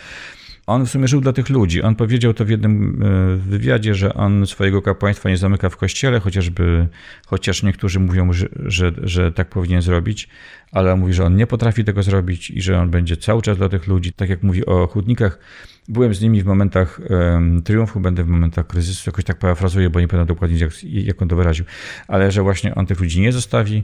on 0.69 0.85
w 0.85 0.89
sumie 0.89 1.07
żył 1.07 1.21
dla 1.21 1.33
tych 1.33 1.49
ludzi. 1.49 1.81
On 1.81 1.95
powiedział 1.95 2.33
to 2.33 2.45
w 2.45 2.49
jednym 2.49 3.03
e, 3.03 3.35
wywiadzie, 3.37 3.95
że 3.95 4.13
on 4.13 4.47
swojego 4.47 4.81
kapłaństwa 4.81 5.29
nie 5.29 5.37
zamyka 5.37 5.69
w 5.69 5.77
kościele, 5.77 6.19
chociażby, 6.19 6.87
chociaż 7.27 7.63
niektórzy 7.63 7.99
mówią, 7.99 8.33
że, 8.65 8.91
że, 9.03 9.31
tak 9.31 9.49
powinien 9.49 9.81
zrobić, 9.81 10.29
ale 10.71 10.95
mówi, 10.95 11.13
że 11.13 11.25
on 11.25 11.35
nie 11.35 11.47
potrafi 11.47 11.83
tego 11.83 12.03
zrobić 12.03 12.51
i 12.51 12.61
że 12.61 12.79
on 12.79 12.89
będzie 12.89 13.17
cały 13.17 13.41
czas 13.41 13.57
dla 13.57 13.69
tych 13.69 13.87
ludzi. 13.87 14.13
Tak 14.13 14.29
jak 14.29 14.43
mówi 14.43 14.65
o 14.65 14.87
chudnikach, 14.87 15.39
byłem 15.87 16.13
z 16.13 16.21
nimi 16.21 16.41
w 16.41 16.45
momentach 16.45 16.99
um, 17.09 17.63
triumfu, 17.63 17.99
będę 17.99 18.23
w 18.23 18.27
momentach 18.27 18.67
kryzysu, 18.67 19.03
jakoś 19.09 19.25
tak 19.25 19.39
parafrazuję, 19.39 19.89
bo 19.89 19.99
nie 19.99 20.07
pamiętam 20.07 20.27
dokładnie, 20.35 20.57
jak, 20.57 20.83
jak 20.83 21.21
on 21.21 21.27
to 21.27 21.35
wyraził, 21.35 21.65
ale 22.07 22.31
że 22.31 22.41
właśnie 22.41 22.75
on 22.75 22.85
tych 22.85 22.99
ludzi 22.99 23.21
nie 23.21 23.31
zostawi 23.31 23.83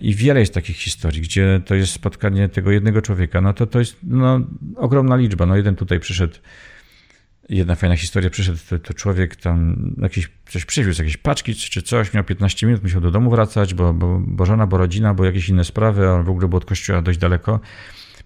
i 0.00 0.14
wiele 0.14 0.40
jest 0.40 0.54
takich 0.54 0.76
historii, 0.76 1.22
gdzie 1.22 1.60
to 1.66 1.74
jest 1.74 1.92
spotkanie 1.92 2.48
tego 2.48 2.70
jednego 2.70 3.02
człowieka. 3.02 3.40
No 3.40 3.52
to 3.52 3.66
to 3.66 3.78
jest 3.78 3.96
no, 4.02 4.40
ogromna 4.76 5.16
liczba. 5.16 5.46
No 5.46 5.56
jeden 5.56 5.76
tutaj 5.76 6.00
przyszedł, 6.00 6.34
jedna 7.48 7.74
fajna 7.74 7.96
historia, 7.96 8.30
przyszedł 8.30 8.58
to, 8.70 8.78
to 8.78 8.94
człowiek 8.94 9.36
tam 9.36 9.76
jakiś, 10.02 10.28
coś 10.46 10.64
przywiózł, 10.64 11.02
jakieś 11.02 11.16
paczki 11.16 11.54
czy 11.54 11.82
coś, 11.82 12.14
miał 12.14 12.24
15 12.24 12.66
minut, 12.66 12.82
musiał 12.82 13.00
do 13.00 13.10
domu 13.10 13.30
wracać, 13.30 13.74
bo, 13.74 13.94
bo, 13.94 14.20
bo 14.26 14.46
żona, 14.46 14.66
bo 14.66 14.78
rodzina, 14.78 15.14
bo 15.14 15.24
jakieś 15.24 15.48
inne 15.48 15.64
sprawy, 15.64 16.08
a 16.08 16.22
w 16.22 16.30
ogóle 16.30 16.48
było 16.48 16.58
od 16.58 16.64
kościoła 16.64 17.02
dość 17.02 17.18
daleko. 17.18 17.60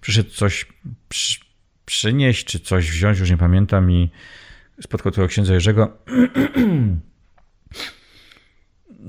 Przyszedł 0.01 0.29
coś 0.29 0.65
przy, 1.09 1.39
przynieść, 1.85 2.45
czy 2.45 2.59
coś 2.59 2.91
wziąć, 2.91 3.19
już 3.19 3.29
nie 3.29 3.37
pamiętam 3.37 3.91
i 3.91 4.09
spotkał 4.81 5.11
tego 5.11 5.27
księdza 5.27 5.53
Jerzego 5.53 5.87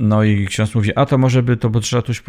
No 0.01 0.25
i 0.25 0.47
ksiądz 0.47 0.75
mówi, 0.75 0.95
a 0.95 1.07
to 1.07 1.19
może 1.19 1.43
by 1.43 1.57
to, 1.57 1.71
bo 1.71 1.81
trzeba 1.81 2.03
coś 2.03 2.23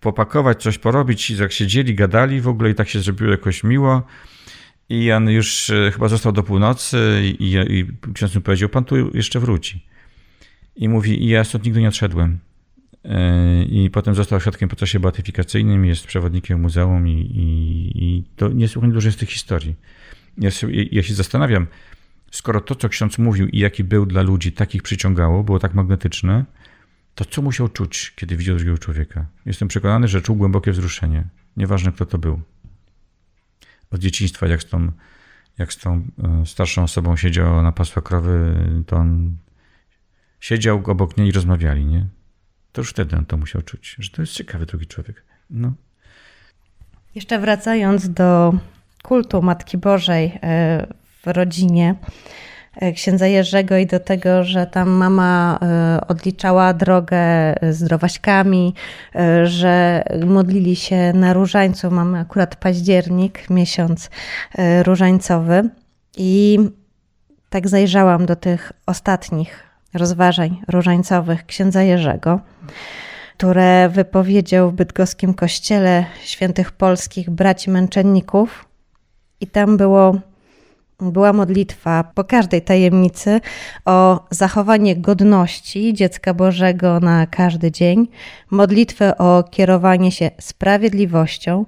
popakować, 0.00 0.62
coś 0.62 0.78
porobić. 0.78 1.30
I 1.30 1.36
tak 1.36 1.52
siedzieli, 1.52 1.94
gadali 1.94 2.40
w 2.40 2.48
ogóle 2.48 2.70
i 2.70 2.74
tak 2.74 2.88
się 2.88 3.00
zrobiło 3.00 3.30
jakoś 3.30 3.64
miło. 3.64 4.02
I 4.88 5.04
Jan 5.04 5.28
już 5.30 5.70
e, 5.70 5.90
chyba 5.92 6.08
został 6.08 6.32
do 6.32 6.42
północy 6.42 7.22
i, 7.24 7.54
i, 7.70 7.86
ksiądz 8.14 8.34
mi 8.34 8.42
powiedział, 8.42 8.68
pan 8.68 8.84
tu 8.84 9.16
jeszcze 9.16 9.40
wróci. 9.40 9.86
I 10.76 10.88
mówi, 10.88 11.24
i 11.24 11.28
ja 11.28 11.44
stąd 11.44 11.64
nigdy 11.64 11.80
nie 11.80 11.88
odszedłem. 11.88 12.38
E, 13.04 13.62
I 13.62 13.90
potem 13.90 14.14
został 14.14 14.40
świadkiem 14.40 14.68
w 14.68 14.70
procesie 14.70 15.00
beatyfikacyjnym, 15.00 15.84
jest 15.84 16.06
przewodnikiem 16.06 16.60
muzeum 16.60 17.08
i, 17.08 17.12
i, 17.12 18.04
i 18.04 18.24
to 18.36 18.48
niesłychanie 18.48 18.92
dużo 18.92 19.08
jest 19.08 19.18
tych 19.18 19.30
historii. 19.30 19.74
Ja 20.38 20.50
ja 20.92 21.02
się 21.02 21.14
zastanawiam, 21.14 21.66
skoro 22.30 22.60
to, 22.60 22.74
co 22.74 22.88
ksiądz 22.88 23.18
mówił 23.18 23.48
i 23.48 23.58
jaki 23.58 23.84
był 23.84 24.06
dla 24.06 24.22
ludzi, 24.22 24.52
takich 24.52 24.82
przyciągało, 24.82 25.44
było 25.44 25.58
tak 25.58 25.74
magnetyczne, 25.74 26.44
to 27.14 27.24
co 27.24 27.42
musiał 27.42 27.68
czuć, 27.68 28.12
kiedy 28.16 28.36
widział 28.36 28.56
drugiego 28.56 28.78
człowieka? 28.78 29.26
Jestem 29.46 29.68
przekonany, 29.68 30.08
że 30.08 30.22
czuł 30.22 30.36
głębokie 30.36 30.72
wzruszenie. 30.72 31.24
Nieważne, 31.56 31.92
kto 31.92 32.06
to 32.06 32.18
był. 32.18 32.40
Od 33.90 34.00
dzieciństwa, 34.00 34.46
jak 34.46 34.62
z 34.62 34.66
tą, 34.66 34.92
jak 35.58 35.72
z 35.72 35.78
tą 35.78 36.02
e, 36.22 36.46
starszą 36.46 36.82
osobą 36.82 37.16
siedział 37.16 37.62
na 37.62 37.72
pasła 37.72 38.02
krowy, 38.02 38.54
to 38.86 38.96
on 38.96 39.36
siedział 40.40 40.82
obok 40.86 41.16
niej 41.16 41.28
i 41.28 41.32
rozmawiali, 41.32 41.84
nie? 41.84 42.06
To 42.72 42.80
już 42.80 42.90
wtedy 42.90 43.16
on 43.16 43.26
to 43.26 43.36
musiał 43.36 43.62
czuć, 43.62 43.96
że 43.98 44.10
to 44.10 44.22
jest 44.22 44.32
ciekawy 44.32 44.66
drugi 44.66 44.86
człowiek. 44.86 45.24
No. 45.50 45.72
Jeszcze 47.14 47.38
wracając 47.38 48.08
do 48.08 48.54
kultu 49.02 49.42
Matki 49.42 49.78
Bożej 49.78 50.38
e, 50.42 50.86
w 51.22 51.26
rodzinie, 51.26 51.94
księdza 52.94 53.26
Jerzego 53.26 53.76
i 53.76 53.86
do 53.86 54.00
tego, 54.00 54.44
że 54.44 54.66
tam 54.66 54.90
mama 54.90 55.58
e, 55.62 56.00
odliczała 56.08 56.74
drogę 56.74 57.18
z 57.70 57.92
e, 59.14 59.46
że 59.46 60.04
modlili 60.26 60.76
się 60.76 61.12
na 61.12 61.32
różańcu. 61.32 61.90
Mamy 61.90 62.18
akurat 62.18 62.56
październik, 62.56 63.50
miesiąc 63.50 64.10
różańcowy. 64.84 65.68
I 66.16 66.58
tak 67.50 67.68
zajrzałam 67.68 68.26
do 68.26 68.36
tych 68.36 68.72
ostatnich 68.86 69.72
rozważań 69.94 70.62
różańcowych 70.68 71.46
księdza 71.46 71.82
Jerzego, 71.82 72.40
które 73.36 73.88
wypowiedział 73.88 74.70
w 74.70 74.74
bydgoskim 74.74 75.34
kościele 75.34 76.04
świętych 76.24 76.72
polskich 76.72 77.30
braci 77.30 77.70
męczenników. 77.70 78.68
I 79.40 79.46
tam 79.46 79.76
było, 79.76 80.14
była 81.10 81.32
modlitwa 81.32 82.04
po 82.14 82.24
każdej 82.24 82.62
tajemnicy 82.62 83.40
o 83.84 84.26
zachowanie 84.30 84.96
godności 84.96 85.94
dziecka 85.94 86.34
Bożego 86.34 87.00
na 87.00 87.26
każdy 87.26 87.70
dzień, 87.70 88.08
modlitwę 88.50 89.18
o 89.18 89.44
kierowanie 89.50 90.12
się 90.12 90.30
sprawiedliwością, 90.40 91.66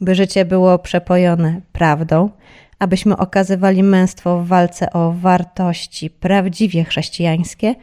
by 0.00 0.14
życie 0.14 0.44
było 0.44 0.78
przepojone 0.78 1.60
prawdą, 1.72 2.30
abyśmy 2.78 3.16
okazywali 3.16 3.82
męstwo 3.82 4.40
w 4.40 4.46
walce 4.46 4.92
o 4.92 5.12
wartości 5.12 6.10
prawdziwie 6.10 6.84
chrześcijańskie, 6.84 7.74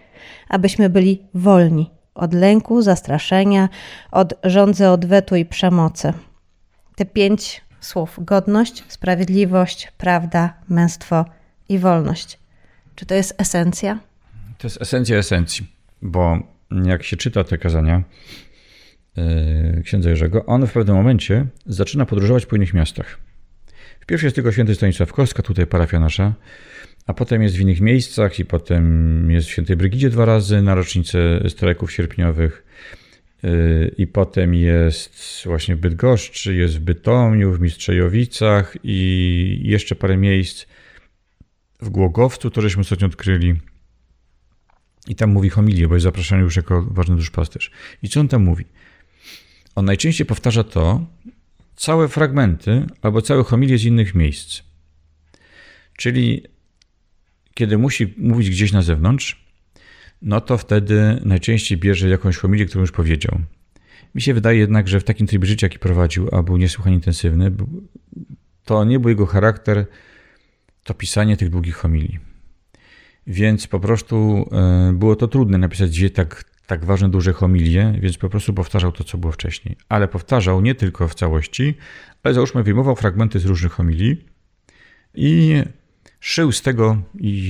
abyśmy 0.49 0.89
byli 0.89 1.22
wolni 1.34 1.89
od 2.16 2.34
lęku, 2.34 2.82
zastraszenia, 2.82 3.70
od 4.12 4.34
rządzy 4.43 4.89
odwetu 4.89 5.36
i 5.36 5.45
przemocy. 5.45 6.14
Te 6.95 7.06
pięć 7.06 7.62
słów: 7.86 8.19
godność, 8.21 8.84
sprawiedliwość, 8.88 9.91
prawda, 9.97 10.53
męstwo 10.69 11.25
i 11.69 11.79
wolność. 11.79 12.39
Czy 12.95 13.05
to 13.05 13.15
jest 13.15 13.36
esencja? 13.38 13.99
To 14.57 14.67
jest 14.67 14.81
esencja 14.81 15.17
esencji, 15.17 15.67
bo 16.01 16.39
jak 16.86 17.03
się 17.03 17.17
czyta 17.17 17.43
te 17.43 17.57
kazania 17.57 18.03
yy, 19.15 19.81
księdza 19.84 20.09
Jerzego, 20.09 20.45
on 20.45 20.67
w 20.67 20.73
pewnym 20.73 20.95
momencie 20.95 21.45
zaczyna 21.65 22.05
podróżować 22.05 22.45
po 22.45 22.55
innych 22.55 22.73
miastach. 22.73 23.19
W 23.99 24.05
pierwszej 24.05 24.27
jest 24.27 24.36
tylko 24.36 24.51
święty 24.51 24.75
Stanisław 24.75 25.13
Kostka, 25.13 25.43
tutaj 25.43 25.67
parafia 25.67 25.99
nasza, 25.99 26.34
a 27.07 27.13
potem 27.13 27.43
jest 27.43 27.55
w 27.55 27.59
innych 27.59 27.81
miejscach 27.81 28.39
i 28.39 28.45
potem 28.45 29.31
jest 29.31 29.47
w 29.47 29.51
Świętej 29.51 29.75
Brygidzie 29.75 30.09
dwa 30.09 30.25
razy 30.25 30.61
na 30.61 30.75
rocznicę 30.75 31.49
strajków 31.49 31.91
sierpniowych 31.91 32.63
i 33.98 34.08
potem 34.08 34.54
jest 34.54 35.41
właśnie 35.46 35.76
w 35.76 35.80
Bydgoszczy, 35.80 36.56
jest 36.56 36.76
w 36.76 36.80
Bytomiu, 36.80 37.54
w 37.54 37.62
Mistrzejowicach 37.62 38.78
i 38.84 39.60
jeszcze 39.64 39.96
parę 39.96 40.18
miejsc 40.18 40.66
w 41.82 41.89
Głogowcu, 41.89 42.50
to 42.50 42.62
żeśmy 42.62 42.82
ostatnio 42.82 43.08
odkryli. 43.08 43.54
I 45.08 45.16
tam 45.16 45.30
mówi 45.30 45.50
homilię, 45.50 45.88
bo 45.88 45.94
jest 45.94 46.04
zapraszany 46.04 46.41
już 46.44 46.56
jako 46.56 46.82
ważny 46.82 47.16
duszpasterz. 47.16 47.72
I 48.04 48.10
co 48.10 48.20
on 48.20 48.28
tam 48.28 48.44
mówi? 48.44 48.66
On 49.76 49.86
najczęściej 49.86 50.26
powtarza 50.26 50.64
to, 50.64 51.06
całe 51.76 52.08
fragmenty 52.08 52.86
albo 53.02 53.22
całe 53.22 53.44
homilie 53.44 53.78
z 53.78 53.84
innych 53.84 54.16
miejsc. 54.16 54.62
Czyli 55.98 56.44
kiedy 57.54 57.78
musi 57.78 58.14
mówić 58.18 58.50
gdzieś 58.50 58.72
na 58.72 58.82
zewnątrz, 58.82 59.43
no 60.24 60.41
to 60.41 60.57
wtedy 60.57 61.21
najczęściej 61.26 61.78
bierze 61.78 62.09
jakąś 62.09 62.38
homilię, 62.38 62.65
którą 62.65 62.82
już 62.82 62.91
powiedział. 62.91 63.39
Mi 64.15 64.21
się 64.21 64.34
wydaje 64.34 64.59
jednak, 64.59 64.88
że 64.88 64.99
w 64.99 65.03
takim 65.03 65.28
trybie 65.28 65.47
życia, 65.47 65.65
jaki 65.65 65.80
prowadził, 65.80 66.30
a 66.32 66.43
był 66.43 66.57
niesłychanie 66.57 66.95
intensywny, 66.95 67.51
to 68.65 68.84
nie 68.84 68.99
był 68.99 69.09
jego 69.09 69.26
charakter 69.26 69.86
to 70.84 70.93
pisanie 70.93 71.38
tych 71.38 71.49
długich 71.49 71.76
homilii. 71.76 72.19
Więc 73.28 73.67
po 73.67 73.80
prostu 73.80 74.49
e, 74.51 74.93
było 74.93 75.15
to 75.15 75.28
trudne 75.28 75.57
napisać 75.57 75.89
gdzie 75.89 76.09
tak, 76.09 76.43
tak 76.67 76.86
ważne, 76.86 77.09
duże 77.09 77.34
homilie, 77.34 77.93
więc 77.99 78.17
po 78.17 78.30
prostu 78.30 78.53
powtarzał 78.53 78.91
to, 78.91 79.03
co 79.03 79.17
było 79.17 79.34
wcześniej. 79.34 79.78
Ale 79.89 80.07
powtarzał 80.07 80.61
nie 80.61 80.76
tylko 80.76 81.07
w 81.07 81.15
całości, 81.15 81.74
ale 82.24 82.34
załóżmy 82.34 82.63
wyjmował 82.63 82.95
fragmenty 82.95 83.39
z 83.39 83.45
różnych 83.45 83.71
homilii 83.71 84.26
i 85.15 85.63
szył 86.19 86.51
z 86.51 86.61
tego 86.61 86.97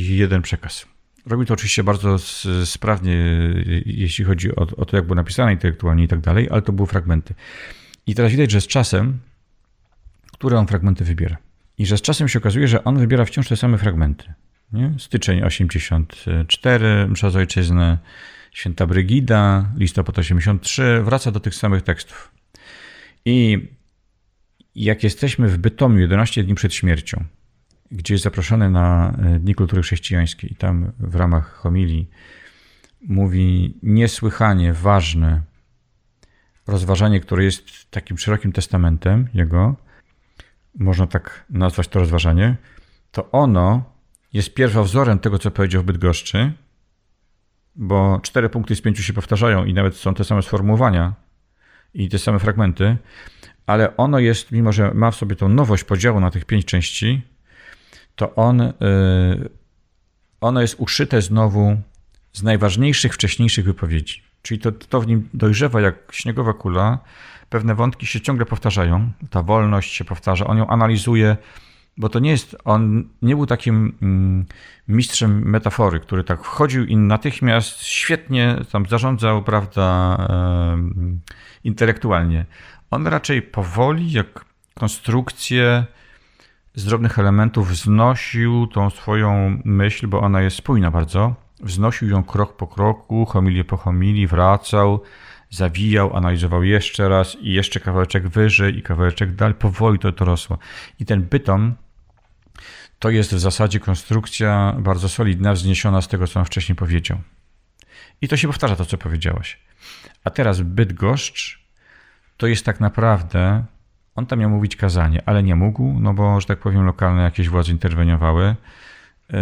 jeden 0.09 0.41
przekaz. 0.41 0.92
Robił 1.25 1.45
to 1.45 1.53
oczywiście 1.53 1.83
bardzo 1.83 2.17
sprawnie, 2.65 3.13
jeśli 3.85 4.25
chodzi 4.25 4.55
o, 4.55 4.61
o 4.77 4.85
to, 4.85 4.95
jak 4.95 5.05
było 5.05 5.15
napisane 5.15 5.53
intelektualnie 5.53 6.03
i 6.03 6.07
tak 6.07 6.19
dalej, 6.19 6.47
ale 6.51 6.61
to 6.61 6.71
były 6.71 6.87
fragmenty. 6.87 7.33
I 8.07 8.15
teraz 8.15 8.31
widać, 8.31 8.51
że 8.51 8.61
z 8.61 8.67
czasem, 8.67 9.19
które 10.31 10.59
on 10.59 10.67
fragmenty 10.67 11.03
wybiera. 11.03 11.37
I 11.77 11.85
że 11.85 11.97
z 11.97 12.01
czasem 12.01 12.27
się 12.27 12.39
okazuje, 12.39 12.67
że 12.67 12.83
on 12.83 12.99
wybiera 12.99 13.25
wciąż 13.25 13.47
te 13.47 13.57
same 13.57 13.77
fragmenty. 13.77 14.33
Nie? 14.73 14.93
Styczeń 14.97 15.41
84, 15.41 17.07
Msza 17.07 17.29
z 17.29 17.35
Ojczyzny, 17.35 17.97
Święta 18.51 18.87
Brygida, 18.87 19.65
listopad 19.77 20.19
83, 20.19 21.01
wraca 21.03 21.31
do 21.31 21.39
tych 21.39 21.55
samych 21.55 21.81
tekstów. 21.81 22.31
I 23.25 23.67
jak 24.75 25.03
jesteśmy 25.03 25.47
w 25.47 25.57
Bytomiu 25.57 25.99
11 25.99 26.43
dni 26.43 26.55
przed 26.55 26.73
śmiercią, 26.73 27.23
gdzie 27.93 28.13
jest 28.13 28.23
zaproszony 28.23 28.69
na 28.69 29.13
e, 29.17 29.39
Dni 29.39 29.55
Kultury 29.55 29.81
Chrześcijańskiej. 29.81 30.51
I 30.53 30.55
tam 30.55 30.91
w 30.99 31.15
ramach 31.15 31.53
homilii 31.53 32.09
mówi 33.07 33.77
niesłychanie 33.83 34.73
ważne 34.73 35.41
rozważanie, 36.67 37.19
które 37.19 37.43
jest 37.43 37.91
takim 37.91 38.17
szerokim 38.17 38.51
testamentem 38.51 39.27
jego, 39.33 39.75
można 40.79 41.07
tak 41.07 41.45
nazwać 41.49 41.87
to 41.87 41.99
rozważanie, 41.99 42.55
to 43.11 43.31
ono 43.31 43.83
jest 44.33 44.53
pierwowzorem 44.53 45.19
tego, 45.19 45.39
co 45.39 45.51
powiedział 45.51 45.81
w 45.81 45.85
Bydgoszczy, 45.85 46.51
bo 47.75 48.19
cztery 48.23 48.49
punkty 48.49 48.75
z 48.75 48.81
pięciu 48.81 49.03
się 49.03 49.13
powtarzają 49.13 49.65
i 49.65 49.73
nawet 49.73 49.95
są 49.95 50.13
te 50.13 50.23
same 50.23 50.41
sformułowania 50.41 51.13
i 51.93 52.09
te 52.09 52.19
same 52.19 52.39
fragmenty, 52.39 52.97
ale 53.65 53.97
ono 53.97 54.19
jest, 54.19 54.51
mimo 54.51 54.71
że 54.71 54.93
ma 54.93 55.11
w 55.11 55.15
sobie 55.15 55.35
tą 55.35 55.49
nowość 55.49 55.83
podziału 55.83 56.19
na 56.19 56.31
tych 56.31 56.45
pięć 56.45 56.65
części, 56.65 57.21
to 58.15 58.35
on, 58.35 58.61
y, 58.61 58.73
ono 60.41 60.61
jest 60.61 60.75
uszyte 60.77 61.21
znowu 61.21 61.77
z 62.33 62.43
najważniejszych 62.43 63.13
wcześniejszych 63.13 63.65
wypowiedzi. 63.65 64.21
Czyli 64.41 64.59
to, 64.59 64.71
to 64.71 65.01
w 65.01 65.07
nim 65.07 65.29
dojrzewa 65.33 65.81
jak 65.81 65.95
śniegowa 66.11 66.53
kula. 66.53 66.99
Pewne 67.49 67.75
wątki 67.75 68.05
się 68.05 68.21
ciągle 68.21 68.45
powtarzają. 68.45 69.11
Ta 69.29 69.43
wolność 69.43 69.93
się 69.93 70.05
powtarza. 70.05 70.47
On 70.47 70.57
ją 70.57 70.67
analizuje, 70.67 71.37
bo 71.97 72.09
to 72.09 72.19
nie 72.19 72.31
jest, 72.31 72.55
on 72.65 73.09
nie 73.21 73.35
był 73.35 73.45
takim 73.45 73.97
mm, 74.01 74.45
mistrzem 74.87 75.49
metafory, 75.49 75.99
który 75.99 76.23
tak 76.23 76.43
wchodził 76.43 76.85
i 76.85 76.97
natychmiast 76.97 77.83
świetnie 77.83 78.55
tam 78.71 78.85
zarządzał, 78.85 79.43
prawda, 79.43 80.17
intelektualnie. 81.63 82.45
On 82.91 83.07
raczej 83.07 83.41
powoli, 83.41 84.11
jak 84.11 84.45
konstrukcję 84.73 85.85
z 86.75 86.85
drobnych 86.85 87.19
elementów 87.19 87.69
wznosił 87.69 88.67
tą 88.67 88.89
swoją 88.89 89.61
myśl, 89.65 90.07
bo 90.07 90.21
ona 90.21 90.41
jest 90.41 90.55
spójna 90.55 90.91
bardzo. 90.91 91.35
Wznosił 91.59 92.09
ją 92.09 92.23
krok 92.23 92.57
po 92.57 92.67
kroku, 92.67 93.25
homilię 93.25 93.63
po 93.63 93.77
homilii, 93.77 94.27
wracał, 94.27 95.01
zawijał, 95.49 96.17
analizował 96.17 96.63
jeszcze 96.63 97.09
raz 97.09 97.37
i 97.41 97.53
jeszcze 97.53 97.79
kawałeczek 97.79 98.27
wyżej 98.27 98.77
i 98.77 98.81
kawałeczek 98.81 99.35
dalej. 99.35 99.55
Powoli 99.55 99.99
to, 99.99 100.11
to 100.11 100.25
rosło. 100.25 100.57
I 100.99 101.05
ten 101.05 101.21
bytom 101.21 101.73
to 102.99 103.09
jest 103.09 103.33
w 103.35 103.39
zasadzie 103.39 103.79
konstrukcja 103.79 104.75
bardzo 104.79 105.09
solidna, 105.09 105.53
wzniesiona 105.53 106.01
z 106.01 106.07
tego, 106.07 106.27
co 106.27 106.39
on 106.39 106.45
wcześniej 106.45 106.75
powiedział. 106.75 107.17
I 108.21 108.27
to 108.27 108.37
się 108.37 108.47
powtarza 108.47 108.75
to, 108.75 108.85
co 108.85 108.97
powiedziałaś. 108.97 109.59
A 110.23 110.29
teraz 110.29 110.61
Bydgoszcz 110.61 111.63
to 112.37 112.47
jest 112.47 112.65
tak 112.65 112.79
naprawdę 112.79 113.65
on 114.15 114.25
tam 114.25 114.39
miał 114.39 114.49
mówić 114.49 114.75
kazanie, 114.75 115.21
ale 115.25 115.43
nie 115.43 115.55
mógł, 115.55 115.99
no 115.99 116.13
bo, 116.13 116.41
że 116.41 116.47
tak 116.47 116.59
powiem, 116.59 116.85
lokalne 116.85 117.21
jakieś 117.21 117.49
władze 117.49 117.71
interweniowały, 117.71 118.55
yy, 119.29 119.37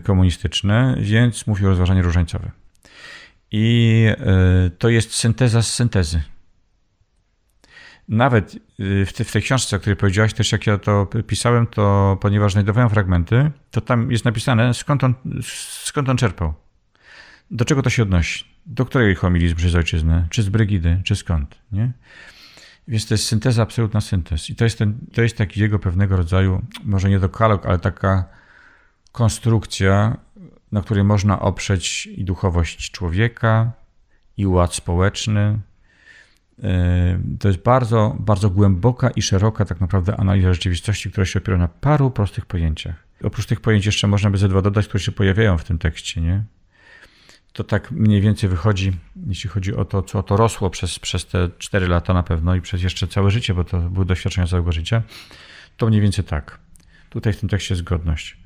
komunistyczne, 0.00 0.96
więc 1.00 1.46
mówił 1.46 1.66
o 1.66 1.70
rozważaniu 1.70 2.02
różańcowe. 2.02 2.50
I 3.50 3.90
yy, 4.62 4.70
to 4.70 4.88
jest 4.88 5.14
synteza 5.14 5.62
z 5.62 5.74
syntezy. 5.74 6.22
Nawet 8.08 8.54
yy, 8.78 9.06
w, 9.06 9.12
te, 9.12 9.24
w 9.24 9.32
tej 9.32 9.42
książce, 9.42 9.76
o 9.76 9.80
której 9.80 9.96
powiedziałaś, 9.96 10.34
też 10.34 10.52
jak 10.52 10.66
ja 10.66 10.78
to 10.78 11.08
pisałem, 11.26 11.66
to 11.66 12.18
ponieważ 12.20 12.52
znajdowałem 12.52 12.90
fragmenty, 12.90 13.50
to 13.70 13.80
tam 13.80 14.10
jest 14.12 14.24
napisane, 14.24 14.74
skąd 14.74 15.04
on, 15.04 15.14
skąd 15.82 16.08
on 16.08 16.16
czerpał. 16.16 16.54
Do 17.50 17.64
czego 17.64 17.82
to 17.82 17.90
się 17.90 18.02
odnosi? 18.02 18.44
Do 18.66 18.84
której 18.84 19.14
homilii 19.14 19.54
z 19.70 19.74
Ojczyzny? 19.74 20.26
Czy 20.30 20.42
z 20.42 20.48
Brygidy? 20.48 21.00
Czy 21.04 21.16
skąd? 21.16 21.58
Nie? 21.72 21.92
Więc 22.88 23.06
to 23.06 23.14
jest 23.14 23.26
synteza, 23.26 23.62
absolutna 23.62 24.00
syntez. 24.00 24.50
I 24.50 24.56
to 24.56 24.64
jest, 24.64 24.78
ten, 24.78 24.98
to 25.12 25.22
jest 25.22 25.36
taki 25.36 25.60
jego 25.60 25.78
pewnego 25.78 26.16
rodzaju, 26.16 26.62
może 26.84 27.10
nie 27.10 27.18
dokalog, 27.18 27.66
ale 27.66 27.78
taka 27.78 28.24
konstrukcja, 29.12 30.16
na 30.72 30.82
której 30.82 31.04
można 31.04 31.40
oprzeć 31.40 32.06
i 32.06 32.24
duchowość 32.24 32.90
człowieka, 32.90 33.72
i 34.36 34.46
ład 34.46 34.74
społeczny. 34.74 35.58
E, 36.62 37.18
to 37.38 37.48
jest 37.48 37.60
bardzo, 37.60 38.16
bardzo 38.20 38.50
głęboka 38.50 39.10
i 39.10 39.22
szeroka 39.22 39.64
tak 39.64 39.80
naprawdę 39.80 40.16
analiza 40.16 40.52
rzeczywistości, 40.52 41.10
która 41.10 41.24
się 41.24 41.38
opiera 41.38 41.58
na 41.58 41.68
paru 41.68 42.10
prostych 42.10 42.46
pojęciach. 42.46 43.06
Oprócz 43.24 43.46
tych 43.46 43.60
pojęć 43.60 43.86
jeszcze 43.86 44.06
można 44.06 44.30
by 44.30 44.38
ze 44.38 44.48
dwa 44.48 44.62
dodać, 44.62 44.88
które 44.88 45.04
się 45.04 45.12
pojawiają 45.12 45.58
w 45.58 45.64
tym 45.64 45.78
tekście, 45.78 46.20
nie? 46.20 46.44
To 47.56 47.64
tak 47.64 47.90
mniej 47.90 48.20
więcej 48.20 48.50
wychodzi, 48.50 48.92
jeśli 49.26 49.50
chodzi 49.50 49.74
o 49.76 49.84
to, 49.84 50.02
co 50.02 50.22
to 50.22 50.36
rosło 50.36 50.70
przez, 50.70 50.98
przez 50.98 51.26
te 51.26 51.48
4 51.58 51.88
lata 51.88 52.14
na 52.14 52.22
pewno 52.22 52.54
i 52.54 52.60
przez 52.60 52.82
jeszcze 52.82 53.06
całe 53.06 53.30
życie, 53.30 53.54
bo 53.54 53.64
to 53.64 53.80
były 53.80 54.06
doświadczenia 54.06 54.46
całego 54.46 54.72
życia, 54.72 55.02
to 55.76 55.86
mniej 55.86 56.00
więcej 56.00 56.24
tak. 56.24 56.58
Tutaj 57.10 57.32
w 57.32 57.40
tym 57.40 57.48
tekście 57.48 57.74
jest 57.74 57.84
godność. 57.84 58.36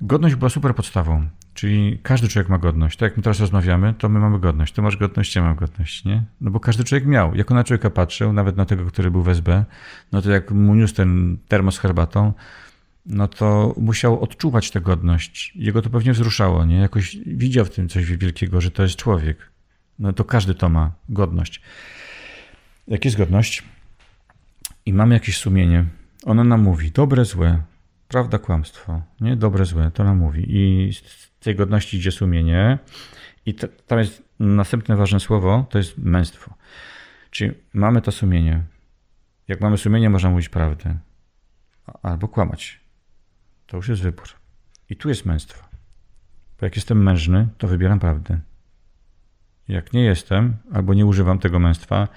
Godność 0.00 0.34
była 0.34 0.48
super 0.48 0.74
podstawą. 0.74 1.28
Czyli 1.54 1.98
każdy 2.02 2.28
człowiek 2.28 2.48
ma 2.48 2.58
godność. 2.58 2.98
Tak 2.98 3.10
jak 3.10 3.16
my 3.16 3.22
teraz 3.22 3.40
rozmawiamy, 3.40 3.94
to 3.98 4.08
my 4.08 4.20
mamy 4.20 4.38
godność. 4.38 4.74
Ty 4.74 4.82
masz 4.82 4.96
godność, 4.96 5.36
ja 5.36 5.42
mam 5.42 5.56
godność, 5.56 6.04
nie? 6.04 6.22
No 6.40 6.50
bo 6.50 6.60
każdy 6.60 6.84
człowiek 6.84 7.06
miał. 7.06 7.34
Jak 7.34 7.50
on 7.50 7.56
na 7.56 7.64
człowieka 7.64 7.90
patrzył, 7.90 8.32
nawet 8.32 8.56
na 8.56 8.64
tego, 8.64 8.84
który 8.84 9.10
był 9.10 9.22
w 9.22 9.28
SB, 9.28 9.64
no 10.12 10.22
to 10.22 10.30
jak 10.30 10.50
mu 10.50 10.74
niósł 10.74 10.94
ten 10.94 11.38
termos 11.48 11.78
herbatą, 11.78 12.32
no 13.06 13.28
to 13.28 13.74
musiał 13.76 14.20
odczuwać 14.20 14.70
tę 14.70 14.80
godność. 14.80 15.52
Jego 15.56 15.82
to 15.82 15.90
pewnie 15.90 16.12
wzruszało, 16.12 16.64
nie? 16.64 16.76
Jakoś 16.76 17.16
widział 17.26 17.64
w 17.64 17.70
tym 17.70 17.88
coś 17.88 18.04
wielkiego, 18.04 18.60
że 18.60 18.70
to 18.70 18.82
jest 18.82 18.96
człowiek. 18.96 19.50
No 19.98 20.12
to 20.12 20.24
każdy 20.24 20.54
to 20.54 20.68
ma, 20.68 20.92
godność. 21.08 21.62
Jak 22.88 23.04
jest 23.04 23.16
godność 23.16 23.62
i 24.86 24.92
mamy 24.92 25.14
jakieś 25.14 25.38
sumienie, 25.38 25.84
ono 26.24 26.44
nam 26.44 26.62
mówi 26.62 26.90
dobre, 26.90 27.24
złe, 27.24 27.62
prawda, 28.08 28.38
kłamstwo, 28.38 29.02
nie? 29.20 29.36
Dobre, 29.36 29.64
złe, 29.64 29.90
to 29.94 30.04
nam 30.04 30.18
mówi. 30.18 30.44
I 30.48 30.92
z 30.92 31.30
tej 31.40 31.54
godności 31.54 31.96
idzie 31.96 32.12
sumienie 32.12 32.78
i 33.46 33.54
tam 33.86 33.98
jest 33.98 34.22
następne 34.40 34.96
ważne 34.96 35.20
słowo, 35.20 35.66
to 35.70 35.78
jest 35.78 35.98
męstwo. 35.98 36.54
Czyli 37.30 37.52
mamy 37.74 38.02
to 38.02 38.12
sumienie. 38.12 38.62
Jak 39.48 39.60
mamy 39.60 39.78
sumienie, 39.78 40.10
można 40.10 40.30
mówić 40.30 40.48
prawdę 40.48 40.98
albo 42.02 42.28
kłamać. 42.28 42.83
To 43.74 43.78
już 43.78 43.88
jest 43.88 44.02
wybór. 44.02 44.26
I 44.90 44.96
tu 44.96 45.08
jest 45.08 45.26
męstwo. 45.26 45.64
Bo 46.60 46.66
jak 46.66 46.76
jestem 46.76 47.02
mężny, 47.02 47.48
to 47.58 47.68
wybieram 47.68 48.00
prawdę. 48.00 48.40
Jak 49.68 49.92
nie 49.92 50.04
jestem, 50.04 50.56
albo 50.72 50.94
nie 50.94 51.06
używam 51.06 51.38
tego 51.38 51.58
męstwa, 51.58 52.08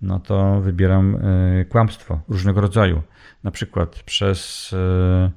no 0.00 0.20
to 0.20 0.60
wybieram 0.60 1.14
y, 1.14 1.66
kłamstwo 1.68 2.20
różnego 2.28 2.60
rodzaju. 2.60 3.02
Na 3.42 3.50
przykład 3.50 4.02
przez. 4.02 4.72
Y, 4.72 5.30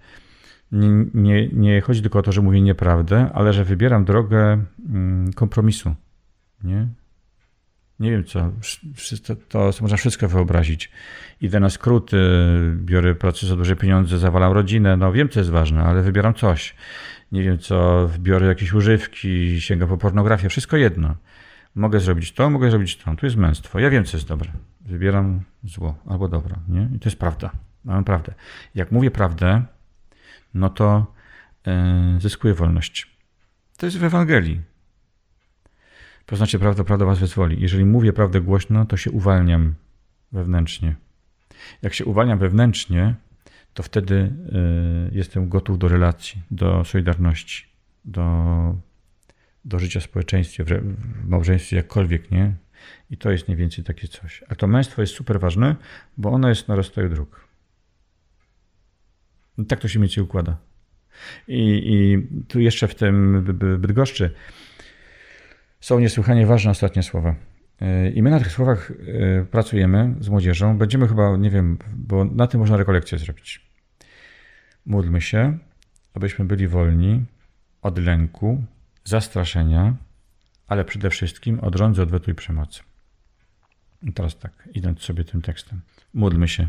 nie, 0.71 1.05
nie, 1.13 1.47
nie, 1.47 1.81
chodzi 1.81 2.01
tylko 2.01 2.19
o 2.19 2.21
to, 2.21 2.31
że 2.31 2.41
mówię 2.41 2.61
nieprawdę, 2.61 3.29
ale 3.33 3.53
że 3.53 3.63
wybieram 3.63 4.05
drogę 4.05 4.53
y, 5.29 5.33
kompromisu. 5.33 5.95
Nie? 6.63 6.87
Nie 8.03 8.11
wiem 8.11 8.23
co, 8.23 8.51
to, 9.23 9.35
to 9.49 9.71
można 9.81 9.97
wszystko 9.97 10.27
wyobrazić. 10.27 10.91
Idę 11.41 11.59
na 11.59 11.69
skróty, 11.69 12.17
biorę 12.75 13.15
pracę 13.15 13.47
za 13.47 13.55
duże 13.55 13.75
pieniądze, 13.75 14.17
zawalam 14.19 14.51
rodzinę, 14.51 14.97
no 14.97 15.11
wiem 15.11 15.29
co 15.29 15.39
jest 15.39 15.49
ważne, 15.49 15.83
ale 15.83 16.01
wybieram 16.01 16.33
coś. 16.33 16.75
Nie 17.31 17.43
wiem 17.43 17.59
co, 17.59 18.09
biorę 18.19 18.47
jakieś 18.47 18.73
używki, 18.73 19.61
sięgam 19.61 19.89
po 19.89 19.97
pornografię, 19.97 20.49
wszystko 20.49 20.77
jedno. 20.77 21.15
Mogę 21.75 21.99
zrobić 21.99 22.31
to, 22.31 22.49
mogę 22.49 22.69
zrobić 22.69 22.97
to. 22.97 23.15
Tu 23.15 23.25
jest 23.25 23.37
męstwo. 23.37 23.79
Ja 23.79 23.89
wiem 23.89 24.05
co 24.05 24.17
jest 24.17 24.27
dobre. 24.27 24.51
Wybieram 24.81 25.41
zło 25.63 25.95
albo 26.05 26.27
dobro, 26.27 26.55
nie? 26.67 26.89
I 26.95 26.99
to 26.99 27.09
jest 27.09 27.19
prawda. 27.19 27.51
Mamy 27.85 28.03
prawdę. 28.03 28.33
Jak 28.75 28.91
mówię 28.91 29.11
prawdę, 29.11 29.63
no 30.53 30.69
to 30.69 31.13
yy, 31.65 31.73
zyskuję 32.21 32.53
wolność. 32.53 33.17
To 33.77 33.85
jest 33.85 33.97
w 33.97 34.03
Ewangelii. 34.03 34.72
Poznacie 36.25 36.59
prawdę, 36.59 36.83
prawda 36.83 37.05
was 37.05 37.19
wyzwoli. 37.19 37.61
Jeżeli 37.61 37.85
mówię 37.85 38.13
prawdę 38.13 38.41
głośno, 38.41 38.85
to 38.85 38.97
się 38.97 39.11
uwalniam 39.11 39.75
wewnętrznie. 40.31 40.95
Jak 41.81 41.93
się 41.93 42.05
uwalniam 42.05 42.39
wewnętrznie, 42.39 43.15
to 43.73 43.83
wtedy 43.83 44.15
y, 44.15 45.15
jestem 45.15 45.49
gotów 45.49 45.79
do 45.79 45.87
relacji, 45.87 46.41
do 46.51 46.83
solidarności, 46.83 47.65
do, 48.05 48.75
do 49.65 49.79
życia 49.79 49.99
w 49.99 50.03
społeczeństwie, 50.03 50.63
w, 50.63 50.69
małżeństwie, 51.27 51.75
jakkolwiek, 51.77 52.31
nie? 52.31 52.53
I 53.09 53.17
to 53.17 53.31
jest 53.31 53.47
mniej 53.47 53.57
więcej 53.57 53.83
takie 53.83 54.07
coś. 54.07 54.43
A 54.49 54.55
to 54.55 54.67
męstwo 54.67 55.01
jest 55.01 55.13
super 55.13 55.39
ważne, 55.39 55.75
bo 56.17 56.29
ono 56.31 56.49
jest 56.49 56.67
na 56.67 56.75
rozstaju 56.75 57.09
dróg. 57.09 57.47
Tak 59.67 59.79
to 59.79 59.87
się 59.87 59.99
mieć 59.99 60.17
układa. 60.17 60.57
I, 61.47 61.81
I 61.85 62.27
tu 62.47 62.59
jeszcze 62.59 62.87
w 62.87 62.95
tym 62.95 63.43
Bydgoszczy 63.79 64.33
są 65.83 65.99
niesłychanie 65.99 66.45
ważne 66.45 66.71
ostatnie 66.71 67.03
słowa. 67.03 67.35
I 68.13 68.23
my 68.23 68.29
na 68.29 68.39
tych 68.39 68.51
słowach 68.51 68.91
e, 68.91 69.45
pracujemy 69.45 70.15
z 70.19 70.29
młodzieżą. 70.29 70.77
Będziemy 70.77 71.07
chyba, 71.07 71.37
nie 71.37 71.49
wiem, 71.49 71.77
bo 71.95 72.25
na 72.25 72.47
tym 72.47 72.59
można 72.59 72.77
rekolekcję 72.77 73.17
zrobić. 73.17 73.69
Módlmy 74.85 75.21
się, 75.21 75.57
abyśmy 76.13 76.45
byli 76.45 76.67
wolni 76.67 77.25
od 77.81 77.97
lęku, 77.97 78.63
zastraszenia, 79.03 79.95
ale 80.67 80.85
przede 80.85 81.09
wszystkim 81.09 81.59
od 81.59 81.75
rządzy, 81.75 82.01
odwetu 82.01 82.31
i 82.31 82.35
przemocy. 82.35 82.83
I 84.03 84.13
teraz 84.13 84.37
tak, 84.37 84.69
idąc 84.73 85.01
sobie 85.01 85.23
tym 85.23 85.41
tekstem. 85.41 85.81
Módlmy 86.13 86.47
się. 86.47 86.67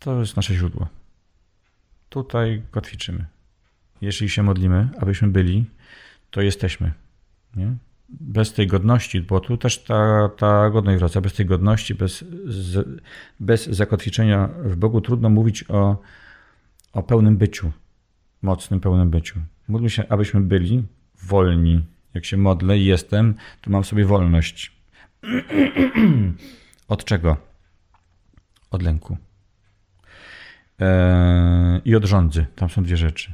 To 0.00 0.20
jest 0.20 0.36
nasze 0.36 0.54
źródło. 0.54 0.88
Tutaj 2.08 2.62
kotwiczymy. 2.70 3.26
Jeśli 4.00 4.28
się 4.28 4.42
modlimy, 4.42 4.88
abyśmy 5.00 5.28
byli, 5.28 5.66
to 6.30 6.42
jesteśmy. 6.42 6.92
Nie? 7.56 7.76
Bez 8.08 8.52
tej 8.52 8.66
godności, 8.66 9.20
bo 9.20 9.40
tu 9.40 9.56
też 9.56 9.84
ta, 9.84 10.28
ta 10.36 10.70
godność 10.70 10.98
wraca, 10.98 11.20
bez 11.20 11.32
tej 11.32 11.46
godności, 11.46 11.94
bez, 11.94 12.24
z, 12.46 12.88
bez 13.40 13.66
zakotwiczenia 13.66 14.48
w 14.64 14.76
Bogu 14.76 15.00
trudno 15.00 15.28
mówić 15.28 15.64
o, 15.68 15.96
o 16.92 17.02
pełnym 17.02 17.36
byciu, 17.36 17.72
mocnym, 18.42 18.80
pełnym 18.80 19.10
byciu. 19.10 19.40
Módlmy 19.68 19.90
się, 19.90 20.08
abyśmy 20.08 20.40
byli 20.40 20.82
wolni. 21.22 21.84
Jak 22.14 22.24
się 22.24 22.36
modlę 22.36 22.78
i 22.78 22.84
jestem, 22.84 23.34
to 23.60 23.70
mam 23.70 23.84
sobie 23.84 24.04
wolność. 24.04 24.72
Od 26.88 27.04
czego? 27.04 27.36
Od 28.70 28.82
lęku. 28.82 29.16
Eee, 30.78 31.80
I 31.84 31.96
od 31.96 32.04
rządzy. 32.04 32.46
Tam 32.56 32.70
są 32.70 32.82
dwie 32.82 32.96
rzeczy. 32.96 33.32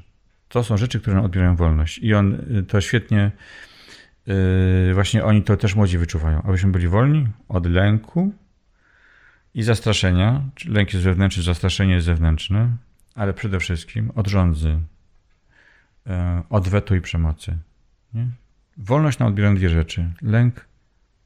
To 0.48 0.64
są 0.64 0.76
rzeczy, 0.76 1.00
które 1.00 1.16
nam 1.16 1.24
odbierają 1.24 1.56
wolność. 1.56 1.98
I 1.98 2.14
on 2.14 2.38
to 2.68 2.80
świetnie 2.80 3.30
właśnie 4.94 5.24
oni 5.24 5.42
to 5.42 5.56
też 5.56 5.74
młodzi 5.74 5.98
wyczuwają, 5.98 6.42
abyśmy 6.42 6.72
byli 6.72 6.88
wolni 6.88 7.28
od 7.48 7.66
lęku 7.66 8.32
i 9.54 9.62
zastraszenia. 9.62 10.42
Lęk 10.66 10.92
jest 10.92 11.04
wewnętrzny, 11.04 11.42
zastraszenie 11.42 11.94
jest 11.94 12.06
zewnętrzne, 12.06 12.76
ale 13.14 13.34
przede 13.34 13.60
wszystkim 13.60 14.10
od 14.14 14.26
rządzy, 14.26 14.78
yy, 16.06 16.12
od 16.50 16.68
wetu 16.68 16.94
i 16.94 17.00
przemocy. 17.00 17.58
Nie? 18.14 18.26
Wolność 18.76 19.18
nam 19.18 19.28
odbiera 19.28 19.54
dwie 19.54 19.68
rzeczy. 19.68 20.12
Lęk, 20.22 20.66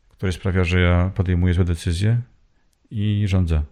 który 0.09 0.33
sprawia, 0.33 0.65
że 0.65 0.81
ja 0.81 1.11
podejmuję 1.15 1.55
złe 1.55 1.65
decyzje 1.65 2.21
i 2.91 3.25
rządzę, 3.29 3.63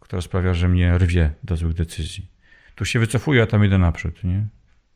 która 0.00 0.22
sprawia, 0.22 0.54
że 0.54 0.68
mnie 0.68 0.98
rwie 0.98 1.30
do 1.44 1.56
złych 1.56 1.74
decyzji. 1.74 2.26
Tu 2.74 2.84
się 2.84 2.98
wycofuję, 2.98 3.42
a 3.42 3.46
tam 3.46 3.64
idę 3.64 3.78
naprzód. 3.78 4.24
Nie? 4.24 4.46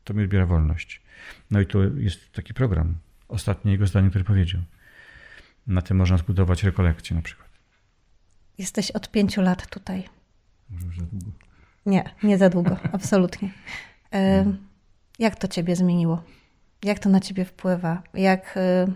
To 0.05 0.15
mi 0.15 0.25
odbiera 0.25 0.47
wolność. 0.47 1.03
No 1.51 1.61
i 1.61 1.67
tu 1.67 1.99
jest 1.99 2.33
taki 2.33 2.55
program 2.55 2.95
ostatnie 3.31 3.73
jego 3.73 3.87
zdanie, 3.87 4.11
które 4.11 4.25
powiedział. 4.25 4.61
Na 5.67 5.83
tym 5.83 5.97
można 5.97 6.17
zbudować 6.17 6.65
rekolekcję 6.65 7.17
na 7.17 7.23
przykład. 7.23 7.49
Jesteś 8.59 8.91
od 8.91 9.11
pięciu 9.11 9.43
lat 9.43 9.67
tutaj. 9.67 10.05
Może 10.71 10.87
już 10.87 10.99
za 10.99 11.05
długo. 11.05 11.31
Nie, 11.87 12.15
nie 12.23 12.39
za 12.39 12.51
długo, 12.51 12.77
absolutnie. 12.93 13.51
Jak 15.19 15.37
to 15.37 15.49
ciebie 15.49 15.77
zmieniło? 15.77 16.23
Jak 16.85 16.99
to 16.99 17.09
na 17.09 17.21
ciebie 17.21 17.45
wpływa? 17.45 18.03
Jak, 18.15 18.57
e, 18.57 18.87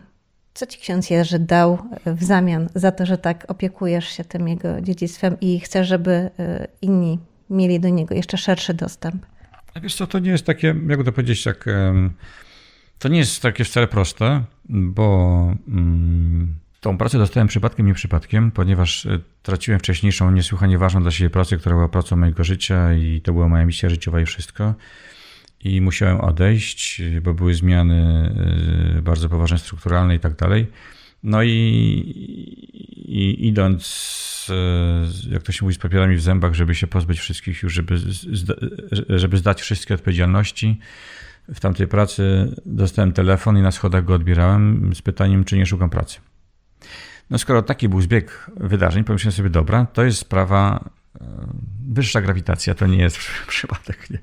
co 0.55 0.67
ci 0.67 0.81
ksiądz 0.81 1.11
Jerzy 1.11 1.39
dał 1.39 1.79
w 2.07 2.25
zamian 2.25 2.69
za 2.75 2.93
to, 2.93 3.07
że 3.07 3.19
tak 3.19 3.45
opiekujesz 3.49 4.09
się 4.09 4.25
tym 4.25 4.49
jego 4.49 4.81
dziedzictwem 4.81 5.37
i 5.41 5.61
chcesz, 5.61 5.89
żeby 5.89 6.31
e, 6.39 6.69
inni 6.83 7.19
mieli 7.51 7.81
do 7.81 7.89
niego 7.89 8.15
jeszcze 8.15 8.39
szerszy 8.39 8.75
dostęp? 8.75 9.27
A 9.75 9.81
wiesz 9.81 9.95
co, 9.95 10.07
to 10.07 10.19
nie 10.19 10.31
jest 10.31 10.47
takie, 10.47 10.67
jakby 10.67 11.05
to 11.05 11.13
powiedzieć, 11.13 11.45
tak 11.45 11.69
to 13.05 13.09
nie 13.09 13.19
jest 13.19 13.43
takie 13.43 13.65
wcale 13.65 13.87
proste, 13.87 14.45
bo 14.69 15.55
mm, 15.69 16.55
tą 16.81 16.99
pracę 16.99 17.19
dostałem 17.19 17.49
przypadkiem, 17.49 17.87
nie 17.87 17.95
przypadkiem, 17.95 18.51
ponieważ 18.51 19.07
e, 19.07 19.21
traciłem 19.43 19.81
wcześniejszą, 19.81 20.31
niesłychanie 20.31 20.79
ważną 20.79 21.03
dla 21.03 21.11
siebie 21.11 21.31
pracę, 21.31 21.57
która 21.57 21.75
była 21.75 21.89
pracą 21.89 22.17
mojego 22.17 22.45
życia 22.45 22.95
i 22.95 23.21
to 23.21 23.33
była 23.33 23.49
moja 23.49 23.67
misja 23.67 23.89
życiowa 23.91 24.21
i 24.21 24.27
wszystko. 24.27 24.75
I 25.65 25.81
musiałem 25.81 26.21
odejść, 26.21 27.03
bo 27.23 27.35
były 27.35 27.55
zmiany 27.55 28.33
e, 28.99 29.03
bardzo 29.03 29.29
poważne, 29.29 29.59
strukturalne 29.59 30.15
i 30.15 30.21
tak 30.21 30.37
dalej. 30.37 30.67
No 31.23 31.43
i, 31.43 31.51
i 33.09 33.47
idąc, 33.49 34.47
e, 34.51 35.33
jak 35.33 35.43
to 35.43 35.53
się 35.53 35.65
mówi, 35.65 35.75
z 35.75 35.79
papierami 35.79 36.17
w 36.17 36.23
zębach, 36.23 36.55
żeby 36.55 36.75
się 36.75 36.87
pozbyć 36.87 37.19
wszystkich 37.19 37.63
już, 37.63 37.73
żeby, 37.73 37.97
żeby 39.09 39.37
zdać 39.37 39.63
wszystkie 39.63 39.95
odpowiedzialności, 39.95 40.79
w 41.55 41.61
tamtej 41.61 41.89
pracy 41.89 42.55
dostałem 42.67 43.13
telefon 43.13 43.59
i 43.59 43.63
na 43.63 43.73
schodach 43.73 44.05
go 44.05 44.15
odbierałem 44.15 44.95
z 44.95 45.03
pytaniem, 45.03 45.45
czy 45.45 45.57
nie 45.57 45.67
szukam 45.67 45.91
pracy. 45.91 46.21
No 47.31 47.39
skoro 47.39 47.63
taki 47.63 47.89
był 47.89 48.01
zbieg 48.01 48.51
wydarzeń, 48.57 49.05
pomyślałem 49.05 49.33
sobie, 49.33 49.51
dobra, 49.51 49.87
to 49.87 50.05
jest 50.05 50.19
sprawa, 50.19 50.91
e, 51.21 51.25
wyższa 51.89 52.21
grawitacja, 52.21 52.75
to 52.75 52.87
nie 52.87 52.99
jest 52.99 53.19
przypadek. 53.49 54.11
Nie? 54.11 54.19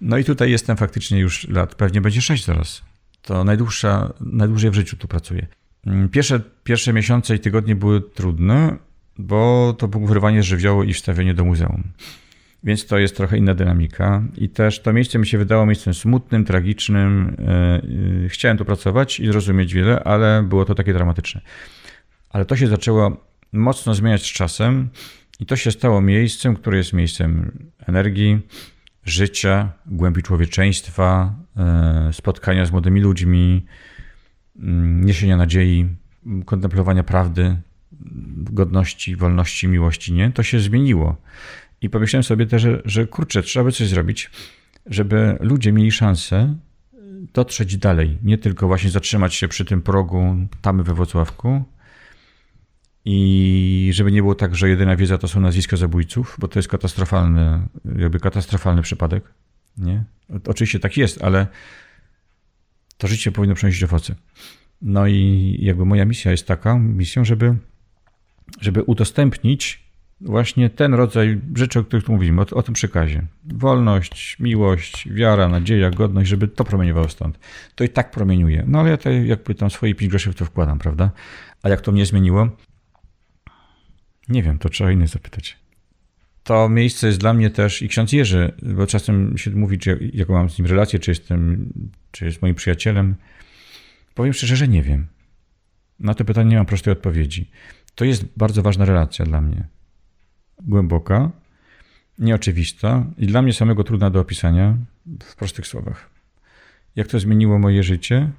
No 0.00 0.18
i 0.18 0.24
tutaj 0.24 0.50
jestem 0.50 0.76
faktycznie 0.76 1.20
już 1.20 1.48
lat, 1.48 1.74
pewnie 1.74 2.00
będzie 2.00 2.22
sześć 2.22 2.44
zaraz. 2.44 2.82
To 3.22 3.44
najdłuższa, 3.44 4.12
najdłużej 4.20 4.70
w 4.70 4.74
życiu 4.74 4.96
tu 4.96 5.08
pracuję. 5.08 5.46
Mm, 5.86 6.08
pierwsze, 6.08 6.40
pierwsze 6.64 6.92
miesiące 6.92 7.34
i 7.34 7.40
tygodnie 7.40 7.76
były 7.76 8.00
trudne, 8.00 8.76
bo 9.18 9.74
to 9.78 9.88
było 9.88 10.06
wyrwanie 10.06 10.42
żywiołu 10.42 10.82
i 10.82 10.92
wstawienie 10.92 11.34
do 11.34 11.44
muzeum. 11.44 11.82
Więc 12.64 12.86
to 12.86 12.98
jest 12.98 13.16
trochę 13.16 13.38
inna 13.38 13.54
dynamika. 13.54 14.22
I 14.36 14.48
też 14.48 14.82
to 14.82 14.92
miejsce 14.92 15.18
mi 15.18 15.26
się 15.26 15.38
wydało 15.38 15.66
miejscem 15.66 15.94
smutnym, 15.94 16.44
tragicznym. 16.44 17.36
E, 18.24 18.28
chciałem 18.28 18.58
tu 18.58 18.64
pracować 18.64 19.20
i 19.20 19.26
zrozumieć 19.26 19.74
wiele, 19.74 20.04
ale 20.04 20.42
było 20.42 20.64
to 20.64 20.74
takie 20.74 20.92
dramatyczne. 20.92 21.40
Ale 22.30 22.44
to 22.44 22.56
się 22.56 22.66
zaczęło 22.66 23.16
mocno 23.52 23.94
zmieniać 23.94 24.22
z 24.22 24.32
czasem 24.32 24.88
i 25.40 25.46
to 25.46 25.56
się 25.56 25.70
stało 25.70 26.00
miejscem, 26.00 26.56
które 26.56 26.78
jest 26.78 26.92
miejscem 26.92 27.58
energii, 27.86 28.40
życia, 29.04 29.72
głębi 29.86 30.22
człowieczeństwa, 30.22 31.34
e, 31.56 32.10
spotkania 32.12 32.66
z 32.66 32.70
młodymi 32.70 33.00
ludźmi, 33.00 33.66
mm, 34.56 35.04
niesienia 35.04 35.36
nadziei, 35.36 35.88
kontemplowania 36.44 37.02
prawdy, 37.02 37.56
godności, 38.36 39.16
wolności, 39.16 39.68
miłości, 39.68 40.12
nie? 40.12 40.32
To 40.32 40.42
się 40.42 40.60
zmieniło. 40.60 41.16
I 41.84 41.90
pomyślałem 41.90 42.24
sobie 42.24 42.46
też, 42.46 42.62
że, 42.62 42.82
że 42.84 43.06
kurczę, 43.06 43.42
trzeba 43.42 43.64
by 43.64 43.72
coś 43.72 43.88
zrobić, 43.88 44.30
żeby 44.86 45.36
ludzie 45.40 45.72
mieli 45.72 45.92
szansę 45.92 46.54
dotrzeć 47.32 47.76
dalej. 47.76 48.18
Nie 48.22 48.38
tylko 48.38 48.66
właśnie 48.66 48.90
zatrzymać 48.90 49.34
się 49.34 49.48
przy 49.48 49.64
tym 49.64 49.82
progu 49.82 50.36
tamy 50.62 50.82
we 50.82 50.94
Wrocławku, 50.94 51.64
i 53.04 53.90
żeby 53.94 54.12
nie 54.12 54.22
było 54.22 54.34
tak, 54.34 54.56
że 54.56 54.68
jedyna 54.68 54.96
wiedza 54.96 55.18
to 55.18 55.28
są 55.28 55.40
nazwiska 55.40 55.76
zabójców, 55.76 56.36
bo 56.38 56.48
to 56.48 56.58
jest 56.58 56.68
katastrofalny, 56.68 57.68
jakby 57.98 58.20
katastrofalny 58.20 58.82
przypadek. 58.82 59.24
Nie? 59.78 60.04
Oczywiście 60.46 60.80
tak 60.80 60.96
jest, 60.96 61.24
ale 61.24 61.46
to 62.98 63.06
życie 63.06 63.32
powinno 63.32 63.54
przynosić 63.54 63.82
owoce. 63.82 64.14
No 64.82 65.06
i 65.06 65.56
jakby 65.60 65.84
moja 65.84 66.04
misja 66.04 66.30
jest 66.30 66.46
taka, 66.46 66.78
misją, 66.78 67.24
żeby, 67.24 67.56
żeby 68.60 68.82
udostępnić 68.82 69.83
właśnie 70.20 70.70
ten 70.70 70.94
rodzaj 70.94 71.40
rzeczy, 71.54 71.78
o 71.78 71.84
których 71.84 72.04
tu 72.04 72.12
mówimy, 72.12 72.42
o, 72.42 72.46
o 72.50 72.62
tym 72.62 72.74
przekazie. 72.74 73.26
Wolność, 73.44 74.36
miłość, 74.40 75.08
wiara, 75.12 75.48
nadzieja, 75.48 75.90
godność, 75.90 76.30
żeby 76.30 76.48
to 76.48 76.64
promieniowało 76.64 77.08
stąd. 77.08 77.38
To 77.74 77.84
i 77.84 77.88
tak 77.88 78.10
promieniuje. 78.10 78.64
No 78.66 78.80
ale 78.80 78.90
ja 78.90 78.96
tutaj 78.96 79.26
jakby 79.26 79.54
tam 79.54 79.70
swoje 79.70 79.94
pięć 79.94 80.10
groszy 80.10 80.32
w 80.32 80.34
to 80.34 80.44
wkładam, 80.44 80.78
prawda? 80.78 81.10
A 81.62 81.68
jak 81.68 81.80
to 81.80 81.92
mnie 81.92 82.06
zmieniło? 82.06 82.48
Nie 84.28 84.42
wiem, 84.42 84.58
to 84.58 84.68
trzeba 84.68 84.92
innych 84.92 85.08
zapytać. 85.08 85.56
To 86.44 86.68
miejsce 86.68 87.06
jest 87.06 87.18
dla 87.18 87.34
mnie 87.34 87.50
też 87.50 87.82
i 87.82 87.88
ksiądz 87.88 88.12
Jerzy, 88.12 88.52
bo 88.62 88.86
czasem 88.86 89.38
się 89.38 89.50
mówi, 89.50 89.78
czy 89.78 90.10
jaką 90.12 90.32
mam 90.32 90.50
z 90.50 90.58
nim 90.58 90.66
relację, 90.66 90.98
czy 90.98 91.10
jestem, 91.10 91.72
czy 92.10 92.24
jest 92.24 92.42
moim 92.42 92.54
przyjacielem. 92.54 93.14
Powiem 94.14 94.32
szczerze, 94.32 94.56
że 94.56 94.68
nie 94.68 94.82
wiem. 94.82 95.06
Na 96.00 96.14
to 96.14 96.24
pytanie 96.24 96.50
nie 96.50 96.56
mam 96.56 96.66
prostej 96.66 96.92
odpowiedzi. 96.92 97.50
To 97.94 98.04
jest 98.04 98.24
bardzo 98.36 98.62
ważna 98.62 98.84
relacja 98.84 99.24
dla 99.24 99.40
mnie. 99.40 99.68
Głęboka, 100.62 101.30
nieoczywista 102.18 103.04
i 103.18 103.26
dla 103.26 103.42
mnie 103.42 103.52
samego 103.52 103.84
trudna 103.84 104.10
do 104.10 104.20
opisania 104.20 104.76
w 105.22 105.36
prostych 105.36 105.66
słowach. 105.66 106.10
Jak 106.96 107.08
to 107.08 107.20
zmieniło 107.20 107.58
moje 107.58 107.82
życie? 107.82 108.30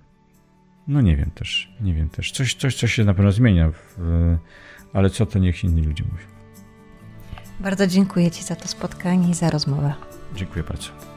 No 0.87 1.01
nie 1.01 1.17
wiem 1.17 1.31
też, 1.31 1.75
nie 1.81 1.93
wiem 1.93 2.09
też. 2.09 2.31
Coś, 2.31 2.53
coś, 2.53 2.75
coś 2.75 2.93
się 2.93 3.03
na 3.03 3.13
pewno 3.13 3.31
zmienia 3.31 3.71
w, 3.71 3.97
ale 4.93 5.09
co 5.09 5.25
to 5.25 5.39
niech 5.39 5.63
inni 5.63 5.81
ludzie 5.81 6.03
mówią. 6.03 6.25
Bardzo 7.59 7.87
dziękuję 7.87 8.31
Ci 8.31 8.43
za 8.43 8.55
to 8.55 8.67
spotkanie 8.67 9.29
i 9.29 9.33
za 9.33 9.49
rozmowę. 9.49 9.93
Dziękuję 10.35 10.63
bardzo. 10.63 11.14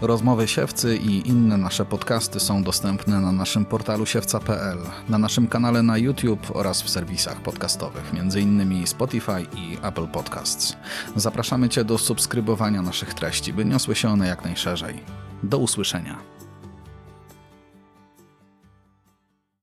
Rozmowy 0.00 0.48
Siewcy 0.48 0.96
i 0.96 1.28
inne 1.28 1.56
nasze 1.56 1.84
podcasty 1.84 2.40
są 2.40 2.62
dostępne 2.62 3.20
na 3.20 3.32
naszym 3.32 3.64
portalu 3.64 4.06
siewca.pl, 4.06 4.78
na 5.08 5.18
naszym 5.18 5.48
kanale 5.48 5.82
na 5.82 5.98
YouTube 5.98 6.50
oraz 6.54 6.82
w 6.82 6.90
serwisach 6.90 7.40
podcastowych, 7.42 8.12
m.in. 8.14 8.86
Spotify 8.86 9.46
i 9.56 9.78
Apple 9.82 10.06
Podcasts. 10.06 10.76
Zapraszamy 11.16 11.68
Cię 11.68 11.84
do 11.84 11.98
subskrybowania 11.98 12.82
naszych 12.82 13.14
treści, 13.14 13.52
by 13.52 13.64
niosły 13.64 13.94
się 13.94 14.08
one 14.08 14.28
jak 14.28 14.44
najszerzej. 14.44 15.04
Do 15.42 15.58
usłyszenia. 15.58 16.39